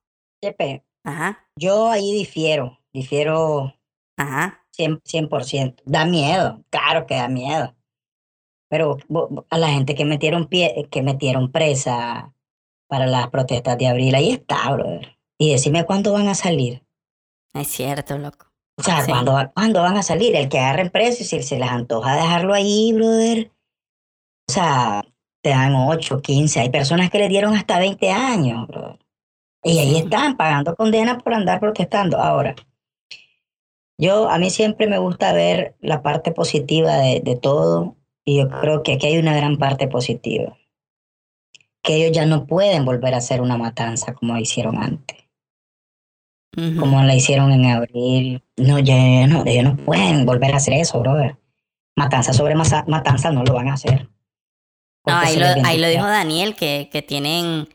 Chepe, 0.43 0.85
Ajá, 1.05 1.51
yo 1.57 1.91
ahí 1.91 2.13
difiero, 2.13 2.79
difiero 2.93 3.75
ajá. 4.17 4.61
100%, 4.73 5.03
100%. 5.05 5.83
Da 5.87 6.05
miedo, 6.07 6.65
claro 6.71 7.07
que 7.07 7.17
da 7.17 7.29
miedo. 7.29 7.77
Pero 8.71 8.97
a 9.51 9.59
la 9.59 9.69
gente 9.69 9.95
que 9.95 10.05
metieron, 10.05 10.47
pie, 10.47 10.87
que 10.91 11.03
metieron 11.03 11.51
presa 11.53 12.33
para 12.89 13.07
las 13.07 13.29
protestas 13.29 13.77
de 13.77 13.89
abril, 13.89 14.15
ahí 14.15 14.31
está, 14.31 14.71
brother. 14.73 15.19
Y 15.39 15.51
decime 15.53 15.85
cuándo 15.85 16.13
van 16.13 16.29
a 16.29 16.35
salir. 16.35 16.83
Es 17.53 17.67
cierto, 17.69 18.17
loco. 18.17 18.47
O 18.79 18.83
sea, 18.83 19.03
Sí. 19.03 19.11
¿cuándo, 19.11 19.33
va- 19.33 19.51
cuándo 19.53 19.83
van 19.83 19.97
a 19.97 20.03
salir? 20.03 20.35
El 20.37 20.49
que 20.49 20.59
agarren 20.61 20.89
preso 20.91 21.23
y 21.23 21.27
si 21.27 21.43
se 21.43 21.59
les 21.59 21.69
antoja 21.69 22.15
dejarlo 22.15 22.55
ahí, 22.55 22.93
brother. 22.95 23.51
O 24.49 24.53
sea, 24.53 25.05
te 25.43 25.51
dan 25.51 25.75
8, 25.75 26.23
15. 26.23 26.61
Hay 26.61 26.71
personas 26.71 27.11
que 27.11 27.19
le 27.19 27.29
dieron 27.29 27.55
hasta 27.57 27.79
20 27.79 28.11
años, 28.11 28.67
brother. 28.69 28.99
Y 29.65 29.79
ahí 29.79 29.97
están 29.97 30.37
pagando 30.37 30.75
condena 30.77 31.19
por 31.19 31.35
andar 31.35 31.59
protestando. 31.61 32.19
Ahora, 32.19 32.55
yo 33.99 34.29
a 34.31 34.39
mí 34.39 34.49
siempre 34.51 34.87
me 34.87 34.99
gusta 34.99 35.33
ver 35.33 35.77
la 35.81 36.03
parte 36.03 36.33
positiva 36.33 36.97
de, 36.97 37.21
de 37.21 37.37
todo 37.37 37.97
y 38.33 38.39
yo 38.39 38.49
creo 38.49 38.83
que 38.83 38.95
aquí 38.95 39.07
hay 39.07 39.19
una 39.19 39.35
gran 39.37 39.57
parte 39.57 39.89
positiva. 39.89 40.57
Que 41.83 41.97
ellos 41.97 42.13
ya 42.13 42.27
no 42.27 42.47
pueden 42.47 42.85
volver 42.85 43.15
a 43.15 43.19
hacer 43.19 43.41
una 43.41 43.57
matanza 43.57 44.15
como 44.15 44.37
hicieron 44.37 44.77
antes 44.83 45.17
como 46.79 47.03
la 47.05 47.15
hicieron 47.15 47.53
en 47.53 47.65
abril. 47.67 48.43
No, 48.57 48.79
ya 48.81 49.27
no, 49.29 49.45
ellos 49.47 49.65
no 49.65 49.77
pueden 49.77 50.27
volver 50.27 50.53
a 50.53 50.57
hacer 50.57 50.75
eso, 50.75 50.99
brother. 51.01 51.37
Matanza 51.97 52.33
sobre 52.33 52.55
masa- 52.57 52.85
matanza 52.89 53.31
no 53.31 53.45
lo 53.45 53.55
van 53.55 53.69
a 53.69 53.75
hacer. 53.75 54.09
No, 55.07 55.17
ahí 55.17 55.37
lo, 55.37 55.47
ahí 55.65 55.79
lo 55.79 55.89
dijo 55.89 56.05
Daniel, 56.07 56.55
que, 56.57 56.89
que 56.93 57.03
tienen 57.03 57.69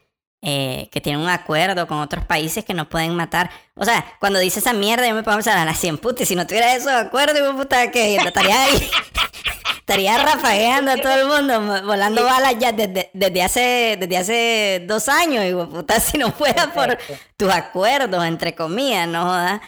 eh, 0.45 0.89
que 0.91 1.01
tienen 1.01 1.21
un 1.21 1.29
acuerdo 1.29 1.87
con 1.87 1.97
otros 1.97 2.23
países 2.23 2.63
que 2.63 2.73
no 2.75 2.87
pueden 2.87 3.15
matar. 3.15 3.49
O 3.75 3.83
sea, 3.83 4.05
cuando 4.19 4.37
dice 4.39 4.59
esa 4.59 4.73
mierda, 4.73 5.07
yo 5.07 5.15
me 5.15 5.23
pongo 5.23 5.33
a 5.33 5.37
pensar 5.37 5.57
a 5.57 5.65
la 5.65 5.73
100 5.73 5.97
puta, 5.97 6.23
y 6.23 6.25
si 6.27 6.35
no 6.35 6.45
tuviera 6.45 6.75
esos 6.75 6.91
acuerdos, 6.91 7.35
de 7.35 7.51
puta, 7.53 7.89
que 7.91 8.15
estaría 8.15 8.63
ahí, 8.63 8.89
estaría 9.79 10.17
rafagueando 10.17 10.91
a 10.91 10.97
todo 10.97 11.13
el 11.13 11.27
mundo, 11.27 11.83
volando 11.85 12.23
balas 12.23 12.55
ya 12.59 12.71
desde, 12.71 13.09
desde, 13.13 13.41
hace, 13.43 13.97
desde 13.99 14.17
hace 14.17 14.83
dos 14.87 15.09
años, 15.09 15.43
de 15.43 15.55
puta, 15.65 15.99
si 15.99 16.17
no 16.19 16.31
fuera 16.31 16.71
por 16.73 16.97
tus 17.35 17.49
acuerdos, 17.51 18.23
entre 18.23 18.53
comillas, 18.53 19.07
no 19.07 19.23
jodas. 19.23 19.61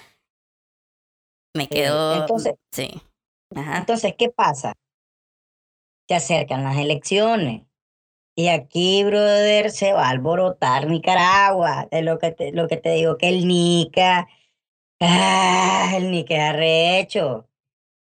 Me 1.56 1.68
quedo. 1.68 2.22
entonces- 2.22 2.54
sí. 2.72 3.02
Ajá. 3.56 3.78
Entonces, 3.78 4.14
¿qué 4.18 4.30
pasa? 4.30 4.74
Se 6.08 6.16
acercan 6.16 6.64
las 6.64 6.78
elecciones. 6.78 7.67
Y 8.40 8.50
aquí, 8.50 9.04
brother, 9.04 9.72
se 9.72 9.94
va 9.94 10.06
a 10.08 10.10
alborotar 10.12 10.88
Nicaragua. 10.88 11.88
Es 11.90 12.04
lo 12.04 12.20
que 12.20 12.32
te, 12.32 12.52
lo 12.52 12.68
que 12.68 12.78
te 12.78 12.92
digo, 12.92 13.18
que 13.18 13.30
el 13.30 13.48
Nica, 13.48 14.28
ah, 15.02 15.92
el 15.96 16.12
Nica 16.12 16.36
es 16.36 16.42
arrecho. 16.42 17.48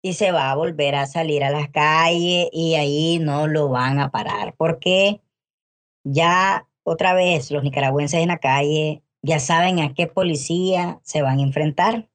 Y 0.02 0.14
se 0.14 0.32
va 0.32 0.50
a 0.52 0.54
volver 0.56 0.94
a 0.94 1.06
salir 1.06 1.42
a 1.44 1.50
las 1.50 1.68
calles 1.70 2.48
y 2.52 2.74
ahí 2.76 3.18
no 3.18 3.48
lo 3.48 3.68
van 3.70 3.98
a 3.98 4.10
parar. 4.12 4.54
Porque 4.56 5.20
ya 6.04 6.68
otra 6.84 7.12
vez 7.14 7.50
los 7.50 7.64
nicaragüenses 7.64 8.20
en 8.22 8.28
la 8.28 8.38
calle 8.38 9.02
ya 9.22 9.40
saben 9.40 9.80
a 9.80 9.94
qué 9.94 10.06
policía 10.06 11.00
se 11.02 11.22
van 11.22 11.40
a 11.40 11.42
enfrentar 11.42 12.08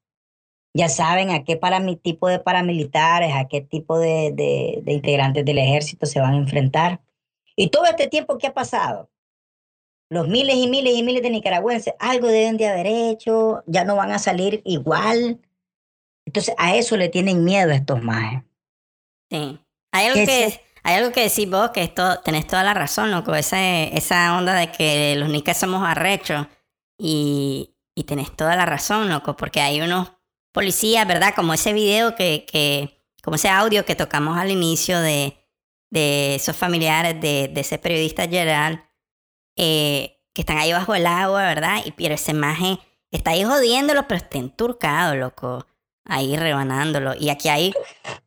ya 0.78 0.90
saben 0.90 1.30
a 1.32 1.46
qué 1.46 1.58
parami- 1.58 2.02
tipo 2.02 2.28
de 2.28 2.40
paramilitares, 2.40 3.34
a 3.34 3.48
qué 3.48 3.62
tipo 3.62 3.98
de- 3.98 4.34
de 4.84 4.92
integrantes 4.94 5.46
del 5.46 5.58
ejército 5.58 6.06
se 6.06 6.20
van 6.20 6.34
a 6.34 6.38
enfrentar. 6.38 7.02
Y 7.56 7.70
todo 7.70 7.86
este 7.86 8.08
tiempo 8.08 8.38
que 8.38 8.48
ha 8.48 8.54
pasado, 8.54 9.10
los 10.10 10.28
miles 10.28 10.56
y 10.56 10.68
miles 10.68 10.94
y 10.96 11.04
miles 11.04 11.24
de 11.24 11.30
nicaragüenses, 11.30 11.94
algo 12.00 12.28
deben 12.28 12.58
de 12.58 12.68
haber 12.68 12.88
hecho, 12.88 13.64
ya 13.66 13.84
no 13.84 13.96
van 13.96 14.12
a 14.12 14.20
salir 14.20 14.62
igual. 14.66 15.40
Entonces 16.26 16.54
a 16.58 16.76
eso 16.76 16.98
le 16.98 17.10
tienen 17.10 17.44
miedo 17.44 17.72
a 17.72 17.76
estos 17.76 18.02
majes. 18.02 18.44
Sí. 19.30 19.60
Hay 19.92 20.08
algo, 20.08 20.26
Que 20.26 20.62
hay 20.84 20.96
algo 20.96 21.12
que 21.12 21.24
decís 21.24 21.50
vos, 21.50 21.72
que 21.72 21.84
esto, 21.84 22.20
tenés 22.22 22.46
toda 22.46 22.64
la 22.64 22.74
razón, 22.74 23.12
loco. 23.12 23.34
Esa, 23.34 23.84
esa 23.84 24.38
onda 24.38 24.54
de 24.54 24.72
que 24.72 25.16
los 25.16 25.30
nicas 25.30 25.58
somos 25.58 25.84
arrechos. 25.88 26.48
Y, 26.98 27.76
y 27.96 28.04
tenés 28.04 28.36
toda 28.36 28.56
la 28.56 28.66
razón, 28.66 29.10
loco, 29.10 29.36
porque 29.36 29.62
hay 29.62 29.82
unos 29.82 30.12
policías, 30.52 31.08
¿verdad? 31.08 31.34
Como 31.36 31.54
ese 31.54 31.74
video 31.74 32.16
que, 32.16 32.46
que 32.46 33.02
como 33.24 33.36
ese 33.36 33.50
audio 33.50 33.86
que 33.86 33.96
tocamos 33.96 34.38
al 34.38 34.52
inicio 34.52 35.02
de, 35.02 35.45
de 35.90 36.36
esos 36.36 36.56
familiares 36.56 37.20
de, 37.22 37.50
de 37.54 37.62
ese 37.62 37.78
periodista 37.78 38.28
Gerald, 38.28 38.80
eh, 39.58 40.20
que 40.34 40.42
están 40.42 40.58
ahí 40.58 40.74
bajo 40.74 40.94
el 40.96 41.06
agua, 41.08 41.44
¿verdad? 41.44 41.82
Y 41.86 41.92
pero 41.92 42.16
ese 42.16 42.34
maje 42.34 42.78
está 43.12 43.32
ahí 43.32 43.44
jodiéndolo, 43.44 44.08
pero 44.08 44.18
está 44.18 44.38
enturcado, 44.38 45.16
loco. 45.16 45.66
Ahí 46.08 46.38
rebanándolo. 46.38 47.16
Y 47.16 47.30
aquí 47.30 47.50
hay 47.50 47.74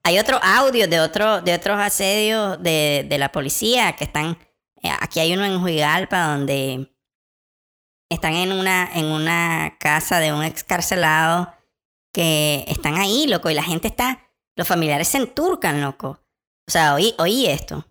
hay 0.03 0.19
otro 0.19 0.41
audio 0.43 0.89
de, 0.89 1.01
otro, 1.01 1.43
de 1.43 1.55
otros 1.55 1.79
asedios 1.79 2.61
de, 2.63 3.07
de 3.09 3.19
la 3.19 3.31
policía 3.31 3.93
que 3.95 4.05
están. 4.05 4.39
eh, 4.83 4.91
Aquí 5.01 5.21
hay 5.21 5.35
uno 5.35 5.45
en 5.45 5.63
Huigalpa 5.63 6.29
donde 6.29 6.91
están 8.11 8.35
en 8.35 8.53
una, 8.53 8.89
en 8.95 9.05
una 9.05 9.77
casa 9.79 10.19
de 10.19 10.33
un 10.33 10.43
excarcelado 10.43 11.55
que 12.13 12.65
están 12.69 12.97
ahí, 12.97 13.27
loco, 13.27 13.51
y 13.51 13.55
la 13.55 13.63
gente 13.63 13.87
está. 13.87 14.31
Los 14.57 14.67
familiares 14.67 15.09
se 15.09 15.19
enturcan, 15.19 15.81
loco. 15.83 16.19
O 16.69 16.71
sea, 16.71 16.95
oí, 16.97 17.47
esto. 17.47 17.83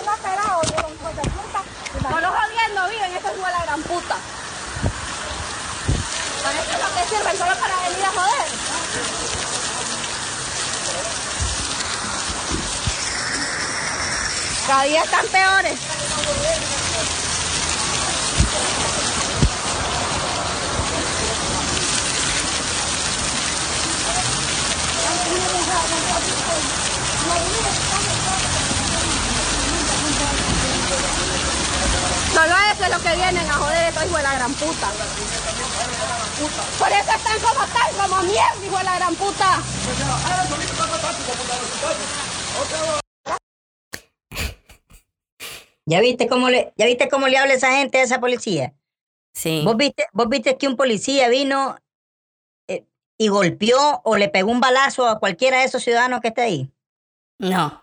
Una 0.00 0.16
pera 0.18 0.58
oye, 0.58 0.72
con 0.72 0.92
puta. 0.92 1.62
No 2.08 2.20
los 2.20 2.30
jodiendo, 2.30 2.88
viven, 2.88 3.16
esto 3.16 3.28
es 3.28 3.38
la 3.38 3.62
gran 3.64 3.82
puta. 3.82 4.16
¿Para 6.44 6.94
qué 6.94 7.08
sirven? 7.08 7.36
Solo 7.36 7.56
para 7.56 7.76
venir 7.88 8.04
a 8.04 8.12
joder. 8.12 8.46
Cada 14.68 14.82
día 14.84 15.02
están 15.02 15.26
peores. 15.26 15.80
Solo 32.32 32.54
eso 32.72 32.84
es 32.84 32.90
lo 32.90 33.02
que 33.02 33.16
vienen 33.16 33.50
a 33.50 33.54
joder 33.54 33.88
estos 33.88 34.04
hijos 34.04 34.16
de 34.18 34.22
la 34.22 34.34
gran 34.34 34.52
puta. 34.54 34.92
Por 36.78 36.88
eso 36.88 37.12
están 37.16 37.40
como 37.40 37.64
están, 37.64 38.10
como 38.10 38.22
mierda, 38.24 38.66
hijo 38.66 38.76
de 38.78 38.84
la 38.84 38.96
gran 38.96 39.14
puta. 39.14 39.62
¿Ya 45.86 46.00
viste 46.00 46.28
cómo 46.28 46.50
le, 46.50 46.74
ya 46.76 46.84
viste 46.86 47.08
cómo 47.08 47.28
le 47.28 47.38
habla 47.38 47.54
esa 47.54 47.70
gente 47.76 47.98
a 47.98 48.02
esa 48.02 48.20
policía? 48.20 48.74
Sí. 49.32 49.62
¿Vos 49.64 49.76
viste, 49.76 50.06
vos 50.12 50.28
viste 50.28 50.58
que 50.58 50.66
un 50.68 50.76
policía 50.76 51.28
vino 51.28 51.76
eh, 52.68 52.84
y 53.16 53.28
golpeó 53.28 54.02
o 54.04 54.16
le 54.16 54.28
pegó 54.28 54.50
un 54.50 54.60
balazo 54.60 55.06
a 55.08 55.18
cualquiera 55.20 55.60
de 55.60 55.64
esos 55.64 55.82
ciudadanos 55.82 56.20
que 56.20 56.28
está 56.28 56.42
ahí? 56.42 56.70
No. 57.38 57.82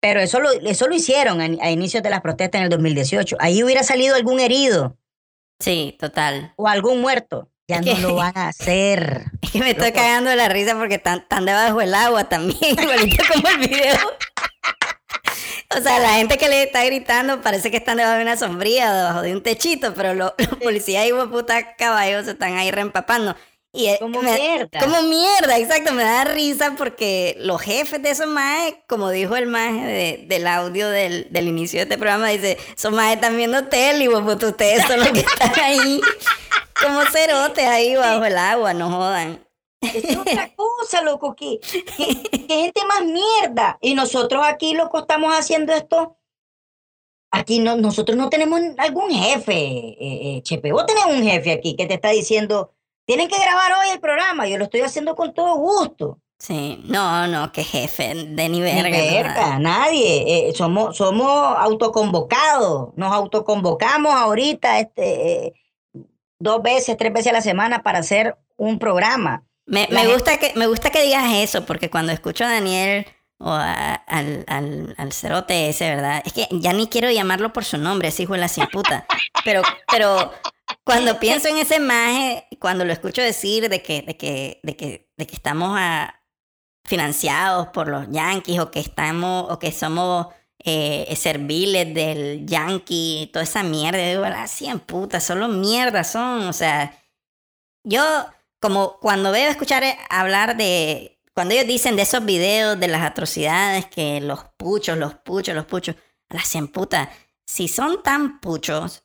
Pero 0.00 0.20
eso 0.20 0.40
lo, 0.40 0.50
eso 0.52 0.86
lo 0.88 0.94
hicieron 0.94 1.40
a, 1.40 1.44
a 1.64 1.70
inicios 1.70 2.02
de 2.02 2.10
las 2.10 2.20
protestas 2.20 2.58
en 2.60 2.64
el 2.64 2.70
2018. 2.70 3.36
Ahí 3.40 3.62
hubiera 3.62 3.82
salido 3.82 4.14
algún 4.14 4.40
herido 4.40 4.96
Sí, 5.58 5.96
total. 5.98 6.52
o 6.56 6.68
algún 6.68 7.00
muerto. 7.00 7.50
Ya 7.68 7.76
Es 7.78 7.86
no 7.86 7.94
que- 7.96 8.02
lo 8.02 8.14
van 8.14 8.36
a 8.36 8.48
hacer. 8.48 9.24
Es 9.42 9.50
que 9.50 9.58
me 9.58 9.70
estoy 9.70 9.92
cagando 9.92 10.30
de 10.30 10.36
la 10.36 10.48
risa 10.48 10.76
porque 10.76 10.96
están, 10.96 11.20
están 11.20 11.44
debajo 11.46 11.78
del 11.78 11.94
agua 11.94 12.24
también, 12.28 12.58
igualito 12.80 13.24
como 13.32 13.48
el 13.48 13.58
video. 13.58 13.96
O 15.76 15.80
sea, 15.80 15.98
la 15.98 16.14
gente 16.14 16.38
que 16.38 16.48
le 16.48 16.62
está 16.62 16.84
gritando 16.84 17.40
parece 17.42 17.70
que 17.72 17.78
están 17.78 17.96
debajo 17.96 18.16
de 18.16 18.22
una 18.22 18.36
sombrilla, 18.36 18.92
debajo 18.94 19.22
de 19.22 19.32
un 19.34 19.42
techito, 19.42 19.94
pero 19.94 20.14
lo- 20.14 20.34
los 20.38 20.48
policías 20.62 21.04
y 21.06 21.12
puta 21.12 21.74
caballos 21.74 22.26
se 22.26 22.32
están 22.32 22.56
ahí 22.56 22.70
reempapando. 22.70 23.34
Y 23.76 23.88
eh, 23.88 23.98
Como 24.00 24.22
me- 24.22 24.32
mierda. 24.32 24.80
Como 24.80 25.02
mierda, 25.02 25.58
exacto. 25.58 25.92
Me 25.92 26.02
da 26.02 26.24
risa 26.24 26.74
porque 26.78 27.36
los 27.40 27.60
jefes 27.60 28.02
de 28.02 28.10
esos 28.10 28.26
maes, 28.26 28.74
como 28.88 29.10
dijo 29.10 29.36
el 29.36 29.46
maje 29.46 29.84
de- 29.86 30.24
del 30.28 30.46
audio 30.46 30.88
del, 30.88 31.26
del 31.30 31.46
inicio 31.48 31.78
de 31.80 31.82
este 31.82 31.98
programa, 31.98 32.28
dice, 32.28 32.56
esos 32.74 32.92
maes 32.92 33.16
están 33.16 33.36
viendo 33.36 33.64
tele 33.66 34.04
y 34.04 34.08
puta, 34.08 34.46
ustedes 34.48 34.82
son 34.86 35.00
los 35.00 35.10
que 35.10 35.20
están 35.40 35.52
ahí 35.60 36.00
como 36.82 37.02
cerotes 37.06 37.66
ahí 37.66 37.96
bajo 37.96 38.24
el 38.24 38.38
agua, 38.38 38.72
no 38.74 38.90
jodan. 38.90 39.46
Es 39.82 40.16
otra 40.16 40.50
cosa, 40.56 41.02
loco, 41.02 41.36
que, 41.36 41.58
que, 41.60 42.22
que 42.22 42.38
gente 42.48 42.80
más 42.86 43.02
mierda. 43.04 43.78
Y 43.82 43.94
nosotros 43.94 44.42
aquí, 44.46 44.72
loco, 44.74 45.00
estamos 45.00 45.34
haciendo 45.34 45.74
esto. 45.74 46.16
Aquí 47.30 47.58
no, 47.58 47.76
nosotros 47.76 48.16
no 48.16 48.30
tenemos 48.30 48.60
algún 48.78 49.10
jefe, 49.10 49.52
eh, 49.54 49.96
eh, 50.00 50.40
Chepe. 50.42 50.72
Vos 50.72 50.86
tenés 50.86 51.04
un 51.06 51.22
jefe 51.22 51.52
aquí 51.52 51.76
que 51.76 51.86
te 51.86 51.94
está 51.94 52.08
diciendo, 52.10 52.72
tienen 53.06 53.28
que 53.28 53.38
grabar 53.38 53.72
hoy 53.72 53.90
el 53.92 54.00
programa. 54.00 54.46
Yo 54.46 54.58
lo 54.58 54.64
estoy 54.64 54.82
haciendo 54.82 55.14
con 55.16 55.32
todo 55.32 55.54
gusto. 55.56 56.18
Sí, 56.38 56.82
no, 56.84 57.26
no, 57.28 57.50
que 57.50 57.64
jefe, 57.64 58.08
de 58.14 58.48
ni 58.50 58.60
Ni 58.60 58.60
verga. 58.60 58.90
no 58.90 58.96
verga, 59.14 59.58
nadie. 59.58 60.48
Eh, 60.48 60.52
somos, 60.54 60.94
somos 60.96 61.26
autoconvocados. 61.58 62.90
Nos 62.96 63.12
autoconvocamos 63.12 64.12
ahorita 64.14 64.78
este, 64.80 65.46
eh, 65.46 65.54
dos 66.38 66.62
veces, 66.62 66.96
tres 66.98 67.12
veces 67.12 67.28
a 67.32 67.36
la 67.36 67.40
semana 67.40 67.82
para 67.82 68.00
hacer 68.00 68.36
un 68.56 68.78
programa. 68.78 69.44
Me, 69.64 69.86
gusta 70.12 70.36
que, 70.38 70.52
me 70.54 70.66
gusta 70.66 70.90
que 70.90 71.02
digas 71.02 71.24
eso, 71.32 71.64
porque 71.64 71.90
cuando 71.90 72.12
escucho 72.12 72.44
a 72.44 72.48
Daniel 72.52 73.06
o 73.38 73.50
a- 73.50 73.94
al, 73.94 74.44
al, 74.46 74.94
al 74.98 75.12
cerote 75.12 75.68
ese, 75.70 75.88
¿verdad? 75.88 76.22
Es 76.24 76.32
que 76.32 76.46
ya 76.52 76.72
ni 76.72 76.86
quiero 76.86 77.10
llamarlo 77.10 77.52
por 77.52 77.64
su 77.64 77.78
nombre, 77.78 78.08
ese 78.08 78.22
hijo 78.24 78.34
de 78.34 78.38
la 78.40 78.48
cien 78.48 78.66
puta. 78.68 79.06
Pero, 79.44 79.62
pero 79.90 80.32
cuando 80.86 81.18
pienso 81.18 81.48
en 81.48 81.58
ese 81.58 81.80
maje, 81.80 82.46
cuando 82.60 82.84
lo 82.84 82.92
escucho 82.92 83.20
decir 83.20 83.68
de 83.68 83.82
que, 83.82 84.02
de 84.02 84.16
que, 84.16 84.60
de 84.62 84.76
que, 84.76 85.10
de 85.16 85.26
que 85.26 85.34
estamos 85.34 85.76
financiados 86.84 87.66
por 87.68 87.88
los 87.88 88.06
yankees 88.08 88.60
o 88.60 88.70
que 88.70 88.78
estamos, 88.78 89.50
o 89.50 89.58
que 89.58 89.72
somos 89.72 90.28
eh, 90.64 91.12
serviles 91.16 91.92
del 91.92 92.46
yankee, 92.46 93.28
toda 93.32 93.42
esa 93.42 93.64
mierda, 93.64 93.98
digo, 93.98 94.22
la 94.22 94.46
cien 94.46 94.78
putas, 94.78 95.24
solo 95.24 95.48
mierda 95.48 96.04
son, 96.04 96.46
o 96.46 96.52
sea, 96.52 96.96
yo 97.82 98.04
como 98.60 99.00
cuando 99.00 99.32
veo 99.32 99.50
escuchar 99.50 99.82
eh, 99.82 99.98
hablar 100.08 100.56
de, 100.56 101.20
cuando 101.34 101.54
ellos 101.54 101.66
dicen 101.66 101.96
de 101.96 102.02
esos 102.02 102.24
videos 102.24 102.78
de 102.78 102.86
las 102.86 103.02
atrocidades 103.02 103.86
que 103.86 104.20
los 104.20 104.44
puchos, 104.56 104.96
los 104.96 105.14
puchos, 105.14 105.52
los 105.52 105.66
puchos, 105.66 105.96
a 106.28 106.36
la 106.36 106.44
cien 106.44 106.68
puta, 106.68 107.10
si 107.44 107.66
son 107.66 108.04
tan 108.04 108.38
puchos, 108.38 109.02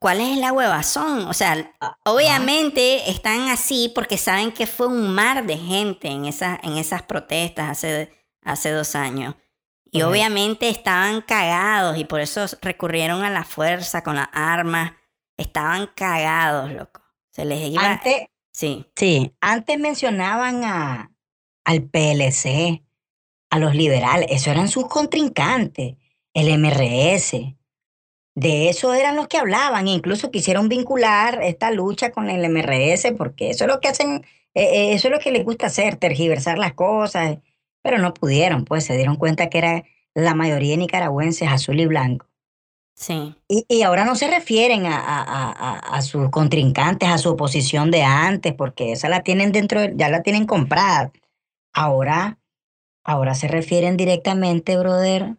¿cuál 0.00 0.20
es 0.20 0.36
la 0.38 0.52
huevazón? 0.52 1.28
O 1.28 1.32
sea, 1.32 1.72
obviamente 2.04 3.08
están 3.10 3.48
así 3.48 3.92
porque 3.94 4.18
saben 4.18 4.50
que 4.50 4.66
fue 4.66 4.88
un 4.88 5.14
mar 5.14 5.46
de 5.46 5.56
gente 5.56 6.08
en 6.08 6.24
esas, 6.24 6.58
en 6.64 6.76
esas 6.76 7.02
protestas 7.02 7.70
hace, 7.70 8.10
hace 8.42 8.72
dos 8.72 8.96
años. 8.96 9.36
Y 9.92 10.02
obviamente 10.02 10.68
estaban 10.68 11.20
cagados 11.20 11.98
y 11.98 12.04
por 12.04 12.20
eso 12.20 12.46
recurrieron 12.62 13.22
a 13.24 13.30
la 13.30 13.44
fuerza 13.44 14.02
con 14.02 14.16
las 14.16 14.28
armas. 14.32 14.92
Estaban 15.36 15.88
cagados, 15.94 16.72
loco. 16.72 17.02
Se 17.30 17.44
les 17.44 17.70
iba... 17.70 17.92
Antes, 17.92 18.26
Sí, 18.52 18.86
Sí, 18.96 19.34
antes 19.40 19.78
mencionaban 19.78 20.64
a, 20.64 21.12
al 21.64 21.82
PLC, 21.82 22.84
a 23.48 23.58
los 23.58 23.74
liberales, 23.74 24.28
esos 24.30 24.48
eran 24.48 24.68
sus 24.68 24.86
contrincantes, 24.88 25.96
el 26.34 26.58
MRS. 26.58 27.56
De 28.40 28.70
eso 28.70 28.94
eran 28.94 29.16
los 29.16 29.28
que 29.28 29.36
hablaban, 29.36 29.86
incluso 29.86 30.30
quisieron 30.30 30.68
vincular 30.70 31.42
esta 31.42 31.70
lucha 31.70 32.10
con 32.10 32.30
el 32.30 32.42
MRS, 32.48 33.12
porque 33.12 33.50
eso 33.50 33.64
es 33.64 33.68
lo 33.70 33.80
que 33.80 33.88
hacen, 33.88 34.24
eh, 34.54 34.62
eh, 34.64 34.92
eso 34.94 35.08
es 35.08 35.12
lo 35.12 35.20
que 35.20 35.30
les 35.30 35.44
gusta 35.44 35.66
hacer, 35.66 35.96
tergiversar 35.96 36.56
las 36.58 36.72
cosas, 36.72 37.38
pero 37.82 37.98
no 37.98 38.14
pudieron, 38.14 38.64
pues 38.64 38.84
se 38.84 38.96
dieron 38.96 39.16
cuenta 39.16 39.50
que 39.50 39.58
era 39.58 39.84
la 40.14 40.34
mayoría 40.34 40.70
de 40.72 40.78
nicaragüenses 40.78 41.48
azul 41.48 41.80
y 41.80 41.86
blanco. 41.86 42.26
sí. 42.94 43.34
Y, 43.48 43.64
y 43.68 43.82
ahora 43.82 44.04
no 44.04 44.14
se 44.14 44.28
refieren 44.28 44.86
a, 44.86 44.96
a- 44.98 45.22
a- 45.52 45.78
a- 45.96 46.02
sus 46.02 46.30
contrincantes, 46.30 47.08
a 47.08 47.18
su 47.18 47.30
oposición 47.30 47.90
de 47.90 48.02
antes, 48.04 48.54
porque 48.54 48.92
esa 48.92 49.08
la 49.08 49.22
tienen 49.22 49.52
dentro, 49.52 49.80
de- 49.80 49.92
ya 49.96 50.08
la 50.08 50.22
tienen 50.22 50.46
comprada. 50.46 51.10
Ahora, 51.72 52.38
ahora 53.04 53.34
se 53.34 53.48
refieren 53.48 53.96
directamente, 53.96 54.76
brother, 54.78 55.36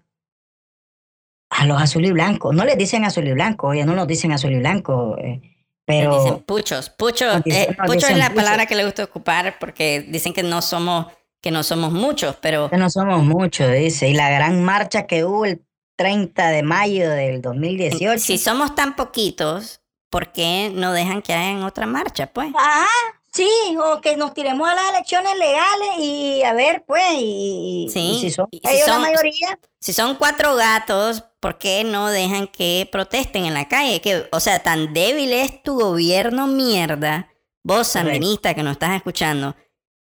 a 1.51 1.65
los 1.65 1.79
azul 1.81 2.05
y 2.05 2.11
blancos. 2.11 2.55
No 2.55 2.65
les 2.65 2.77
dicen 2.77 3.03
azul 3.05 3.27
y 3.27 3.33
blanco, 3.33 3.73
ya 3.73 3.85
no 3.85 3.93
nos 3.93 4.07
dicen 4.07 4.31
azul 4.31 4.53
y 4.53 4.57
blanco, 4.59 5.17
eh, 5.19 5.41
pero 5.85 6.23
dicen 6.23 6.39
puchos. 6.39 6.89
Pucho, 6.89 7.25
eh, 7.45 7.75
pucho 7.85 8.07
es 8.07 8.17
la 8.17 8.29
puchos. 8.29 8.43
palabra 8.43 8.65
que 8.65 8.75
le 8.75 8.85
gusta 8.85 9.03
ocupar 9.03 9.59
porque 9.59 10.05
dicen 10.07 10.33
que 10.33 10.43
no 10.43 10.61
somos, 10.61 11.07
que 11.41 11.51
no 11.51 11.63
somos 11.63 11.91
muchos, 11.91 12.37
pero 12.41 12.69
que 12.69 12.77
no 12.77 12.89
somos 12.89 13.23
muchos, 13.23 13.71
dice. 13.73 14.07
Y 14.07 14.13
la 14.13 14.29
gran 14.29 14.63
marcha 14.63 15.05
que 15.05 15.25
hubo 15.25 15.45
el 15.45 15.61
30 15.97 16.49
de 16.49 16.63
mayo 16.63 17.09
del 17.09 17.41
2018. 17.41 18.17
si 18.19 18.37
somos 18.37 18.73
tan 18.73 18.95
poquitos, 18.95 19.81
¿por 20.09 20.31
qué 20.31 20.71
no 20.73 20.93
dejan 20.93 21.21
que 21.21 21.33
hagan 21.33 21.63
otra 21.63 21.85
marcha, 21.85 22.27
pues? 22.27 22.49
Ajá, 22.57 22.87
sí, 23.33 23.49
o 23.83 24.01
que 24.01 24.17
nos 24.17 24.33
tiremos 24.33 24.67
a 24.69 24.75
las 24.75 24.89
elecciones 24.89 25.37
legales 25.37 25.89
y 25.99 26.43
a 26.43 26.53
ver, 26.53 26.83
pues, 26.85 27.03
y, 27.17 27.87
Sí, 27.91 27.99
y 27.99 28.19
si 28.19 28.31
son 28.31 28.47
y 28.51 28.59
si 28.59 28.67
ellos 28.75 28.87
son- 28.87 29.01
la 29.01 29.09
mayoría, 29.09 29.59
Si 29.79 29.93
son 29.93 30.15
cuatro 30.15 30.55
gatos, 30.55 31.23
¿por 31.39 31.57
qué 31.57 31.83
no 31.83 32.07
dejan 32.09 32.47
que 32.47 32.87
protesten 32.91 33.45
en 33.45 33.55
la 33.55 33.67
calle? 33.67 33.99
Que, 34.01 34.27
o 34.31 34.39
sea, 34.39 34.59
tan 34.59 34.93
débil 34.93 35.33
es 35.33 35.63
tu 35.63 35.79
gobierno 35.79 36.45
mierda, 36.45 37.29
vos 37.63 37.87
sandinista 37.87 38.53
que 38.53 38.61
nos 38.63 38.73
estás 38.73 38.95
escuchando, 38.95 39.55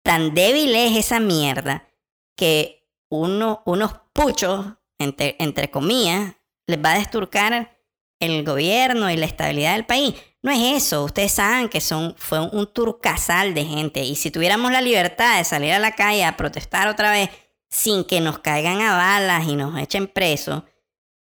tan 0.03 0.35
débil 0.35 0.75
es 0.75 0.97
esa 0.97 1.21
mierda 1.21 1.89
que 2.37 2.89
uno, 3.11 3.63
unos 3.67 3.93
puchos, 4.13 4.67
entre, 4.99 5.37
entre 5.39 5.71
comillas, 5.71 6.35
les 6.67 6.85
va 6.85 6.93
a 6.95 6.99
desturcar 6.99 7.78
el 8.21 8.45
gobierno 8.45 9.11
y 9.11 9.17
la 9.17 9.27
estabilidad 9.27 9.75
del 9.75 9.87
país. 9.87 10.15
No 10.43 10.53
es 10.53 10.83
eso, 10.85 11.05
ustedes 11.05 11.33
saben 11.33 11.69
que 11.69 11.81
son, 11.81 12.15
fue 12.17 12.41
un 12.41 12.73
turcasal 12.73 13.55
de 13.55 13.65
gente 13.65 14.05
y 14.05 14.15
si 14.15 14.31
tuviéramos 14.31 14.71
la 14.71 14.81
libertad 14.81 15.39
de 15.39 15.45
salir 15.45 15.73
a 15.73 15.79
la 15.81 15.93
calle 15.93 16.25
a 16.25 16.37
protestar 16.37 16.87
otra 16.89 17.11
vez 17.11 17.31
sin 17.71 18.05
que 18.05 18.21
nos 18.21 18.39
caigan 18.39 18.81
a 18.81 18.97
balas 18.97 19.47
y 19.49 19.57
nos 19.57 19.79
echen 19.79 20.07
presos, 20.07 20.63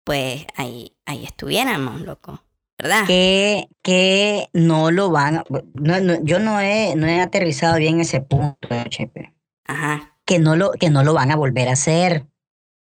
pues 0.05 0.47
ahí, 0.57 0.97
ahí 1.07 1.25
estuviéramos, 1.25 2.01
loco. 2.01 2.43
¿Verdad? 2.79 3.07
que, 3.07 3.69
que 3.83 4.49
no 4.55 4.91
lo 4.91 5.11
van 5.11 5.37
a, 5.37 5.45
no, 5.75 6.01
no, 6.01 6.15
yo 6.25 6.41
no 6.41 6.59
he, 6.59 6.97
no 6.97 7.07
he 7.07 7.21
aterrizado 7.21 7.77
bien 7.77 8.01
ese 8.01 8.21
punto, 8.23 8.69
Chepe, 8.89 9.33
Ajá. 9.67 10.17
que 10.25 10.41
no 10.41 10.57
lo, 10.57 10.73
que 10.73 10.91
no 10.91 11.05
lo 11.05 11.15
van 11.15 11.31
a 11.31 11.37
volver 11.37 11.69
a 11.69 11.73
hacer. 11.73 12.27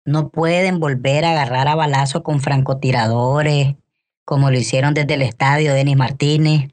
No 0.04 0.30
pueden 0.30 0.80
volver 0.80 1.24
a 1.24 1.32
agarrar 1.32 1.68
a 1.68 1.74
balazo 1.74 2.22
con 2.22 2.40
francotiradores, 2.40 3.76
como 4.24 4.50
lo 4.50 4.58
hicieron 4.58 4.94
desde 4.94 5.14
el 5.14 5.22
estadio 5.22 5.74
Denis 5.74 5.96
Martínez, 5.96 6.70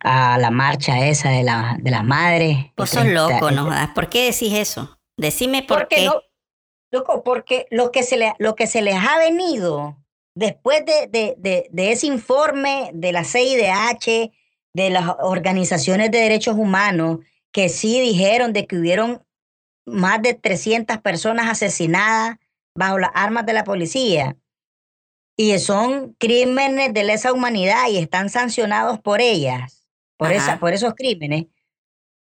a 0.00 0.36
la 0.38 0.50
marcha 0.50 1.06
esa 1.06 1.30
de, 1.30 1.42
la, 1.42 1.78
de 1.80 1.90
las 1.90 2.04
madres. 2.04 2.58
Vos 2.76 2.92
el 2.94 2.98
sos 2.98 3.02
30 3.04 3.34
loco, 3.34 3.50
¿no? 3.50 3.64
jodas. 3.64 3.88
¿Por 3.94 4.08
qué 4.10 4.26
decís 4.26 4.52
eso? 4.52 4.98
Decime 5.16 5.62
por 5.62 5.78
Porque 5.78 5.96
qué. 5.96 6.04
no, 6.04 6.20
loco, 6.90 7.24
porque 7.24 7.66
lo 7.70 7.90
que 7.90 8.02
se 8.02 8.16
le, 8.16 8.34
lo 8.38 8.54
que 8.54 8.66
se 8.66 8.82
les 8.82 8.96
ha 8.96 9.18
venido 9.18 9.96
después 10.34 10.84
de, 10.84 11.06
de, 11.06 11.34
de, 11.38 11.68
de 11.70 11.92
ese 11.92 12.06
informe 12.06 12.90
de 12.92 13.12
la 13.12 13.24
CIDH, 13.24 14.32
de 14.74 14.90
las 14.90 15.08
organizaciones 15.20 16.10
de 16.10 16.18
derechos 16.18 16.56
humanos, 16.56 17.20
que 17.52 17.68
sí 17.68 18.00
dijeron 18.00 18.52
de 18.52 18.66
que 18.66 18.76
hubieron 18.76 19.24
más 19.86 20.20
de 20.20 20.34
300 20.34 20.98
personas 20.98 21.48
asesinadas 21.48 22.36
bajo 22.76 22.98
las 22.98 23.10
armas 23.14 23.46
de 23.46 23.52
la 23.52 23.64
policía. 23.64 24.36
Y 25.36 25.58
son 25.58 26.14
crímenes 26.14 26.94
de 26.94 27.04
lesa 27.04 27.32
humanidad 27.32 27.88
y 27.88 27.98
están 27.98 28.30
sancionados 28.30 29.00
por 29.00 29.20
ellas, 29.20 29.88
por, 30.16 30.32
esa, 30.32 30.58
por 30.60 30.72
esos 30.72 30.94
crímenes. 30.94 31.46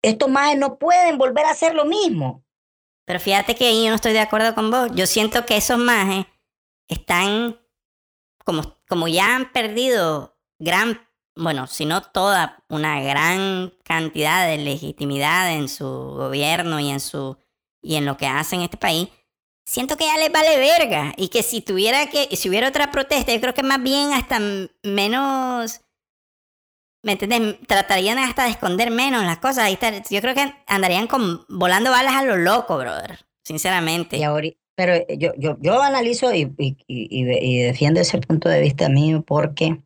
Estos 0.04 0.30
más 0.30 0.56
no 0.58 0.78
pueden 0.78 1.18
volver 1.18 1.46
a 1.46 1.52
hacer 1.52 1.74
lo 1.74 1.86
mismo. 1.86 2.44
Pero 3.06 3.20
fíjate 3.20 3.56
que 3.56 3.68
ahí 3.68 3.84
yo 3.84 3.90
no 3.90 3.96
estoy 3.96 4.14
de 4.14 4.20
acuerdo 4.20 4.54
con 4.54 4.70
vos. 4.70 4.92
Yo 4.94 5.08
siento 5.08 5.46
que 5.46 5.58
esos 5.58 5.80
majes 5.80 6.26
están, 6.88 7.60
como, 8.46 8.78
como 8.88 9.08
ya 9.08 9.36
han 9.36 9.52
perdido 9.52 10.38
gran, 10.60 11.02
bueno, 11.36 11.66
si 11.66 11.86
no 11.86 12.02
toda, 12.04 12.64
una 12.70 13.02
gran 13.02 13.74
cantidad 13.84 14.48
de 14.48 14.58
legitimidad 14.58 15.52
en 15.52 15.70
su 15.70 15.86
gobierno 15.86 16.80
y 16.80 16.90
en 16.90 17.00
su 17.00 17.38
y 17.82 17.96
en 17.96 18.06
lo 18.06 18.18
que 18.18 18.28
hacen 18.28 18.60
en 18.60 18.66
este 18.66 18.78
país, 18.78 19.10
siento 19.72 19.96
que 19.96 20.06
ya 20.06 20.18
les 20.18 20.32
vale 20.32 20.58
verga. 20.58 21.14
Y 21.18 21.30
que 21.30 21.44
si 21.44 21.62
tuviera 21.62 22.08
que, 22.08 22.36
si 22.36 22.50
hubiera 22.50 22.68
otra 22.68 22.92
protesta, 22.92 23.34
yo 23.34 23.40
creo 23.40 23.54
que 23.54 23.64
más 23.64 23.82
bien 23.82 24.12
hasta 24.14 24.40
menos. 24.84 25.82
¿Me 27.04 27.14
entiendes? 27.14 27.58
Tratarían 27.68 28.20
hasta 28.20 28.44
de 28.44 28.52
esconder 28.52 28.92
menos 28.92 29.24
las 29.24 29.40
cosas. 29.40 29.72
Yo 30.10 30.22
creo 30.22 30.36
que 30.36 30.54
andarían 30.68 31.08
con, 31.08 31.46
volando 31.48 31.90
balas 31.90 32.16
a 32.16 32.24
lo 32.24 32.36
loco, 32.36 32.78
brother. 32.78 33.26
Sinceramente. 33.44 34.18
Y 34.18 34.58
pero 34.76 34.94
yo, 35.18 35.32
yo, 35.38 35.58
yo 35.60 35.82
analizo 35.82 36.34
y, 36.34 36.54
y, 36.58 36.78
y, 36.88 37.60
defiendo 37.60 38.00
ese 38.00 38.18
punto 38.20 38.50
de 38.50 38.62
vista 38.62 38.90
mío 38.90 39.24
porque 39.24 39.82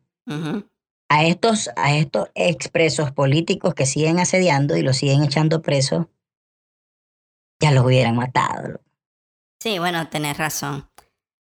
a, 1.08 1.24
estos, 1.24 1.70
a 1.76 1.96
estos 1.96 2.28
expresos 2.34 3.12
políticos 3.12 3.74
que 3.74 3.84
siguen 3.84 4.20
asediando 4.20 4.76
y 4.76 4.82
los 4.82 4.96
siguen 4.96 5.24
echando 5.24 5.60
presos, 5.60 6.06
ya 7.60 7.72
los 7.72 7.84
hubieran 7.84 8.16
matado. 8.16 8.80
Sí, 9.66 9.80
bueno, 9.80 10.08
tenés 10.08 10.38
razón. 10.38 10.88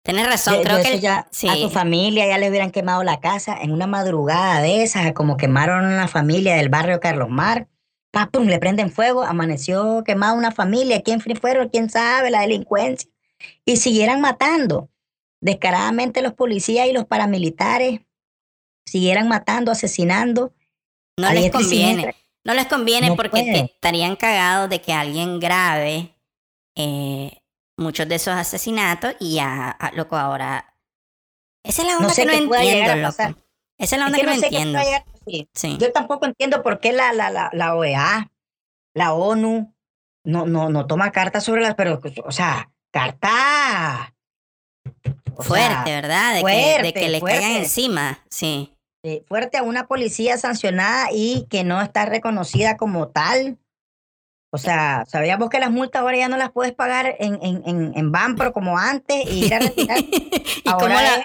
Tenés 0.04 0.26
razón, 0.26 0.62
creo 0.62 0.82
que 0.82 1.00
ya 1.00 1.20
a 1.20 1.54
tu 1.54 1.70
familia 1.70 2.26
ya 2.28 2.36
le 2.36 2.50
hubieran 2.50 2.70
quemado 2.70 3.02
la 3.02 3.18
casa 3.18 3.56
en 3.58 3.72
una 3.72 3.86
madrugada 3.86 4.60
de 4.60 4.82
esas, 4.82 5.14
como 5.14 5.38
quemaron 5.38 5.86
a 5.86 5.96
la 5.96 6.06
familia 6.06 6.56
del 6.56 6.68
barrio 6.68 7.00
Carlos 7.00 7.30
Mar. 7.30 7.66
Papum, 8.10 8.44
le 8.44 8.58
prenden 8.58 8.90
fuego, 8.90 9.22
amaneció 9.22 10.04
quemada 10.04 10.34
una 10.34 10.52
familia, 10.52 11.00
quién 11.00 11.22
fueron, 11.22 11.70
quién 11.70 11.88
sabe, 11.88 12.30
la 12.30 12.42
delincuencia. 12.42 13.10
Y 13.64 13.78
siguieran 13.78 14.20
matando. 14.20 14.90
Descaradamente 15.40 16.20
los 16.20 16.34
policías 16.34 16.88
y 16.88 16.92
los 16.92 17.06
paramilitares 17.06 18.02
siguieran 18.84 19.28
matando, 19.28 19.72
asesinando. 19.72 20.52
No 21.16 21.32
les 21.32 21.50
conviene. 21.50 22.14
No 22.44 22.52
les 22.52 22.66
conviene 22.66 23.16
porque 23.16 23.70
estarían 23.74 24.14
cagados 24.16 24.68
de 24.68 24.82
que 24.82 24.92
alguien 24.92 25.40
grave 25.40 26.14
eh, 26.76 27.39
muchos 27.80 28.08
de 28.08 28.14
esos 28.14 28.34
asesinatos 28.34 29.14
y 29.18 29.36
ya, 29.36 29.76
loco, 29.94 30.16
ahora... 30.16 30.74
Esa 31.64 31.82
es 31.82 31.88
la 31.88 31.96
onda 31.98 32.14
que 32.14 32.24
no 32.24 32.32
entiendo, 32.32 32.96
loco. 32.96 33.40
Esa 33.78 33.96
es 33.96 33.98
la 33.98 34.06
onda 34.06 34.18
que, 34.18 34.24
no, 34.24 34.32
entiendo. 34.32 34.78
Yo 35.78 35.92
tampoco 35.92 36.26
entiendo 36.26 36.62
por 36.62 36.80
qué 36.80 36.92
la, 36.92 37.12
la, 37.12 37.30
la, 37.30 37.50
la 37.52 37.74
OEA, 37.74 38.30
la 38.94 39.12
ONU, 39.12 39.74
no, 40.24 40.46
no, 40.46 40.68
no 40.68 40.86
toma 40.86 41.12
cartas 41.12 41.44
sobre 41.44 41.62
las... 41.62 41.74
Pero, 41.74 42.00
o 42.24 42.32
sea, 42.32 42.70
carta... 42.92 44.14
fuerte, 45.38 45.90
¿verdad? 45.90 46.34
De 46.34 46.42
que, 46.42 46.82
de 46.82 46.92
que 46.92 47.08
le 47.08 47.20
caigan 47.20 47.52
encima, 47.52 48.20
sí. 48.28 48.74
Eh, 49.02 49.24
fuerte 49.26 49.56
a 49.56 49.62
una 49.62 49.86
policía 49.86 50.36
sancionada 50.36 51.08
y 51.10 51.46
que 51.48 51.64
no 51.64 51.80
está 51.80 52.04
reconocida 52.04 52.76
como 52.76 53.08
tal. 53.08 53.58
O 54.52 54.58
sea, 54.58 55.04
sabíamos 55.06 55.48
que 55.48 55.60
las 55.60 55.70
multas 55.70 56.02
ahora 56.02 56.16
ya 56.16 56.28
no 56.28 56.36
las 56.36 56.50
puedes 56.50 56.72
pagar 56.74 57.14
en, 57.20 57.38
en, 57.40 57.62
en, 57.66 57.92
en 57.94 58.12
Banpro 58.12 58.52
como 58.52 58.76
antes 58.76 59.24
y 59.30 59.46
ir 59.46 59.54
a 59.54 59.60
retirar. 59.60 59.98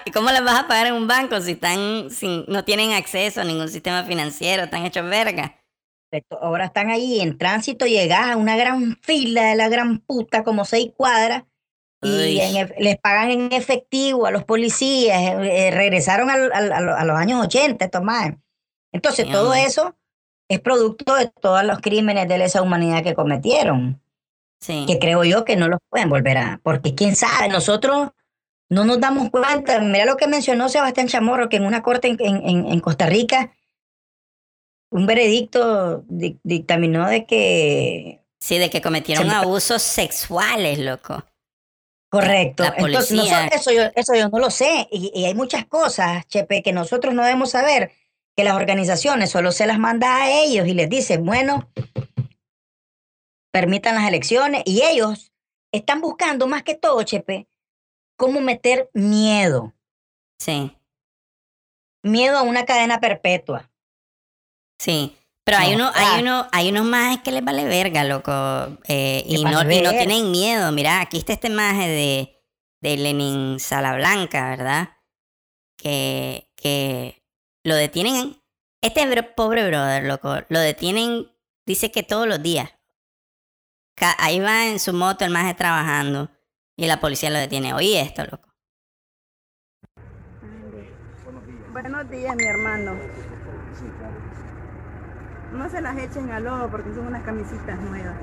¿Y, 0.06 0.10
cómo 0.12 0.30
las 0.30 0.44
vas 0.44 0.60
a 0.60 0.68
pagar 0.68 0.86
en 0.86 0.94
un 0.94 1.08
banco 1.08 1.40
si 1.40 1.52
están, 1.52 2.08
si 2.10 2.44
no 2.46 2.64
tienen 2.64 2.92
acceso 2.92 3.40
a 3.40 3.44
ningún 3.44 3.68
sistema 3.68 4.04
financiero, 4.04 4.64
están 4.64 4.86
hechos 4.86 5.08
verga? 5.10 5.56
Ahora 6.40 6.66
están 6.66 6.88
ahí 6.90 7.20
en 7.20 7.36
tránsito, 7.36 7.84
llegas 7.84 8.30
a 8.30 8.36
una 8.36 8.56
gran 8.56 8.96
fila 9.02 9.50
de 9.50 9.56
la 9.56 9.68
gran 9.68 9.98
puta, 9.98 10.44
como 10.44 10.64
seis 10.64 10.92
cuadras, 10.96 11.42
y 12.02 12.38
les 12.78 12.96
pagan 12.98 13.30
en 13.32 13.52
efectivo 13.52 14.26
a 14.26 14.30
los 14.30 14.44
policías, 14.44 15.20
eh, 15.20 15.66
eh, 15.66 15.70
regresaron 15.72 16.30
a 16.30 17.04
los 17.04 17.18
años 17.18 17.44
80, 17.44 17.88
Tomás. 17.88 18.34
Entonces, 18.92 19.28
todo 19.30 19.52
eso 19.52 19.96
es 20.48 20.60
producto 20.60 21.14
de 21.14 21.28
todos 21.40 21.64
los 21.64 21.80
crímenes 21.80 22.28
de 22.28 22.38
lesa 22.38 22.62
humanidad 22.62 23.02
que 23.02 23.14
cometieron. 23.14 24.00
Sí. 24.60 24.84
Que 24.86 24.98
creo 24.98 25.22
yo 25.24 25.44
que 25.44 25.56
no 25.56 25.68
los 25.68 25.80
pueden 25.88 26.08
volver 26.08 26.38
a. 26.38 26.60
Porque 26.62 26.94
quién 26.94 27.14
sabe, 27.14 27.48
nosotros 27.48 28.10
no 28.68 28.84
nos 28.84 29.00
damos 29.00 29.30
cuenta. 29.30 29.78
Mira 29.80 30.04
lo 30.04 30.16
que 30.16 30.26
mencionó 30.26 30.68
Sebastián 30.68 31.08
Chamorro, 31.08 31.48
que 31.48 31.56
en 31.56 31.66
una 31.66 31.82
corte 31.82 32.08
en, 32.08 32.18
en, 32.20 32.66
en 32.66 32.80
Costa 32.80 33.06
Rica, 33.06 33.52
un 34.90 35.06
veredicto 35.06 36.04
dictaminó 36.08 37.08
de 37.08 37.26
que. 37.26 38.20
Sí, 38.38 38.58
de 38.58 38.70
que 38.70 38.80
cometieron 38.80 39.30
abusos 39.30 39.82
sexuales, 39.82 40.78
loco. 40.78 41.24
Correcto. 42.08 42.64
Entonces, 42.76 43.20
eso, 43.52 43.72
yo, 43.72 43.82
eso 43.94 44.14
yo 44.14 44.28
no 44.28 44.38
lo 44.38 44.50
sé. 44.50 44.88
Y, 44.90 45.10
y, 45.14 45.24
hay 45.24 45.34
muchas 45.34 45.66
cosas, 45.66 46.26
Chepe, 46.28 46.62
que 46.62 46.72
nosotros 46.72 47.12
no 47.12 47.22
debemos 47.22 47.50
saber, 47.50 47.90
que 48.36 48.44
las 48.44 48.54
organizaciones 48.54 49.30
solo 49.30 49.50
se 49.50 49.66
las 49.66 49.78
manda 49.78 50.16
a 50.16 50.30
ellos 50.30 50.68
y 50.68 50.74
les 50.74 50.90
dice, 50.90 51.16
bueno, 51.16 51.70
permitan 53.50 53.94
las 53.94 54.06
elecciones. 54.06 54.62
Y 54.66 54.82
ellos 54.82 55.32
están 55.72 56.02
buscando 56.02 56.46
más 56.46 56.62
que 56.62 56.74
todo, 56.74 57.02
Chepe, 57.02 57.48
cómo 58.16 58.40
meter 58.40 58.90
miedo. 58.92 59.74
Sí. 60.38 60.76
Miedo 62.02 62.38
a 62.38 62.42
una 62.42 62.66
cadena 62.66 63.00
perpetua. 63.00 63.70
Sí. 64.78 65.16
Pero 65.44 65.58
hay 65.58 65.74
uno, 65.74 65.90
hay 65.94 66.20
uno, 66.22 66.48
hay 66.52 66.68
unos 66.70 66.84
más 66.84 67.22
que 67.22 67.30
les 67.30 67.44
vale 67.44 67.64
verga, 67.64 68.04
loco. 68.04 68.32
Eh, 68.88 69.24
y, 69.26 69.44
no, 69.44 69.62
y 69.70 69.80
no 69.80 69.90
tienen 69.90 70.30
miedo. 70.30 70.72
Mira, 70.72 71.00
aquí 71.00 71.18
está 71.18 71.32
este 71.32 71.50
maje 71.50 71.88
de, 71.88 72.42
de 72.82 72.96
Lenin 72.96 73.60
Salablanca, 73.60 74.50
¿verdad? 74.50 74.88
Que, 75.76 76.50
que 76.56 77.22
lo 77.66 77.74
detienen. 77.74 78.40
Este 78.80 79.22
pobre 79.22 79.66
brother, 79.66 80.04
loco, 80.04 80.36
lo 80.48 80.60
detienen, 80.60 81.26
dice 81.66 81.90
que 81.90 82.02
todos 82.02 82.26
los 82.26 82.42
días. 82.42 82.70
Ahí 84.18 84.40
va 84.40 84.66
en 84.68 84.78
su 84.78 84.92
moto 84.92 85.24
el 85.24 85.30
maje 85.30 85.54
trabajando 85.54 86.30
y 86.76 86.86
la 86.86 87.00
policía 87.00 87.30
lo 87.30 87.38
detiene. 87.38 87.74
Oye 87.74 88.00
esto, 88.00 88.22
loco. 88.24 88.48
Buenos 91.72 92.10
días, 92.10 92.36
mi 92.36 92.44
hermano 92.44 92.96
no 95.52 95.70
se 95.70 95.80
las 95.80 95.96
echen 95.96 96.30
al 96.30 96.44
lodo 96.44 96.68
porque 96.70 96.92
son 96.94 97.06
unas 97.06 97.22
camisitas 97.22 97.80
nuevas. 97.80 98.14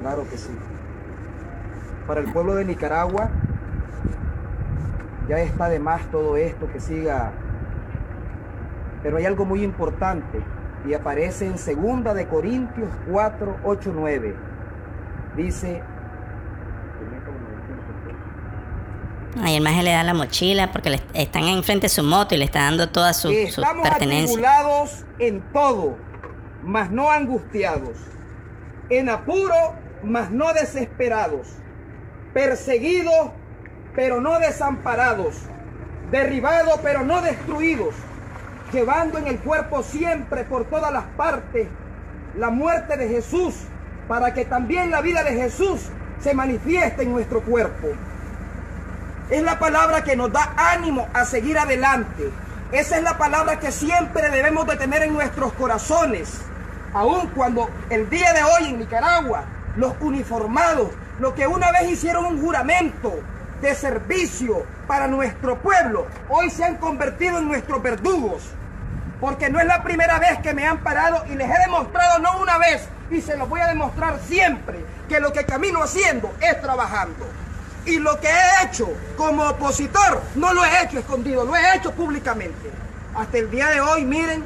Claro 0.00 0.28
que 0.28 0.36
sí. 0.36 0.50
Para 2.06 2.20
el 2.20 2.32
pueblo 2.32 2.56
de 2.56 2.64
Nicaragua 2.64 3.30
ya 5.28 5.38
está 5.38 5.68
de 5.68 5.78
más 5.78 6.10
todo 6.10 6.36
esto 6.36 6.70
que 6.72 6.80
siga. 6.80 7.32
Pero 9.02 9.16
hay 9.16 9.26
algo 9.26 9.44
muy 9.44 9.62
importante 9.62 10.40
y 10.86 10.94
aparece 10.94 11.46
en 11.46 11.58
segunda 11.58 12.14
de 12.14 12.26
Corintios 12.26 12.88
4, 13.10 13.56
8, 13.64 13.92
9. 13.94 14.36
Dice, 15.36 15.82
Ahí 19.40 19.56
el 19.56 19.62
maje 19.62 19.82
le 19.82 19.92
da 19.92 20.04
la 20.04 20.12
mochila 20.12 20.72
porque 20.72 20.90
le 20.90 21.00
están 21.14 21.44
enfrente 21.44 21.86
de 21.86 21.88
su 21.88 22.02
moto 22.02 22.34
y 22.34 22.38
le 22.38 22.44
está 22.44 22.64
dando 22.64 22.90
todas 22.90 23.16
sus, 23.16 23.32
sus 23.50 23.64
pertenencias. 23.64 24.30
atribulados 24.30 25.04
en 25.18 25.40
todo, 25.52 25.96
mas 26.62 26.90
no 26.90 27.10
angustiados. 27.10 27.96
En 28.90 29.08
apuro, 29.08 29.54
mas 30.02 30.30
no 30.30 30.52
desesperados. 30.52 31.48
Perseguidos, 32.34 33.30
pero 33.94 34.20
no 34.20 34.38
desamparados. 34.38 35.36
Derribados, 36.10 36.80
pero 36.82 37.04
no 37.04 37.22
destruidos. 37.22 37.94
Llevando 38.72 39.18
en 39.18 39.26
el 39.26 39.38
cuerpo 39.38 39.82
siempre 39.82 40.44
por 40.44 40.64
todas 40.64 40.92
las 40.92 41.04
partes 41.16 41.68
la 42.36 42.50
muerte 42.50 42.96
de 42.96 43.08
Jesús, 43.08 43.54
para 44.08 44.32
que 44.32 44.44
también 44.44 44.90
la 44.90 45.02
vida 45.02 45.22
de 45.22 45.34
Jesús 45.34 45.88
se 46.20 46.34
manifieste 46.34 47.02
en 47.02 47.12
nuestro 47.12 47.42
cuerpo. 47.42 47.88
Es 49.30 49.42
la 49.42 49.58
palabra 49.58 50.04
que 50.04 50.16
nos 50.16 50.32
da 50.32 50.54
ánimo 50.56 51.06
a 51.12 51.24
seguir 51.24 51.58
adelante. 51.58 52.30
Esa 52.72 52.96
es 52.96 53.02
la 53.02 53.18
palabra 53.18 53.58
que 53.58 53.70
siempre 53.70 54.30
debemos 54.30 54.66
de 54.66 54.76
tener 54.76 55.02
en 55.02 55.12
nuestros 55.12 55.52
corazones. 55.54 56.40
Aun 56.94 57.28
cuando 57.28 57.68
el 57.90 58.08
día 58.08 58.32
de 58.32 58.42
hoy 58.42 58.70
en 58.70 58.78
Nicaragua, 58.78 59.44
los 59.76 59.94
uniformados, 60.00 60.88
los 61.18 61.34
que 61.34 61.46
una 61.46 61.70
vez 61.72 61.90
hicieron 61.90 62.24
un 62.26 62.42
juramento 62.42 63.14
de 63.62 63.74
servicio 63.74 64.66
para 64.86 65.06
nuestro 65.06 65.58
pueblo, 65.58 66.06
hoy 66.28 66.50
se 66.50 66.64
han 66.64 66.76
convertido 66.76 67.38
en 67.38 67.48
nuestros 67.48 67.82
verdugos. 67.82 68.42
Porque 69.20 69.48
no 69.48 69.60
es 69.60 69.66
la 69.66 69.84
primera 69.84 70.18
vez 70.18 70.40
que 70.40 70.52
me 70.52 70.66
han 70.66 70.78
parado 70.78 71.24
y 71.30 71.36
les 71.36 71.48
he 71.48 71.60
demostrado 71.60 72.18
no 72.18 72.38
una 72.38 72.58
vez, 72.58 72.88
y 73.10 73.20
se 73.20 73.36
los 73.36 73.48
voy 73.48 73.60
a 73.60 73.68
demostrar 73.68 74.18
siempre 74.26 74.84
que 75.08 75.20
lo 75.20 75.32
que 75.32 75.46
camino 75.46 75.82
haciendo 75.82 76.34
es 76.40 76.60
trabajando. 76.60 77.24
Y 77.86 77.98
lo 77.98 78.18
que 78.20 78.28
he 78.28 78.64
hecho 78.64 78.88
como 79.16 79.44
opositor 79.44 80.22
no 80.34 80.52
lo 80.52 80.64
he 80.64 80.82
hecho 80.82 80.98
escondido, 80.98 81.44
lo 81.44 81.54
he 81.54 81.76
hecho 81.76 81.92
públicamente. 81.92 82.70
Hasta 83.14 83.38
el 83.38 83.50
día 83.50 83.68
de 83.68 83.80
hoy, 83.80 84.04
miren, 84.04 84.44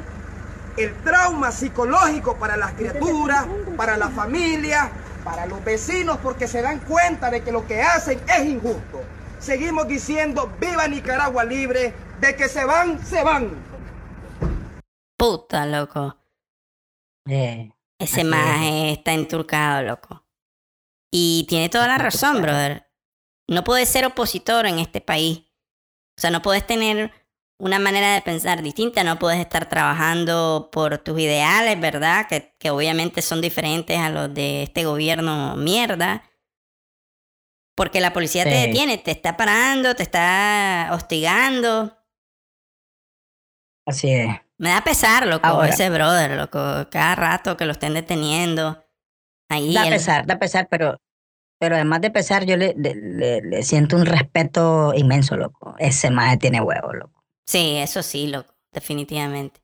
el 0.77 0.93
trauma 1.03 1.51
psicológico 1.51 2.35
para 2.35 2.55
las 2.55 2.73
criaturas, 2.73 3.45
para 3.75 3.97
la 3.97 4.09
familia, 4.09 4.91
para 5.27 5.45
los 5.45 5.61
vecinos, 5.61 6.19
porque 6.23 6.47
se 6.47 6.61
dan 6.61 6.79
cuenta 6.79 7.29
de 7.29 7.43
que 7.43 7.51
lo 7.51 7.67
que 7.67 7.81
hacen 7.81 8.17
es 8.29 8.45
injusto. 8.45 9.01
Seguimos 9.39 9.85
diciendo, 9.85 10.49
viva 10.57 10.87
Nicaragua 10.87 11.43
libre, 11.43 11.93
de 12.21 12.33
que 12.37 12.47
se 12.47 12.63
van, 12.63 13.05
se 13.05 13.21
van. 13.25 13.51
Puta, 15.17 15.65
loco. 15.65 16.15
Eh, 17.27 17.73
Ese 17.99 18.23
maje 18.23 18.93
está 18.93 19.11
enturcado, 19.11 19.83
loco. 19.83 20.25
Y 21.11 21.45
tiene 21.49 21.67
toda 21.67 21.89
la 21.89 21.97
razón, 21.97 22.41
brother. 22.41 22.89
No 23.49 23.65
puedes 23.65 23.89
ser 23.89 24.05
opositor 24.05 24.65
en 24.65 24.79
este 24.79 25.01
país. 25.01 25.39
O 26.17 26.21
sea, 26.21 26.31
no 26.31 26.41
puedes 26.41 26.65
tener 26.65 27.11
una 27.59 27.79
manera 27.79 28.13
de 28.13 28.21
pensar 28.21 28.61
distinta, 28.61 29.03
no 29.03 29.17
puedes 29.19 29.39
estar 29.39 29.67
trabajando 29.67 30.69
por 30.71 30.97
tus 30.99 31.19
ideales, 31.19 31.79
¿verdad? 31.79 32.27
Que, 32.29 32.53
que 32.59 32.69
obviamente 32.69 33.21
son 33.21 33.41
diferentes 33.41 33.97
a 33.97 34.09
los 34.09 34.33
de 34.33 34.63
este 34.63 34.85
gobierno 34.85 35.55
mierda. 35.55 36.23
Porque 37.75 37.99
la 38.01 38.11
policía 38.13 38.43
te 38.43 38.49
detiene, 38.49 38.97
te 38.97 39.11
está 39.11 39.37
parando, 39.37 39.95
te 39.95 40.03
está 40.03 40.89
hostigando. 40.93 41.95
así 43.85 44.11
es. 44.11 44.35
Me 44.57 44.69
da 44.69 44.81
pesar, 44.83 45.27
loco, 45.27 45.45
Ahora. 45.45 45.69
ese 45.69 45.89
brother, 45.89 46.31
loco. 46.31 46.59
Cada 46.89 47.15
rato 47.15 47.57
que 47.57 47.65
lo 47.65 47.73
estén 47.73 47.93
deteniendo. 47.93 48.83
Ahí 49.49 49.73
Da 49.73 49.83
pesar, 49.87 50.25
da 50.25 50.39
pesar, 50.39 50.67
pero, 50.69 50.97
pero 51.59 51.75
además 51.75 52.01
de 52.01 52.11
pesar, 52.11 52.45
yo 52.45 52.57
le, 52.57 52.73
le- 52.75 52.95
le- 52.95 53.41
le 53.41 53.63
siento 53.63 53.95
un 53.95 54.05
respeto 54.05 54.93
inmenso, 54.95 55.37
loco. 55.37 55.75
Ese 55.77 56.09
maje 56.11 56.37
tiene 56.37 56.59
huevo, 56.61 56.93
loco. 56.93 57.16
Sí, 57.47 57.77
eso 57.77 58.03
sí, 58.03 58.27
loco, 58.27 58.53
definitivamente. 58.71 59.61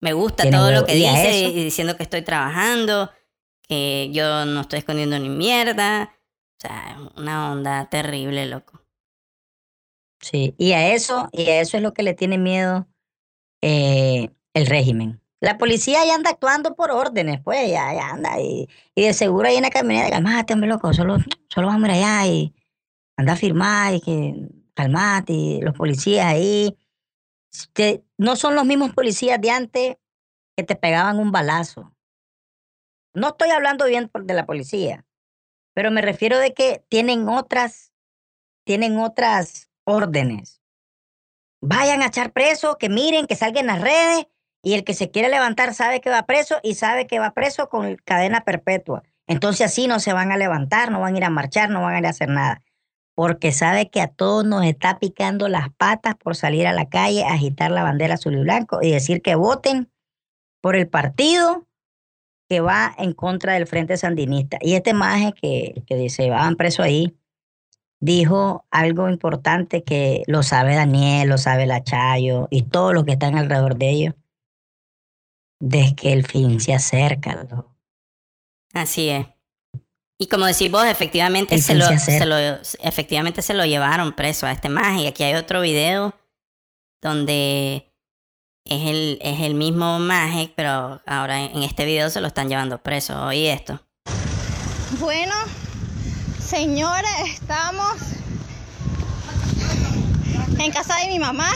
Me 0.00 0.12
gusta 0.12 0.50
todo 0.50 0.70
lo 0.70 0.84
que 0.84 0.94
dice 0.94 1.48
y 1.48 1.64
diciendo 1.64 1.96
que 1.96 2.02
estoy 2.02 2.22
trabajando, 2.22 3.10
que 3.62 4.10
yo 4.12 4.44
no 4.44 4.62
estoy 4.62 4.80
escondiendo 4.80 5.18
ni 5.18 5.28
mierda. 5.28 6.14
O 6.58 6.60
sea, 6.60 6.98
una 7.16 7.52
onda 7.52 7.88
terrible, 7.90 8.46
loco. 8.46 8.82
Sí, 10.20 10.54
y 10.56 10.72
a 10.72 10.94
eso, 10.94 11.28
y 11.32 11.48
a 11.48 11.60
eso 11.60 11.76
es 11.76 11.82
lo 11.82 11.92
que 11.92 12.02
le 12.02 12.14
tiene 12.14 12.38
miedo 12.38 12.86
eh, 13.62 14.30
el 14.54 14.66
régimen. 14.66 15.20
La 15.40 15.58
policía 15.58 16.04
ya 16.06 16.14
anda 16.14 16.30
actuando 16.30 16.74
por 16.74 16.90
órdenes, 16.90 17.40
pues, 17.42 17.70
ya, 17.70 17.92
ya 17.92 18.10
anda. 18.10 18.40
Y, 18.40 18.66
y 18.94 19.02
de 19.02 19.12
seguro 19.12 19.48
ahí 19.48 19.56
en 19.56 19.62
la 19.62 19.70
camioneta, 19.70 20.10
calmate, 20.10 20.54
hombre, 20.54 20.70
loco, 20.70 20.94
solo, 20.94 21.18
solo 21.48 21.66
vamos 21.66 21.84
a 21.84 21.92
ir 21.92 22.02
allá 22.02 22.26
y 22.26 22.54
anda 23.18 23.34
a 23.34 23.36
firmar 23.36 23.94
y 23.94 24.00
que 24.00 24.34
calmate, 24.74 25.32
y 25.34 25.60
los 25.60 25.74
policías 25.74 26.24
ahí. 26.26 26.74
Que 27.72 28.04
no 28.18 28.36
son 28.36 28.54
los 28.54 28.64
mismos 28.64 28.92
policías 28.92 29.40
de 29.40 29.50
antes 29.50 29.96
que 30.56 30.62
te 30.62 30.76
pegaban 30.76 31.18
un 31.18 31.32
balazo. 31.32 31.94
No 33.14 33.28
estoy 33.28 33.50
hablando 33.50 33.86
bien 33.86 34.10
de 34.12 34.34
la 34.34 34.46
policía, 34.46 35.04
pero 35.74 35.90
me 35.90 36.02
refiero 36.02 36.38
de 36.38 36.52
que 36.52 36.84
tienen 36.88 37.28
otras, 37.28 37.92
tienen 38.64 38.98
otras 38.98 39.70
órdenes. 39.84 40.60
Vayan 41.60 42.02
a 42.02 42.06
echar 42.06 42.32
preso, 42.32 42.76
que 42.76 42.88
miren, 42.88 43.26
que 43.26 43.36
salgan 43.36 43.66
las 43.66 43.80
redes 43.80 44.26
y 44.62 44.74
el 44.74 44.84
que 44.84 44.94
se 44.94 45.10
quiere 45.10 45.28
levantar 45.28 45.74
sabe 45.74 46.00
que 46.00 46.10
va 46.10 46.26
preso 46.26 46.56
y 46.62 46.74
sabe 46.74 47.06
que 47.06 47.18
va 47.18 47.32
preso 47.32 47.68
con 47.68 47.96
cadena 47.96 48.42
perpetua. 48.42 49.02
Entonces 49.26 49.66
así 49.66 49.86
no 49.86 50.00
se 50.00 50.12
van 50.12 50.32
a 50.32 50.36
levantar, 50.36 50.90
no 50.90 51.00
van 51.00 51.14
a 51.14 51.18
ir 51.18 51.24
a 51.24 51.30
marchar, 51.30 51.70
no 51.70 51.82
van 51.82 51.94
a 51.94 51.98
ir 51.98 52.06
a 52.06 52.10
hacer 52.10 52.28
nada. 52.28 52.62
Porque 53.14 53.52
sabe 53.52 53.90
que 53.90 54.00
a 54.00 54.08
todos 54.08 54.44
nos 54.44 54.64
está 54.64 54.98
picando 54.98 55.48
las 55.48 55.70
patas 55.70 56.16
por 56.16 56.34
salir 56.36 56.66
a 56.66 56.72
la 56.72 56.88
calle, 56.88 57.24
agitar 57.24 57.70
la 57.70 57.82
bandera 57.82 58.14
azul 58.14 58.34
y 58.34 58.40
blanco 58.40 58.80
y 58.82 58.90
decir 58.90 59.22
que 59.22 59.36
voten 59.36 59.90
por 60.60 60.76
el 60.76 60.88
partido 60.88 61.66
que 62.48 62.60
va 62.60 62.94
en 62.98 63.12
contra 63.12 63.54
del 63.54 63.66
Frente 63.66 63.96
Sandinista. 63.96 64.58
Y 64.60 64.74
este 64.74 64.94
maje 64.94 65.32
que, 65.32 65.82
que 65.86 65.96
dice, 65.96 66.30
van 66.30 66.56
preso 66.56 66.82
ahí, 66.82 67.16
dijo 68.00 68.66
algo 68.70 69.08
importante 69.08 69.82
que 69.82 70.22
lo 70.26 70.42
sabe 70.42 70.74
Daniel, 70.74 71.28
lo 71.28 71.38
sabe 71.38 71.66
la 71.66 71.82
Chayo 71.82 72.48
y 72.50 72.62
todos 72.62 72.92
los 72.92 73.04
que 73.04 73.12
están 73.12 73.36
alrededor 73.36 73.76
de 73.76 73.90
ellos, 73.90 74.14
de 75.60 75.94
que 75.96 76.12
el 76.12 76.26
fin 76.26 76.60
se 76.60 76.74
acerca. 76.74 77.46
Así 78.74 79.08
es. 79.08 79.33
Y 80.18 80.28
como 80.28 80.46
decís 80.46 80.70
vos, 80.70 80.84
efectivamente 80.86 81.58
se 81.60 81.74
lo, 81.74 81.86
se 81.98 82.78
efectivamente 82.82 83.42
se 83.42 83.54
lo 83.54 83.64
llevaron 83.64 84.12
preso 84.12 84.46
a 84.46 84.52
este 84.52 84.68
maje. 84.68 85.02
Y 85.02 85.06
aquí 85.06 85.24
hay 85.24 85.34
otro 85.34 85.60
video 85.60 86.14
donde 87.02 87.92
es 88.64 88.88
el, 88.88 89.18
es 89.20 89.40
el 89.40 89.54
mismo 89.54 89.98
maje, 89.98 90.52
pero 90.54 91.02
ahora 91.06 91.42
en 91.42 91.62
este 91.62 91.84
video 91.84 92.10
se 92.10 92.20
lo 92.20 92.28
están 92.28 92.48
llevando 92.48 92.78
preso. 92.78 93.26
Oí 93.26 93.46
esto. 93.46 93.80
Bueno, 95.00 95.34
señores, 96.40 97.10
estamos 97.32 97.96
en 100.58 100.70
casa 100.70 100.96
de 101.00 101.08
mi 101.08 101.18
mamá, 101.18 101.50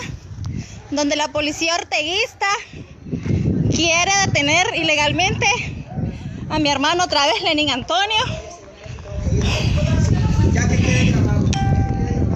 donde 0.90 1.14
la 1.14 1.28
policía 1.28 1.76
orteguista 1.76 2.48
quiere 3.70 4.12
detener 4.26 4.66
ilegalmente 4.74 5.46
a 6.50 6.58
mi 6.58 6.70
hermano 6.70 7.04
otra 7.04 7.26
vez, 7.26 7.42
Lenin 7.42 7.70
Antonio. 7.70 8.24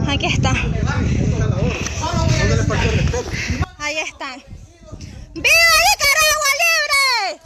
Aquí 0.09 0.27
está. 0.27 0.53
Ahí 3.79 3.99
están. 3.99 4.45
¡Viva 5.35 5.77
Nicaragua 5.91 6.51
libre! 6.63 7.41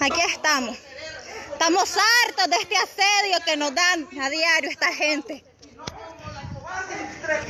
Aquí 0.00 0.20
estamos. 0.32 0.78
Estamos 1.52 1.96
hartos 2.28 2.50
de 2.50 2.56
este 2.56 2.76
asedio 2.76 3.38
que 3.44 3.56
nos 3.56 3.74
dan 3.74 4.06
a 4.20 4.30
diario 4.30 4.70
esta 4.70 4.92
gente. 4.92 5.44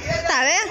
¿Está 0.08 0.44
bien? 0.44 0.68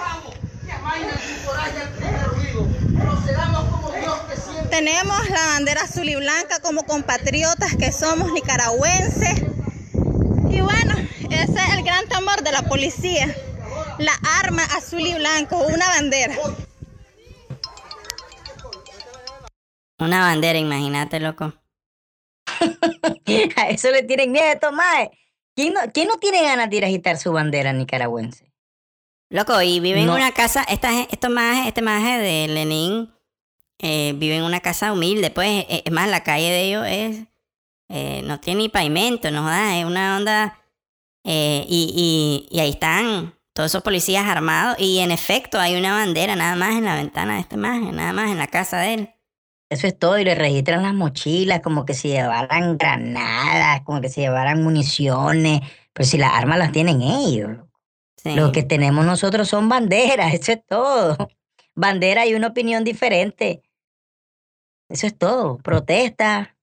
Tenemos 4.74 5.30
la 5.30 5.46
bandera 5.54 5.84
azul 5.84 6.10
y 6.10 6.16
blanca 6.16 6.60
como 6.60 6.84
compatriotas 6.84 7.76
que 7.76 7.92
somos 7.92 8.32
nicaragüenses. 8.32 9.44
Y 10.50 10.62
bueno, 10.62 10.96
ese 11.30 11.54
es 11.54 11.74
el 11.78 11.84
gran 11.84 12.08
temor 12.08 12.42
de 12.42 12.52
la 12.52 12.64
policía. 12.64 13.28
La 14.00 14.14
arma 14.42 14.64
azul 14.76 15.02
y 15.02 15.14
blanco, 15.14 15.58
una 15.58 15.88
bandera. 15.90 16.34
Una 20.00 20.22
bandera, 20.22 20.58
imagínate, 20.58 21.20
loco. 21.20 21.54
A 23.56 23.70
eso 23.70 23.92
le 23.92 24.02
tienen 24.02 24.32
miedo 24.32 24.72
majes. 24.72 25.10
¿Quién 25.56 25.76
no, 25.76 25.82
quién 25.94 26.08
no 26.08 26.18
tiene 26.18 26.42
ganas 26.42 26.72
de 26.72 26.78
ir 26.78 26.84
a 26.84 26.88
agitar 26.88 27.20
su 27.20 27.32
bandera 27.32 27.74
nicaragüense? 27.74 28.52
Loco, 29.30 29.62
y 29.62 29.80
vive 29.80 30.02
en 30.02 30.10
una 30.10 30.32
casa, 30.32 30.64
esta, 30.64 31.04
estos 31.04 31.30
majes, 31.30 31.68
este 31.68 31.84
maje 31.84 32.18
de 32.18 32.48
Lenin 32.48 33.14
eh, 33.84 34.14
vive 34.16 34.38
en 34.38 34.44
una 34.44 34.62
casa 34.62 34.94
humilde, 34.94 35.30
pues, 35.30 35.66
eh, 35.68 35.84
es 35.86 35.92
más, 35.92 36.10
la 36.10 36.24
calle 36.24 36.50
de 36.50 36.62
ellos 36.64 36.86
es, 36.88 37.28
eh, 37.90 38.22
no 38.24 38.40
tiene 38.40 38.62
ni 38.62 38.70
pavimento, 38.70 39.30
no 39.30 39.42
jodas, 39.44 39.76
es 39.76 39.86
una 39.86 40.16
onda, 40.16 40.58
eh, 41.26 41.66
y, 41.68 42.48
y, 42.50 42.56
y 42.56 42.62
ahí 42.62 42.70
están 42.70 43.36
todos 43.54 43.72
esos 43.72 43.84
policías 43.84 44.26
armados, 44.26 44.78
y 44.80 45.00
en 45.00 45.12
efecto 45.12 45.60
hay 45.60 45.76
una 45.76 45.92
bandera 45.94 46.38
nada 46.38 46.56
más 46.56 46.78
en 46.78 46.86
la 46.86 46.96
ventana 46.96 47.36
de 47.36 47.42
este 47.42 47.58
maje, 47.58 47.92
nada 47.92 48.14
más 48.14 48.32
en 48.32 48.38
la 48.38 48.48
casa 48.48 48.80
de 48.80 48.94
él. 48.94 49.10
Eso 49.70 49.86
es 49.86 50.00
todo, 50.00 50.18
y 50.18 50.24
le 50.24 50.36
registran 50.36 50.82
las 50.82 50.94
mochilas 50.94 51.60
como 51.60 51.84
que 51.86 51.94
si 51.94 52.08
llevaran 52.08 52.78
granadas, 52.78 53.82
como 53.82 54.00
que 54.00 54.08
si 54.08 54.22
llevaran 54.22 54.64
municiones, 54.64 55.60
pero 55.92 56.08
si 56.08 56.18
las 56.18 56.32
armas 56.34 56.58
las 56.58 56.72
tienen 56.72 57.02
ellos. 57.02 57.58
Sí. 58.16 58.34
Lo 58.36 58.54
que 58.54 58.64
tenemos 58.64 59.06
nosotros 59.06 59.50
son 59.50 59.68
banderas, 59.68 60.34
eso 60.36 60.54
es 60.54 60.66
todo. 60.66 61.18
Bandera 61.76 62.26
y 62.26 62.34
una 62.34 62.48
opinión 62.48 62.86
diferente. 62.86 63.62
Eso 64.90 65.08
es 65.08 65.18
todo. 65.18 65.58
Protesta, 65.58 66.56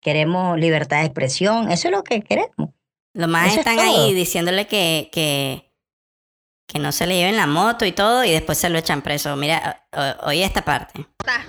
queremos 0.00 0.58
libertad 0.58 0.98
de 1.00 1.06
expresión, 1.06 1.70
eso 1.70 1.88
es 1.88 1.92
lo 1.92 2.04
que 2.04 2.22
queremos. 2.22 2.70
Los 3.14 3.28
más 3.28 3.50
Eso 3.50 3.60
están 3.60 3.78
ahí 3.78 4.14
diciéndole 4.14 4.66
que, 4.66 5.10
que, 5.12 5.70
que 6.66 6.78
no 6.78 6.92
se 6.92 7.06
le 7.06 7.16
lleven 7.16 7.36
la 7.36 7.46
moto 7.46 7.84
y 7.84 7.92
todo, 7.92 8.24
y 8.24 8.30
después 8.32 8.56
se 8.58 8.70
lo 8.70 8.78
echan 8.78 9.02
preso. 9.02 9.36
Mira, 9.36 9.84
o- 9.92 10.00
o- 10.00 10.28
oye 10.28 10.44
esta 10.44 10.62
parte. 10.62 11.06
Está. 11.20 11.44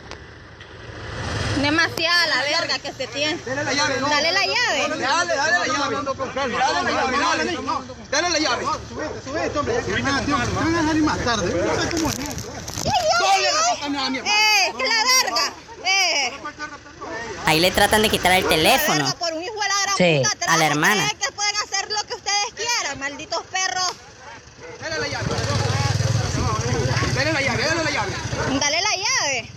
Demasiada 1.61 2.27
la 2.27 2.41
verga 2.59 2.79
que 2.79 2.91
se 2.91 3.07
tiene. 3.07 3.39
Dale 3.45 3.63
la 3.63 3.73
llave. 3.73 3.99
Dale 4.01 4.31
la 4.33 4.45
llave. 4.45 4.79
Dale, 4.89 4.97
dale 4.99 5.59
la 5.59 5.67
llave. 5.67 5.95
Dale 6.35 6.57
la 6.57 6.89
llave, 6.89 7.17
dale. 8.11 8.29
La 8.29 8.39
llave. 8.39 8.65
Subete, 8.89 9.21
subete, 9.23 9.59
hombre. 9.59 9.75
Te 9.81 10.01
van 10.31 10.75
a 10.75 10.83
salir 10.87 11.03
más 11.03 11.19
tarde. 11.23 11.53
No 11.65 11.81
sé 11.81 11.89
cómo 11.91 12.09
es. 12.09 12.17
¡Eh, 13.63 14.73
que 14.77 14.83
la 14.83 15.03
verga! 15.23 15.53
¡Eh! 15.85 16.31
Ahí 17.45 17.59
le 17.59 17.71
tratan 17.71 18.01
de 18.01 18.09
quitar 18.09 18.31
el 18.31 18.47
teléfono 18.47 19.13
Por 19.19 19.33
un 19.33 19.43
hijo 19.43 19.53
de 19.53 19.59
la 19.67 19.81
gran 19.83 19.97
Sí, 19.97 20.21
puta, 20.23 20.45
a 20.45 20.47
la 20.47 20.53
¿ustedes 20.53 20.71
hermana. 20.71 21.09
que 21.19 21.31
pueden 21.33 21.55
hacer 21.57 21.91
lo 21.91 22.01
que 22.07 22.13
ustedes 22.15 22.53
quieran, 22.55 22.99
malditos 22.99 23.43
perros? 23.47 23.91
Dale 24.81 24.99
la 24.99 25.07
llave. 25.07 25.25
Dale 27.15 27.33
la 27.33 27.41
llave, 27.41 27.63
dale 27.63 27.83
la 27.83 27.91
llave. 27.91 28.11
Dale 28.59 28.81
la 28.81 28.95
llave. 28.95 29.49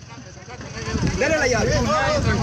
Dale 1.19 1.39
la 1.39 1.47
llave. 1.47 1.71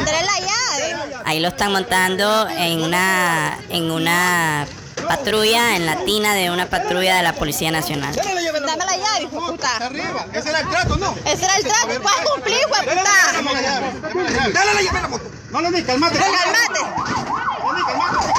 Dale 0.05 0.23
la 0.25 0.39
llave. 0.39 1.15
Ahí 1.25 1.39
lo 1.39 1.47
están 1.49 1.71
montando 1.71 2.47
en 2.49 2.81
una 2.81 3.59
en 3.69 3.91
una 3.91 4.65
patrulla, 5.07 5.75
en 5.75 5.85
la 5.85 5.97
tina 6.05 6.33
de 6.33 6.49
una 6.49 6.65
patrulla 6.67 7.15
de 7.17 7.23
la 7.23 7.33
Policía 7.33 7.71
Nacional. 7.71 8.15
Dame 8.75 8.85
la 8.85 8.97
llave, 8.97 9.21
hijo 9.21 9.45
puta. 9.51 9.77
Arriba. 9.77 10.25
Ese 10.33 10.49
era 10.49 10.59
el 10.61 10.69
trato, 10.69 10.97
¿no? 10.97 11.15
Ese 11.25 11.45
era 11.45 11.57
el 11.57 11.63
trato. 11.63 12.01
Puedes 12.01 12.29
cumplir, 12.31 12.57
hijo 12.57 12.69
puta. 12.69 12.85
Dale 12.85 13.03
la 13.03 13.61
llave. 13.61 14.51
Dale 14.51 14.73
la 14.73 14.81
llave 14.81 14.97
a 14.97 15.01
la 15.01 15.07
moto. 15.09 15.31
No, 15.51 15.61
no, 15.61 15.69
ni 15.69 15.83
calmate. 15.83 16.17
Calmate. 16.17 16.79
No, 17.63 17.73
ni 17.73 17.83
calmate. 17.83 18.32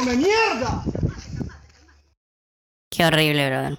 ¡Come 0.00 0.16
mierda! 0.16 0.82
Qué 2.90 3.04
horrible, 3.04 3.50
brother. 3.50 3.78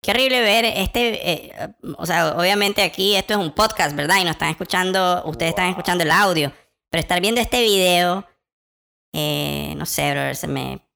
Qué 0.00 0.12
horrible 0.12 0.40
ver 0.40 0.64
este, 0.64 1.32
eh, 1.32 1.74
o 1.98 2.06
sea, 2.06 2.36
obviamente 2.36 2.84
aquí 2.84 3.16
esto 3.16 3.32
es 3.32 3.40
un 3.40 3.50
podcast, 3.50 3.96
¿verdad? 3.96 4.18
Y 4.20 4.22
nos 4.22 4.34
están 4.34 4.50
escuchando, 4.50 5.24
ustedes 5.24 5.50
están 5.50 5.70
escuchando 5.70 6.04
el 6.04 6.12
audio, 6.12 6.52
pero 6.88 7.00
estar 7.00 7.20
viendo 7.20 7.40
este 7.40 7.62
video, 7.62 8.28
eh, 9.12 9.74
no 9.76 9.86
sé, 9.86 10.12
brother, 10.12 10.36
se 10.36 10.46
me, 10.46 10.86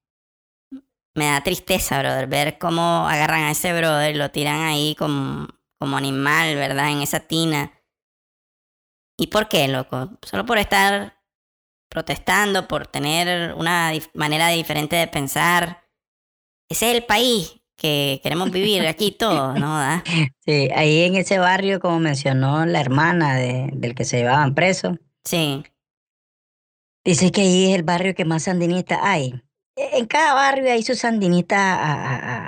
me 1.16 1.24
da 1.24 1.42
tristeza, 1.42 1.98
brother, 1.98 2.28
ver 2.28 2.56
cómo 2.58 3.08
agarran 3.08 3.42
a 3.42 3.50
ese 3.50 3.76
brother 3.76 4.14
y 4.14 4.18
lo 4.18 4.30
tiran 4.30 4.60
ahí 4.60 4.94
como, 4.96 5.48
como 5.80 5.96
animal, 5.96 6.54
¿verdad? 6.54 6.92
En 6.92 7.02
esa 7.02 7.18
tina. 7.18 7.72
¿Y 9.18 9.26
por 9.26 9.48
qué, 9.48 9.66
loco? 9.66 10.10
Solo 10.22 10.46
por 10.46 10.58
estar 10.58 11.19
protestando, 11.90 12.66
por 12.68 12.86
tener 12.86 13.52
una 13.54 13.92
manera 14.14 14.48
diferente 14.48 14.96
de 14.96 15.06
pensar. 15.08 15.82
Ese 16.70 16.90
es 16.90 16.96
el 16.96 17.04
país 17.04 17.60
que 17.76 18.20
queremos 18.22 18.50
vivir 18.50 18.86
aquí 18.86 19.10
todos, 19.18 19.58
¿no? 19.58 19.76
¿Da? 19.78 20.02
Sí, 20.46 20.70
ahí 20.74 21.02
en 21.02 21.16
ese 21.16 21.38
barrio, 21.38 21.80
como 21.80 21.98
mencionó 21.98 22.64
la 22.64 22.80
hermana 22.80 23.34
de- 23.36 23.70
del 23.74 23.94
que 23.94 24.04
se 24.04 24.18
llevaban 24.18 24.54
preso, 24.54 24.96
Sí. 25.24 25.64
dice 27.04 27.30
que 27.32 27.40
ahí 27.42 27.70
es 27.70 27.76
el 27.76 27.82
barrio 27.82 28.14
que 28.14 28.24
más 28.24 28.44
sandinistas 28.44 29.00
hay. 29.02 29.42
E- 29.76 29.98
En 29.98 30.06
cada 30.06 30.34
barrio 30.34 30.70
hay 30.70 30.82
sus 30.82 30.98
sandinistas 30.98 31.78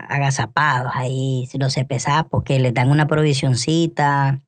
agazapados, 0.09 0.93
ahí 0.95 1.49
los 1.55 1.75
cepesapos 1.75 2.45
que 2.45 2.59
les 2.61 2.75
dan 2.75 2.91
una 2.91 3.07
provisioncita. 3.07 4.41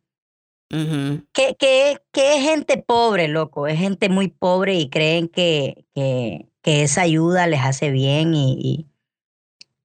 Que, 0.68 1.54
que, 1.56 1.98
que 2.10 2.36
es 2.36 2.42
gente 2.42 2.78
pobre, 2.78 3.28
loco, 3.28 3.68
es 3.68 3.78
gente 3.78 4.08
muy 4.08 4.28
pobre 4.28 4.74
y 4.74 4.90
creen 4.90 5.28
que, 5.28 5.84
que, 5.94 6.48
que 6.62 6.82
esa 6.82 7.02
ayuda 7.02 7.46
les 7.46 7.60
hace 7.60 7.90
bien 7.90 8.34
y, 8.34 8.88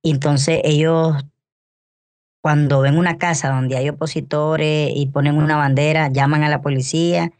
entonces 0.01 0.61
ellos 0.63 1.13
cuando 2.41 2.79
ven 2.79 2.97
una 2.97 3.17
casa 3.17 3.49
donde 3.49 3.75
hay 3.75 3.89
opositores 3.89 4.91
y 4.95 5.07
ponen 5.07 5.37
una 5.37 5.57
bandera, 5.57 6.09
llaman 6.09 6.43
a 6.43 6.49
la 6.49 6.61
policía 6.61 7.31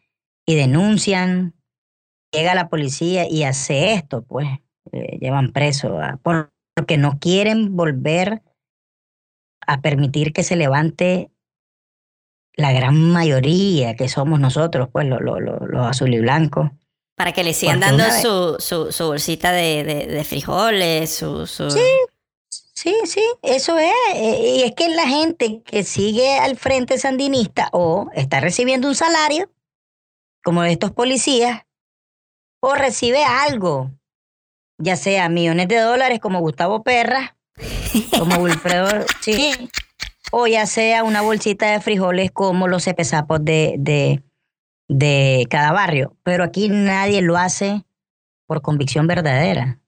y 0.45 0.55
denuncian, 0.55 1.55
llega 2.33 2.53
la 2.53 2.67
policía 2.67 3.27
y 3.29 3.43
hace 3.43 3.93
esto, 3.93 4.23
pues, 4.23 4.47
eh, 4.91 5.17
llevan 5.19 5.53
preso, 5.53 5.97
porque 6.21 6.97
no 6.97 7.17
quieren 7.17 7.77
volver 7.77 8.43
a 9.65 9.81
permitir 9.81 10.33
que 10.33 10.43
se 10.43 10.57
levante 10.57 11.31
la 12.59 12.71
gran 12.73 13.11
mayoría 13.11 13.95
que 13.95 14.09
somos 14.09 14.39
nosotros, 14.39 14.89
pues 14.91 15.07
los, 15.07 15.21
los 15.21 15.85
azul 15.87 16.13
y 16.13 16.19
blancos. 16.19 16.69
Para 17.15 17.31
que 17.31 17.43
le 17.43 17.53
sigan 17.53 17.79
Porque 17.79 17.97
dando 17.97 18.21
su, 18.21 18.55
su, 18.59 18.91
su 18.91 19.05
bolsita 19.07 19.51
de, 19.51 19.83
de, 19.83 20.07
de 20.07 20.23
frijoles, 20.23 21.13
su... 21.13 21.47
su... 21.47 21.69
Sí, 21.71 21.79
sí, 22.49 22.95
sí, 23.05 23.23
eso 23.41 23.77
es. 23.77 23.91
eh, 24.15 24.55
Y 24.57 24.61
es 24.63 24.73
que 24.73 24.89
la 24.89 25.07
gente 25.07 25.61
que 25.63 25.83
sigue 25.83 26.37
al 26.37 26.57
frente 26.57 26.97
sandinista 26.97 27.69
o 27.71 28.09
está 28.13 28.39
recibiendo 28.39 28.87
un 28.87 28.95
salario, 28.95 29.49
como 30.43 30.63
estos 30.63 30.91
policías, 30.91 31.63
o 32.61 32.75
recibe 32.75 33.23
algo, 33.23 33.91
ya 34.77 34.95
sea 34.95 35.29
millones 35.29 35.67
de 35.67 35.77
dólares 35.79 36.19
como 36.19 36.39
Gustavo 36.39 36.83
Perra, 36.83 37.35
como 38.17 38.35
Wilfredo, 38.43 39.05
sí, 39.21 39.69
o 40.31 40.47
ya 40.47 40.65
sea 40.65 41.03
una 41.03 41.21
bolsita 41.21 41.71
de 41.71 41.79
frijoles 41.81 42.31
como 42.31 42.67
los 42.67 42.83
cepesapos 42.83 43.43
de, 43.43 43.75
de, 43.79 44.23
de 44.87 45.47
cada 45.49 45.71
barrio. 45.71 46.15
Pero 46.23 46.43
aquí 46.43 46.69
nadie 46.69 47.21
lo 47.21 47.37
hace 47.37 47.83
por 48.47 48.61
convicción 48.61 49.07
verdadera. 49.07 49.79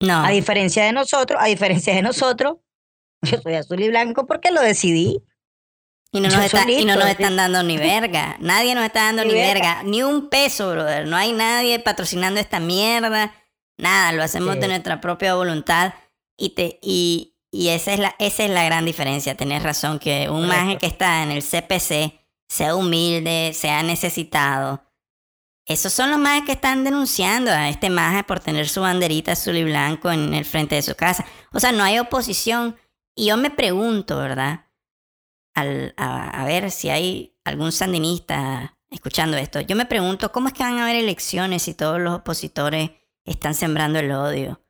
No. 0.00 0.24
A 0.24 0.30
diferencia 0.30 0.84
de 0.84 0.92
nosotros, 0.92 1.38
a 1.42 1.46
diferencia 1.46 1.94
de 1.94 2.02
nosotros, 2.02 2.56
yo 3.22 3.38
soy 3.42 3.54
azul 3.54 3.80
y 3.80 3.88
blanco 3.88 4.26
porque 4.26 4.50
lo 4.50 4.60
decidí. 4.62 5.22
Y 6.12 6.20
no, 6.20 6.28
nos 6.28 6.44
está- 6.44 6.68
y 6.68 6.84
no 6.84 6.96
nos 6.96 7.06
están 7.08 7.36
dando 7.36 7.62
ni 7.62 7.76
verga. 7.78 8.36
Nadie 8.40 8.74
nos 8.74 8.84
está 8.84 9.04
dando 9.04 9.22
Ni 9.24 9.28
ni 9.32 9.34
verga. 9.38 9.74
verga. 9.76 9.82
Ni 9.84 10.02
un 10.02 10.28
peso, 10.28 10.70
brother. 10.72 11.06
No 11.06 11.16
hay 11.16 11.32
nadie 11.32 11.78
patrocinando 11.78 12.40
esta 12.40 12.58
mierda. 12.58 13.32
Nada, 13.78 14.10
lo 14.12 14.22
hacemos 14.24 14.54
Sí. 14.54 14.60
de 14.60 14.68
nuestra 14.68 15.00
propia 15.00 15.34
voluntad. 15.36 15.94
Y, 16.36 16.50
te, 16.50 16.80
y, 16.82 17.29
y 17.52 17.68
esa, 17.68 17.92
es 17.92 17.98
la, 17.98 18.14
esa 18.18 18.44
es 18.44 18.50
la 18.50 18.64
gran 18.64 18.84
diferencia. 18.84 19.36
Tenés 19.36 19.62
razón, 19.62 19.98
que 19.98 20.30
un 20.30 20.46
maje 20.46 20.78
que 20.78 20.86
está 20.86 21.22
en 21.22 21.32
el 21.32 21.42
CPC 21.42 22.20
sea 22.48 22.74
humilde, 22.76 23.52
sea 23.54 23.82
necesitado. 23.82 24.84
Esos 25.66 25.92
son 25.92 26.10
los 26.10 26.18
majes 26.18 26.44
que 26.44 26.52
están 26.52 26.84
denunciando 26.84 27.50
a 27.50 27.68
este 27.68 27.90
maje 27.90 28.24
por 28.24 28.40
tener 28.40 28.68
su 28.68 28.80
banderita 28.80 29.32
azul 29.32 29.56
y 29.56 29.64
blanco 29.64 30.10
en 30.10 30.34
el 30.34 30.44
frente 30.44 30.76
de 30.76 30.82
su 30.82 30.94
casa. 30.94 31.24
O 31.52 31.60
sea, 31.60 31.72
no 31.72 31.82
hay 31.82 31.98
oposición. 31.98 32.76
Y 33.14 33.26
yo 33.26 33.36
me 33.36 33.50
pregunto, 33.50 34.16
¿verdad? 34.18 34.66
Al, 35.54 35.94
a, 35.96 36.30
a 36.30 36.44
ver 36.44 36.70
si 36.70 36.88
hay 36.88 37.36
algún 37.44 37.72
sandinista 37.72 38.78
escuchando 38.90 39.36
esto. 39.36 39.60
Yo 39.60 39.76
me 39.76 39.86
pregunto, 39.86 40.32
¿cómo 40.32 40.48
es 40.48 40.54
que 40.54 40.62
van 40.62 40.78
a 40.78 40.84
haber 40.84 40.96
elecciones 40.96 41.62
si 41.62 41.74
todos 41.74 42.00
los 42.00 42.14
opositores 42.14 42.90
están 43.24 43.54
sembrando 43.54 43.98
el 43.98 44.10
odio? 44.12 44.62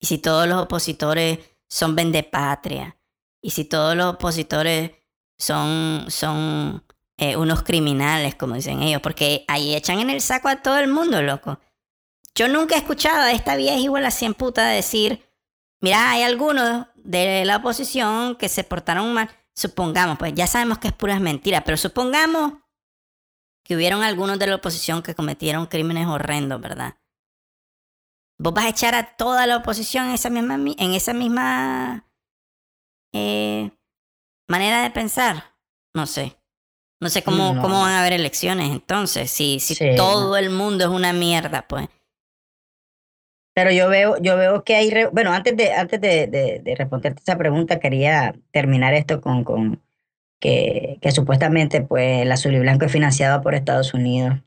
Y 0.00 0.06
si 0.06 0.18
todos 0.18 0.48
los 0.48 0.62
opositores 0.62 1.38
son 1.70 1.94
vendepatria. 1.94 2.98
Y 3.40 3.50
si 3.50 3.64
todos 3.64 3.96
los 3.96 4.14
opositores 4.14 4.90
son, 5.38 6.04
son 6.08 6.84
eh, 7.16 7.36
unos 7.36 7.62
criminales, 7.62 8.34
como 8.34 8.56
dicen 8.56 8.82
ellos. 8.82 9.00
Porque 9.00 9.44
ahí 9.48 9.74
echan 9.74 10.00
en 10.00 10.10
el 10.10 10.20
saco 10.20 10.48
a 10.48 10.62
todo 10.62 10.78
el 10.78 10.88
mundo, 10.88 11.22
loco. 11.22 11.58
Yo 12.34 12.48
nunca 12.48 12.74
he 12.74 12.78
escuchado 12.78 13.22
a 13.22 13.32
esta 13.32 13.56
vieja 13.56 13.78
igual 13.78 14.04
a 14.04 14.10
cien 14.10 14.34
puta 14.34 14.66
decir, 14.66 15.26
mira, 15.80 16.10
hay 16.10 16.22
algunos 16.22 16.86
de 16.96 17.44
la 17.44 17.56
oposición 17.56 18.36
que 18.36 18.48
se 18.48 18.64
portaron 18.64 19.12
mal. 19.14 19.30
Supongamos, 19.54 20.18
pues 20.18 20.34
ya 20.34 20.46
sabemos 20.46 20.78
que 20.78 20.88
es 20.88 20.94
puras 20.94 21.20
mentiras, 21.20 21.62
pero 21.64 21.76
supongamos 21.76 22.54
que 23.64 23.76
hubieron 23.76 24.02
algunos 24.02 24.38
de 24.38 24.46
la 24.46 24.56
oposición 24.56 25.02
que 25.02 25.14
cometieron 25.14 25.66
crímenes 25.66 26.06
horrendos, 26.06 26.60
¿verdad? 26.60 26.96
¿Vos 28.42 28.54
vas 28.54 28.64
a 28.64 28.68
echar 28.70 28.94
a 28.94 29.16
toda 29.16 29.46
la 29.46 29.58
oposición 29.58 30.06
en 30.06 30.12
esa 30.12 30.30
misma, 30.30 30.56
mi- 30.56 30.76
en 30.78 30.94
esa 30.94 31.12
misma 31.12 32.06
eh, 33.12 33.70
manera 34.48 34.82
de 34.82 34.90
pensar? 34.90 35.44
No 35.94 36.06
sé. 36.06 36.36
No 37.02 37.08
sé 37.10 37.22
cómo, 37.22 37.54
No. 37.54 37.62
cómo 37.62 37.80
van 37.80 37.92
a 37.92 38.00
haber 38.00 38.14
elecciones 38.14 38.70
entonces, 38.70 39.30
si, 39.30 39.58
si 39.60 39.74
Sí, 39.74 39.90
todo 39.96 40.36
el 40.36 40.50
mundo 40.50 40.84
es 40.84 40.90
una 40.90 41.12
mierda, 41.12 41.66
pues. 41.68 41.88
Pero 43.54 43.70
yo 43.72 43.88
veo, 43.88 44.16
yo 44.20 44.36
veo 44.36 44.64
que 44.64 44.76
hay, 44.76 44.90
re- 44.90 45.08
bueno, 45.08 45.32
antes 45.32 45.56
de, 45.56 45.72
antes 45.72 46.00
de, 46.00 46.26
de, 46.26 46.60
de 46.60 46.74
responderte 46.76 47.20
esa 47.22 47.36
pregunta, 47.36 47.80
quería 47.80 48.34
terminar 48.52 48.94
esto 48.94 49.20
con, 49.20 49.44
con 49.44 49.82
que, 50.40 50.98
que 51.02 51.10
supuestamente 51.12 51.80
pues 51.82 52.22
el 52.22 52.32
azul 52.32 52.54
y 52.54 52.60
blanco 52.60 52.84
es 52.86 52.92
financiado 52.92 53.42
por 53.42 53.54
Estados 53.54 53.92
Unidos 53.92 54.38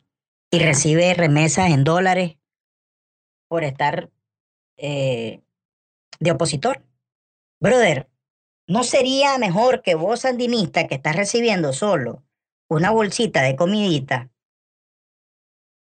y 0.52 0.60
recibe 0.60 1.14
remesas 1.16 1.72
en 1.72 1.84
dólares 1.84 2.38
por 3.54 3.64
estar 3.64 4.10
eh, 4.78 5.43
de 6.20 6.32
opositor. 6.32 6.84
Brother, 7.60 8.10
¿no 8.66 8.84
sería 8.84 9.38
mejor 9.38 9.84
que 9.84 9.93
vos, 9.93 10.22
sandinista, 10.22 10.88
que 10.88 10.95
estás 10.95 11.16
recibiendo 11.16 11.72
solo 11.72 12.24
una 12.68 12.89
bolsita 12.89 13.43
de 13.43 13.56
comidita, 13.56 14.32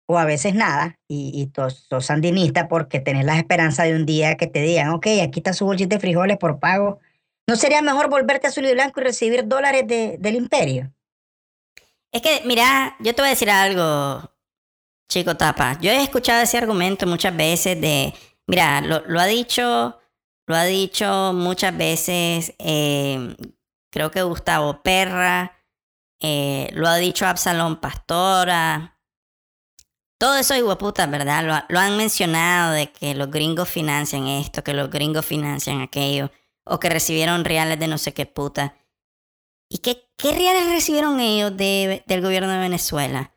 o 0.09 0.19
a 0.19 0.25
veces 0.25 0.57
nada, 0.57 0.99
y, 1.07 1.31
y 1.33 1.47
tos- 1.47 1.87
sos 1.89 2.07
sandinista 2.07 2.67
porque 2.67 2.99
tenés 2.99 3.25
la 3.25 3.39
esperanza 3.39 3.85
de 3.85 3.95
un 3.95 4.05
día 4.05 4.37
que 4.37 4.49
te 4.49 4.61
digan, 4.61 4.89
ok, 4.89 5.07
aquí 5.23 5.39
está 5.39 5.53
su 5.53 5.65
bolsita 5.65 5.95
de 5.95 6.01
frijoles 6.01 6.39
por 6.39 6.59
pago, 6.59 6.99
¿no 7.47 7.55
sería 7.55 7.83
mejor 7.83 8.11
volverte 8.11 8.49
azul 8.49 8.67
y 8.67 8.73
blanco 8.73 8.99
y 9.01 9.05
recibir 9.05 9.47
dólares 9.47 9.87
de- 9.87 10.17
del 10.19 10.35
imperio? 10.35 10.93
Es 12.11 12.21
que, 12.21 12.43
mira, 12.47 12.97
yo 12.99 13.15
te 13.15 13.23
voy 13.23 13.29
a 13.29 13.31
decir 13.31 13.49
algo, 13.49 14.34
chico 15.09 15.37
tapa. 15.37 15.79
Yo 15.81 15.91
he 15.91 16.03
escuchado 16.03 16.43
ese 16.43 16.59
argumento 16.59 17.07
muchas 17.07 17.37
veces 17.37 17.81
de, 17.81 18.15
mira, 18.47 18.81
lo, 18.81 19.03
ha 19.21 19.27
dicho, 19.27 19.99
lo 20.47 20.57
ha 20.57 20.65
dicho 20.65 21.33
muchas 21.35 21.77
veces, 21.77 22.55
eh, 22.59 23.37
creo 23.91 24.11
que 24.11 24.23
Gustavo 24.23 24.83
Perra, 24.83 25.53
eh, 26.21 26.71
lo 26.73 26.89
ha 26.89 26.97
dicho 26.97 27.27
Absalón 27.27 27.77
Pastora. 27.81 28.99
Todo 30.19 30.37
eso 30.37 30.55
hueputas, 30.63 31.11
¿verdad? 31.11 31.45
Lo, 31.45 31.53
ha- 31.55 31.67
lo 31.69 31.79
han 31.81 31.97
mencionado 31.97 32.73
de 32.73 32.91
que 32.93 33.15
los 33.15 33.31
gringos 33.31 33.69
financian 33.69 34.27
esto, 34.27 34.65
que 34.65 34.73
los 34.73 34.89
gringos 34.91 35.27
financian 35.27 35.81
aquello, 35.83 36.31
o 36.65 36.81
que 36.81 36.89
recibieron 36.89 37.45
reales 37.45 37.79
de 37.79 37.89
no 37.89 37.99
sé 37.99 38.15
qué 38.15 38.25
puta. 38.25 38.75
¿Y 39.69 39.79
qué, 39.79 40.09
qué 40.17 40.33
reales 40.33 40.69
recibieron 40.71 41.21
ellos 41.21 41.55
de- 41.57 42.05
del 42.07 42.23
gobierno 42.23 42.49
de 42.51 42.59
Venezuela? 42.59 43.34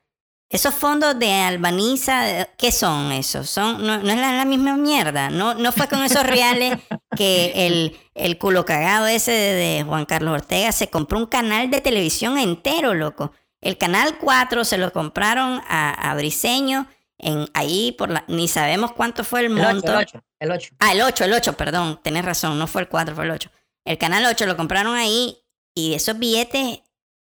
Esos 0.50 0.74
fondos 0.74 1.20
de 1.20 1.30
Albaniza, 1.34 2.46
¿qué 2.58 2.72
son 2.72 3.12
esos? 3.12 3.50
Son, 3.50 3.86
no, 3.86 3.98
no 3.98 4.10
es 4.10 4.18
la, 4.18 4.32
la 4.32 4.46
misma 4.46 4.78
mierda. 4.78 5.30
No, 5.30 5.54
no 5.56 5.72
fue 5.74 5.90
con 5.90 6.02
esos 6.04 6.26
reales 6.26 6.80
que 7.18 7.68
el, 7.68 7.98
el 8.16 8.38
culo 8.38 8.64
cagado 8.66 9.08
ese 9.08 9.32
de, 9.32 9.54
de 9.54 9.84
Juan 9.84 10.06
Carlos 10.06 10.34
Ortega 10.36 10.72
se 10.72 10.90
compró 10.90 11.18
un 11.20 11.26
canal 11.26 11.70
de 11.70 11.82
televisión 11.82 12.38
entero, 12.38 12.94
loco. 12.94 13.34
El 13.60 13.78
canal 13.78 14.18
4 14.20 14.64
se 14.64 14.78
lo 14.78 14.94
compraron 14.94 15.62
a, 15.68 16.12
a 16.12 16.16
Briseño 16.16 16.88
en 17.18 17.50
ahí 17.54 17.92
por 17.98 18.10
la, 18.10 18.24
ni 18.30 18.48
sabemos 18.48 18.94
cuánto 18.94 19.26
fue 19.26 19.42
el 19.42 19.48
El 19.48 19.66
8, 19.66 19.68
monto. 19.74 19.92
el 19.92 19.98
8, 19.98 20.24
el 20.40 20.52
8. 20.52 20.76
Ah, 20.80 20.92
el 20.94 21.02
8, 21.02 21.26
el 21.26 21.34
8, 21.34 21.54
perdón, 21.58 22.00
tenés 22.04 22.24
razón, 22.24 22.58
no 22.58 22.68
fue 22.68 22.84
el 22.84 22.88
4, 22.88 23.16
fue 23.16 23.26
el 23.26 23.32
8. 23.32 23.50
El 23.84 23.98
canal 23.98 24.26
8 24.26 24.46
lo 24.46 24.56
compraron 24.56 24.96
ahí 24.96 25.40
y 25.76 25.94
esos 25.96 26.18
billetes 26.18 26.80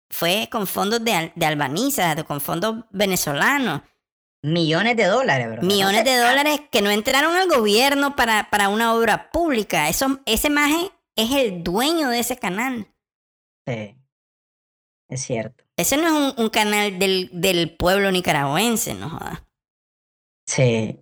fue 0.09 0.47
con 0.51 0.67
fondos 0.67 1.03
de, 1.03 1.31
de 1.35 1.45
Albaniza, 1.45 2.23
con 2.23 2.41
fondos 2.41 2.85
venezolanos. 2.91 3.81
Millones 4.43 4.95
de 4.95 5.05
dólares, 5.05 5.51
bro. 5.51 5.61
Millones 5.63 6.05
de 6.05 6.15
dólares 6.15 6.61
que 6.71 6.81
no 6.81 6.89
entraron 6.89 7.35
al 7.35 7.49
gobierno 7.49 8.15
para, 8.15 8.49
para 8.49 8.69
una 8.69 8.93
obra 8.93 9.31
pública. 9.31 9.89
Eso, 9.89 10.19
ese 10.25 10.49
maje 10.49 10.91
es 11.15 11.31
el 11.31 11.63
dueño 11.63 12.09
de 12.09 12.19
ese 12.19 12.37
canal. 12.37 12.87
Sí, 13.65 13.97
es 15.09 15.21
cierto. 15.21 15.65
Ese 15.75 15.97
no 15.97 16.05
es 16.05 16.37
un, 16.37 16.43
un 16.45 16.49
canal 16.49 16.97
del, 16.97 17.29
del 17.33 17.75
pueblo 17.75 18.11
nicaragüense, 18.11 18.93
no 18.93 19.09
jodas. 19.09 19.43
Sí, 20.45 20.99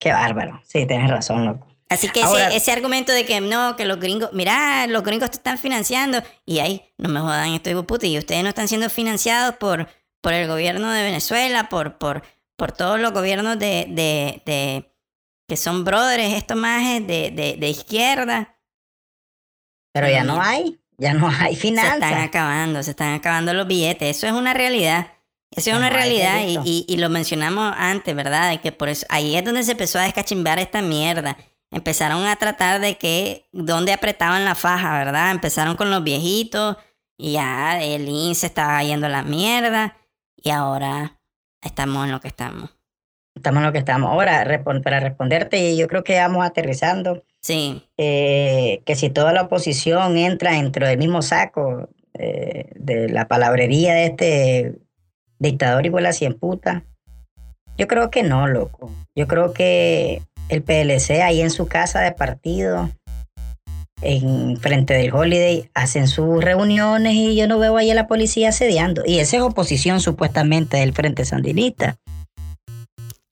qué 0.00 0.12
bárbaro. 0.12 0.60
Sí, 0.64 0.86
tienes 0.86 1.10
razón, 1.10 1.44
loco. 1.44 1.67
Así 1.90 2.08
que 2.10 2.22
Ahora- 2.22 2.48
ese, 2.48 2.56
ese 2.58 2.72
argumento 2.72 3.12
de 3.12 3.24
que 3.24 3.40
no, 3.40 3.74
que 3.76 3.86
los 3.86 3.98
gringos, 3.98 4.30
mira, 4.32 4.86
los 4.86 5.02
gringos 5.02 5.30
te 5.30 5.36
están 5.38 5.56
financiando 5.58 6.22
y 6.44 6.58
ahí, 6.58 6.92
no 6.98 7.08
me 7.08 7.20
jodan, 7.20 7.54
estoy 7.54 7.74
puta, 7.82 8.06
y 8.06 8.18
ustedes 8.18 8.42
no 8.42 8.50
están 8.50 8.68
siendo 8.68 8.90
financiados 8.90 9.56
por, 9.56 9.88
por 10.20 10.34
el 10.34 10.46
gobierno 10.48 10.90
de 10.90 11.02
Venezuela, 11.02 11.68
por, 11.70 11.96
por, 11.96 12.22
por 12.56 12.72
todos 12.72 13.00
los 13.00 13.12
gobiernos 13.12 13.58
de, 13.58 13.86
de, 13.88 14.42
de 14.44 14.92
que 15.48 15.56
son 15.56 15.84
brothers, 15.84 16.34
estos 16.34 16.58
majes 16.58 17.06
de, 17.06 17.30
de, 17.30 17.56
de 17.58 17.68
izquierda. 17.70 18.58
Pero 19.94 20.08
ya 20.10 20.24
no 20.24 20.36
Mm. 20.36 20.40
hay, 20.40 20.78
ya 20.98 21.14
no 21.14 21.28
hay 21.28 21.56
Se 21.56 21.68
están 21.68 21.86
finanzas. 22.00 22.12
acabando, 22.24 22.82
se 22.82 22.90
están 22.90 23.14
acabando 23.14 23.54
los 23.54 23.66
billetes. 23.66 24.16
Eso 24.16 24.26
es 24.26 24.32
una 24.34 24.52
realidad. 24.52 25.12
Eso 25.50 25.70
es 25.70 25.76
una 25.76 25.88
no 25.88 25.96
realidad 25.96 26.40
y, 26.46 26.58
y, 26.64 26.84
y 26.86 26.96
lo 26.98 27.08
mencionamos 27.08 27.72
antes, 27.78 28.14
¿verdad? 28.14 28.50
De 28.50 28.60
que 28.60 28.70
por 28.72 28.90
eso 28.90 29.06
ahí 29.08 29.34
es 29.34 29.42
donde 29.44 29.62
se 29.62 29.72
empezó 29.72 29.98
a 29.98 30.02
descachimbar 30.02 30.58
esta 30.58 30.82
mierda. 30.82 31.38
Empezaron 31.70 32.24
a 32.26 32.36
tratar 32.36 32.80
de 32.80 32.96
que 32.96 33.46
dónde 33.52 33.92
apretaban 33.92 34.44
la 34.44 34.54
faja, 34.54 34.98
¿verdad? 34.98 35.30
Empezaron 35.30 35.76
con 35.76 35.90
los 35.90 36.02
viejitos 36.02 36.76
y 37.18 37.32
ya 37.32 37.82
el 37.82 38.08
INSE 38.08 38.46
estaba 38.46 38.82
yendo 38.82 39.06
a 39.06 39.10
la 39.10 39.22
mierda 39.22 39.96
y 40.36 40.50
ahora 40.50 41.20
estamos 41.62 42.06
en 42.06 42.12
lo 42.12 42.20
que 42.20 42.28
estamos. 42.28 42.70
Estamos 43.34 43.58
en 43.58 43.66
lo 43.66 43.72
que 43.72 43.78
estamos. 43.78 44.10
Ahora, 44.10 44.44
para 44.82 45.00
responderte, 45.00 45.76
yo 45.76 45.86
creo 45.88 46.02
que 46.04 46.18
vamos 46.18 46.44
aterrizando. 46.44 47.24
Sí, 47.40 47.84
eh, 47.96 48.82
que 48.84 48.96
si 48.96 49.10
toda 49.10 49.32
la 49.32 49.42
oposición 49.42 50.16
entra 50.16 50.52
dentro 50.52 50.86
del 50.86 50.98
mismo 50.98 51.22
saco 51.22 51.88
eh, 52.14 52.72
de 52.74 53.08
la 53.08 53.28
palabrería 53.28 53.94
de 53.94 54.06
este 54.06 54.78
dictador 55.38 55.86
y 55.86 55.90
la 55.90 56.12
cien 56.12 56.34
puta, 56.34 56.84
yo 57.76 57.86
creo 57.86 58.10
que 58.10 58.24
no, 58.24 58.48
loco. 58.48 58.90
Yo 59.14 59.28
creo 59.28 59.52
que 59.52 60.22
el 60.48 60.62
PLC 60.62 61.22
ahí 61.22 61.40
en 61.40 61.50
su 61.50 61.66
casa 61.66 62.00
de 62.00 62.12
partido, 62.12 62.90
en 64.00 64.56
frente 64.58 64.94
del 64.94 65.12
Holiday, 65.14 65.70
hacen 65.74 66.08
sus 66.08 66.42
reuniones 66.42 67.14
y 67.14 67.36
yo 67.36 67.48
no 67.48 67.58
veo 67.58 67.76
ahí 67.76 67.90
a 67.90 67.94
la 67.94 68.06
policía 68.06 68.50
asediando. 68.50 69.02
Y 69.06 69.18
esa 69.18 69.36
es 69.36 69.42
oposición 69.42 70.00
supuestamente 70.00 70.76
del 70.76 70.92
Frente 70.92 71.24
Sandinista. 71.24 71.96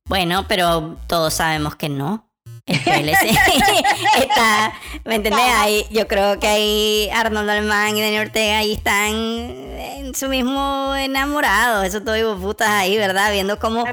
Bueno, 0.09 0.47
pero 0.49 0.97
todos 1.07 1.35
sabemos 1.35 1.77
que 1.77 1.89
no. 1.89 2.29
El 2.67 2.81
PLC 2.85 3.31
está, 4.19 4.73
¿me 5.05 5.17
entendés? 5.17 5.45
Ahí, 5.57 5.85
yo 5.91 6.09
creo 6.09 6.39
que 6.41 6.49
ahí 6.49 7.11
Arnoldo 7.13 7.53
Alemán 7.53 7.97
y 7.97 8.03
Daniel 8.03 8.27
Ortega 8.27 8.59
ahí 8.59 8.73
están 8.73 9.15
en 9.15 10.15
su 10.15 10.29
mismo 10.29 10.95
enamorado. 10.97 11.85
Eso 11.85 12.03
todo 12.03 12.39
putas 12.39 12.69
ahí, 12.69 12.97
¿verdad? 12.97 13.33
Viendo 13.33 13.59
cómo... 13.59 13.85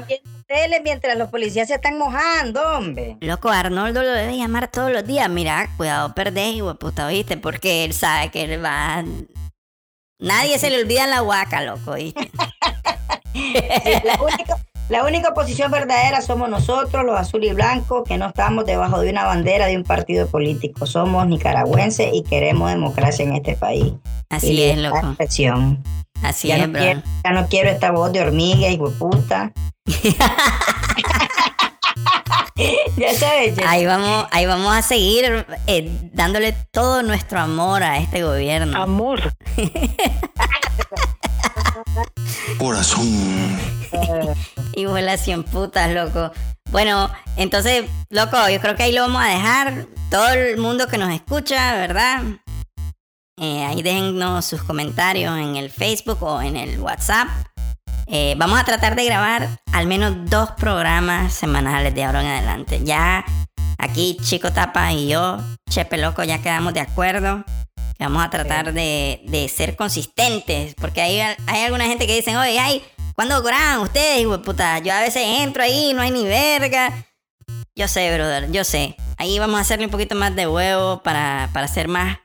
Mientras 0.82 1.18
los 1.18 1.30
policías 1.30 1.68
se 1.68 1.74
están 1.74 1.98
mojando, 1.98 2.62
hombre. 2.76 3.16
Loco, 3.20 3.48
Arnoldo 3.48 4.02
lo 4.02 4.10
debe 4.12 4.36
llamar 4.36 4.68
todos 4.68 4.92
los 4.92 5.04
días. 5.06 5.28
Mira, 5.28 5.68
cuidado, 5.76 6.14
perdés, 6.14 6.62
puta, 6.78 7.08
¿viste? 7.08 7.36
Porque 7.36 7.84
él 7.84 7.92
sabe 7.92 8.30
que 8.30 8.44
él 8.44 8.64
va... 8.64 9.04
Nadie 10.20 10.58
se 10.58 10.70
le 10.70 10.80
olvida 10.80 11.06
la 11.06 11.22
huaca, 11.22 11.62
loco, 11.62 11.94
¿viste? 11.94 12.30
La 14.04 14.22
única, 14.22 14.56
la 14.88 15.04
única 15.04 15.30
oposición 15.30 15.72
verdadera 15.72 16.20
somos 16.20 16.48
nosotros, 16.48 17.04
los 17.04 17.18
azul 17.18 17.42
y 17.42 17.52
blancos, 17.52 18.04
que 18.06 18.16
no 18.16 18.28
estamos 18.28 18.64
debajo 18.64 19.00
de 19.00 19.10
una 19.10 19.24
bandera 19.24 19.66
de 19.66 19.76
un 19.76 19.82
partido 19.82 20.28
político. 20.28 20.86
Somos 20.86 21.26
nicaragüenses 21.26 22.10
y 22.12 22.22
queremos 22.22 22.70
democracia 22.70 23.24
en 23.24 23.34
este 23.34 23.56
país. 23.56 23.92
Así 24.30 24.52
Y 24.52 24.62
es, 24.62 24.78
loco. 24.78 24.98
expresión. 24.98 25.82
Así 26.22 26.48
ya, 26.48 26.56
es, 26.56 26.66
no 26.66 26.72
bro. 26.72 26.80
quiero, 26.80 27.02
ya 27.24 27.30
no 27.30 27.48
quiero 27.48 27.70
esta 27.70 27.90
voz 27.90 28.12
de 28.12 28.20
hormiga 28.20 28.68
y 28.68 28.78
puta. 28.78 29.52
ya 32.96 33.14
sabes, 33.18 33.56
ya. 33.56 33.70
Ahí 33.70 33.84
vamos, 33.86 34.26
ahí 34.30 34.46
vamos 34.46 34.74
a 34.74 34.82
seguir 34.82 35.46
eh, 35.66 35.90
dándole 36.12 36.52
todo 36.70 37.02
nuestro 37.02 37.40
amor 37.40 37.82
a 37.82 37.98
este 37.98 38.22
gobierno. 38.22 38.80
Amor. 38.80 39.34
Corazón. 42.58 43.58
Y 44.74 44.86
vuela 44.86 45.16
100 45.16 45.44
putas, 45.44 45.90
loco. 45.92 46.32
Bueno, 46.70 47.10
entonces, 47.36 47.84
loco, 48.10 48.36
yo 48.48 48.60
creo 48.60 48.74
que 48.76 48.84
ahí 48.84 48.92
lo 48.92 49.02
vamos 49.02 49.22
a 49.22 49.28
dejar. 49.28 49.86
Todo 50.10 50.28
el 50.30 50.56
mundo 50.58 50.88
que 50.88 50.98
nos 50.98 51.12
escucha, 51.12 51.74
¿verdad? 51.74 52.22
Eh, 53.36 53.64
ahí 53.64 53.82
déjennos 53.82 54.44
sus 54.44 54.62
comentarios 54.62 55.36
en 55.38 55.56
el 55.56 55.70
Facebook 55.70 56.22
o 56.22 56.40
en 56.40 56.56
el 56.56 56.78
WhatsApp. 56.80 57.28
Eh, 58.06 58.34
vamos 58.36 58.60
a 58.60 58.64
tratar 58.64 58.94
de 58.94 59.04
grabar 59.04 59.60
al 59.72 59.86
menos 59.86 60.30
dos 60.30 60.50
programas 60.52 61.32
semanales 61.32 61.94
de 61.94 62.04
ahora 62.04 62.20
en 62.20 62.28
adelante. 62.28 62.80
Ya 62.84 63.24
aquí 63.78 64.16
Chico 64.22 64.52
Tapa 64.52 64.92
y 64.92 65.08
yo, 65.08 65.38
Chepe 65.68 65.96
Loco, 65.96 66.22
ya 66.22 66.40
quedamos 66.42 66.74
de 66.74 66.80
acuerdo. 66.80 67.44
que 67.96 68.04
Vamos 68.04 68.24
a 68.24 68.30
tratar 68.30 68.72
de, 68.72 69.22
de 69.26 69.48
ser 69.48 69.74
consistentes. 69.76 70.74
Porque 70.74 71.00
hay, 71.00 71.20
hay 71.46 71.62
alguna 71.62 71.86
gente 71.86 72.06
que 72.06 72.14
dicen, 72.14 72.36
oye, 72.36 72.58
ay, 72.60 72.84
¿cuándo 73.14 73.42
graban 73.42 73.80
ustedes, 73.80 74.20
hijo 74.20 74.38
de 74.38 74.44
puta? 74.44 74.78
Yo 74.78 74.92
a 74.92 75.00
veces 75.00 75.22
entro 75.40 75.62
ahí, 75.62 75.92
no 75.94 76.02
hay 76.02 76.10
ni 76.10 76.24
verga. 76.24 76.92
Yo 77.74 77.88
sé, 77.88 78.14
brother, 78.14 78.52
yo 78.52 78.62
sé. 78.62 78.96
Ahí 79.16 79.38
vamos 79.38 79.58
a 79.58 79.62
hacerle 79.62 79.86
un 79.86 79.90
poquito 79.90 80.14
más 80.14 80.36
de 80.36 80.46
huevo 80.46 81.02
para, 81.02 81.50
para 81.52 81.66
hacer 81.66 81.88
más, 81.88 82.18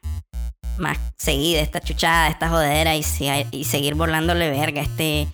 más 0.79 0.97
seguida 1.17 1.61
esta 1.61 1.79
chuchada, 1.79 2.27
esta 2.27 2.49
jodera 2.49 2.95
y, 2.95 3.03
seguir 3.03 3.95
volándole 3.95 4.49
verga 4.49 4.81
a 4.81 4.83
este 4.83 5.27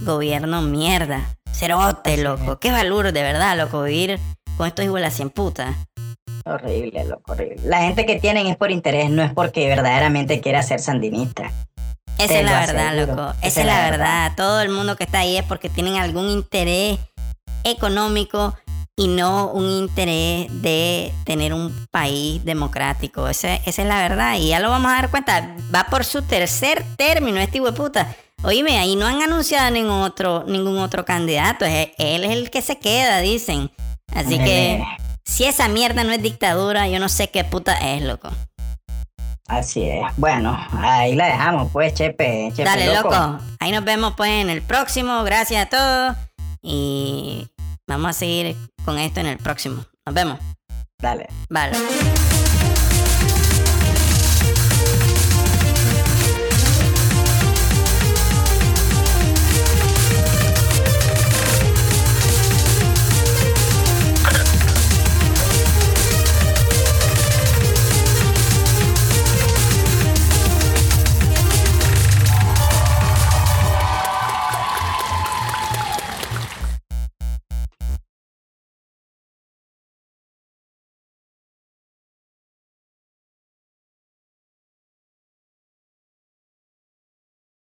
gobierno 0.00 0.62
mierda. 0.62 1.36
Cerote, 1.52 2.16
loco. 2.16 2.58
Qué 2.58 2.70
valor, 2.70 3.12
de 3.12 3.22
verdad, 3.22 3.56
loco, 3.56 3.82
vivir 3.82 4.18
con 4.56 4.66
estos 4.66 4.84
hijos 4.84 4.96
de 4.96 5.00
la 5.02 5.10
cien 5.10 5.30
puta. 5.30 5.74
Horrible, 6.44 7.04
loco, 7.04 7.32
horrible. 7.32 7.60
La 7.64 7.82
gente 7.82 8.06
que 8.06 8.18
tienen 8.18 8.46
es 8.46 8.56
por 8.56 8.70
interés, 8.70 9.10
no 9.10 9.22
es 9.22 9.32
porque 9.32 9.68
verdaderamente 9.68 10.40
quiera 10.40 10.62
ser 10.62 10.80
sandinista. 10.80 11.52
Esa 12.18 12.28
Te 12.28 12.40
es 12.40 12.44
la 12.44 12.60
verdad, 12.60 12.88
aseguro. 12.88 13.16
loco. 13.16 13.34
Esa 13.42 13.60
es 13.60 13.66
la 13.66 13.90
verdad. 13.90 14.32
Todo 14.36 14.60
el 14.60 14.70
mundo 14.70 14.96
que 14.96 15.04
está 15.04 15.20
ahí 15.20 15.36
es 15.36 15.44
porque 15.44 15.68
tienen 15.68 15.96
algún 15.96 16.28
interés 16.30 16.98
económico 17.64 18.56
y 19.02 19.08
no 19.08 19.48
un 19.48 19.68
interés 19.68 20.46
de 20.62 21.12
tener 21.24 21.52
un 21.52 21.86
país 21.90 22.44
democrático. 22.44 23.26
Ese- 23.28 23.60
esa 23.66 23.82
es 23.82 23.88
la 23.88 23.96
verdad 23.96 24.36
y 24.36 24.48
ya 24.48 24.60
lo 24.60 24.70
vamos 24.70 24.92
a 24.92 24.94
dar 24.94 25.10
cuenta. 25.10 25.56
Va 25.74 25.84
por 25.90 26.04
su 26.04 26.22
tercer 26.22 26.84
término 26.96 27.40
este 27.40 27.58
hijo 27.58 27.66
de 27.66 27.72
puta. 27.72 28.14
Oíme, 28.44 28.78
ahí 28.78 28.94
no 28.96 29.06
han 29.06 29.20
anunciado 29.22 29.70
ningún 29.70 30.02
otro, 30.02 30.44
ningún 30.46 30.78
otro 30.78 31.04
candidato. 31.04 31.64
Es- 31.64 31.88
Él 31.98 32.24
es 32.24 32.30
el 32.30 32.50
que 32.50 32.62
se 32.62 32.78
queda, 32.78 33.18
dicen. 33.18 33.70
Así 34.14 34.38
que 34.38 34.74
Eh. 34.74 34.84
si 35.24 35.44
esa 35.44 35.66
mierda 35.68 36.04
no 36.04 36.12
es 36.12 36.22
dictadura, 36.22 36.86
yo 36.88 36.98
no 37.00 37.08
sé 37.08 37.28
qué 37.28 37.42
puta 37.44 37.74
es, 37.94 38.02
loco. 38.02 38.30
Así 39.48 39.82
es. 39.82 40.02
Bueno, 40.16 40.56
ahí 40.78 41.14
la 41.16 41.26
dejamos, 41.26 41.70
pues, 41.72 41.92
Chepe. 41.94 42.50
Chepe 42.50 42.64
Dale, 42.64 42.94
loco. 42.94 43.38
Ahí 43.58 43.72
nos 43.72 43.84
vemos 43.84 44.14
pues 44.16 44.30
en 44.30 44.48
el 44.48 44.62
próximo. 44.62 45.24
Gracias 45.24 45.66
a 45.66 45.68
todos. 45.68 46.16
Y 46.62 47.48
vamos 47.88 48.10
a 48.10 48.12
seguir 48.12 48.56
con 48.84 48.98
esto 48.98 49.20
en 49.20 49.26
el 49.26 49.38
próximo. 49.38 49.84
Nos 50.06 50.14
vemos. 50.14 50.38
Dale. 51.00 51.26
Vale. 51.48 51.76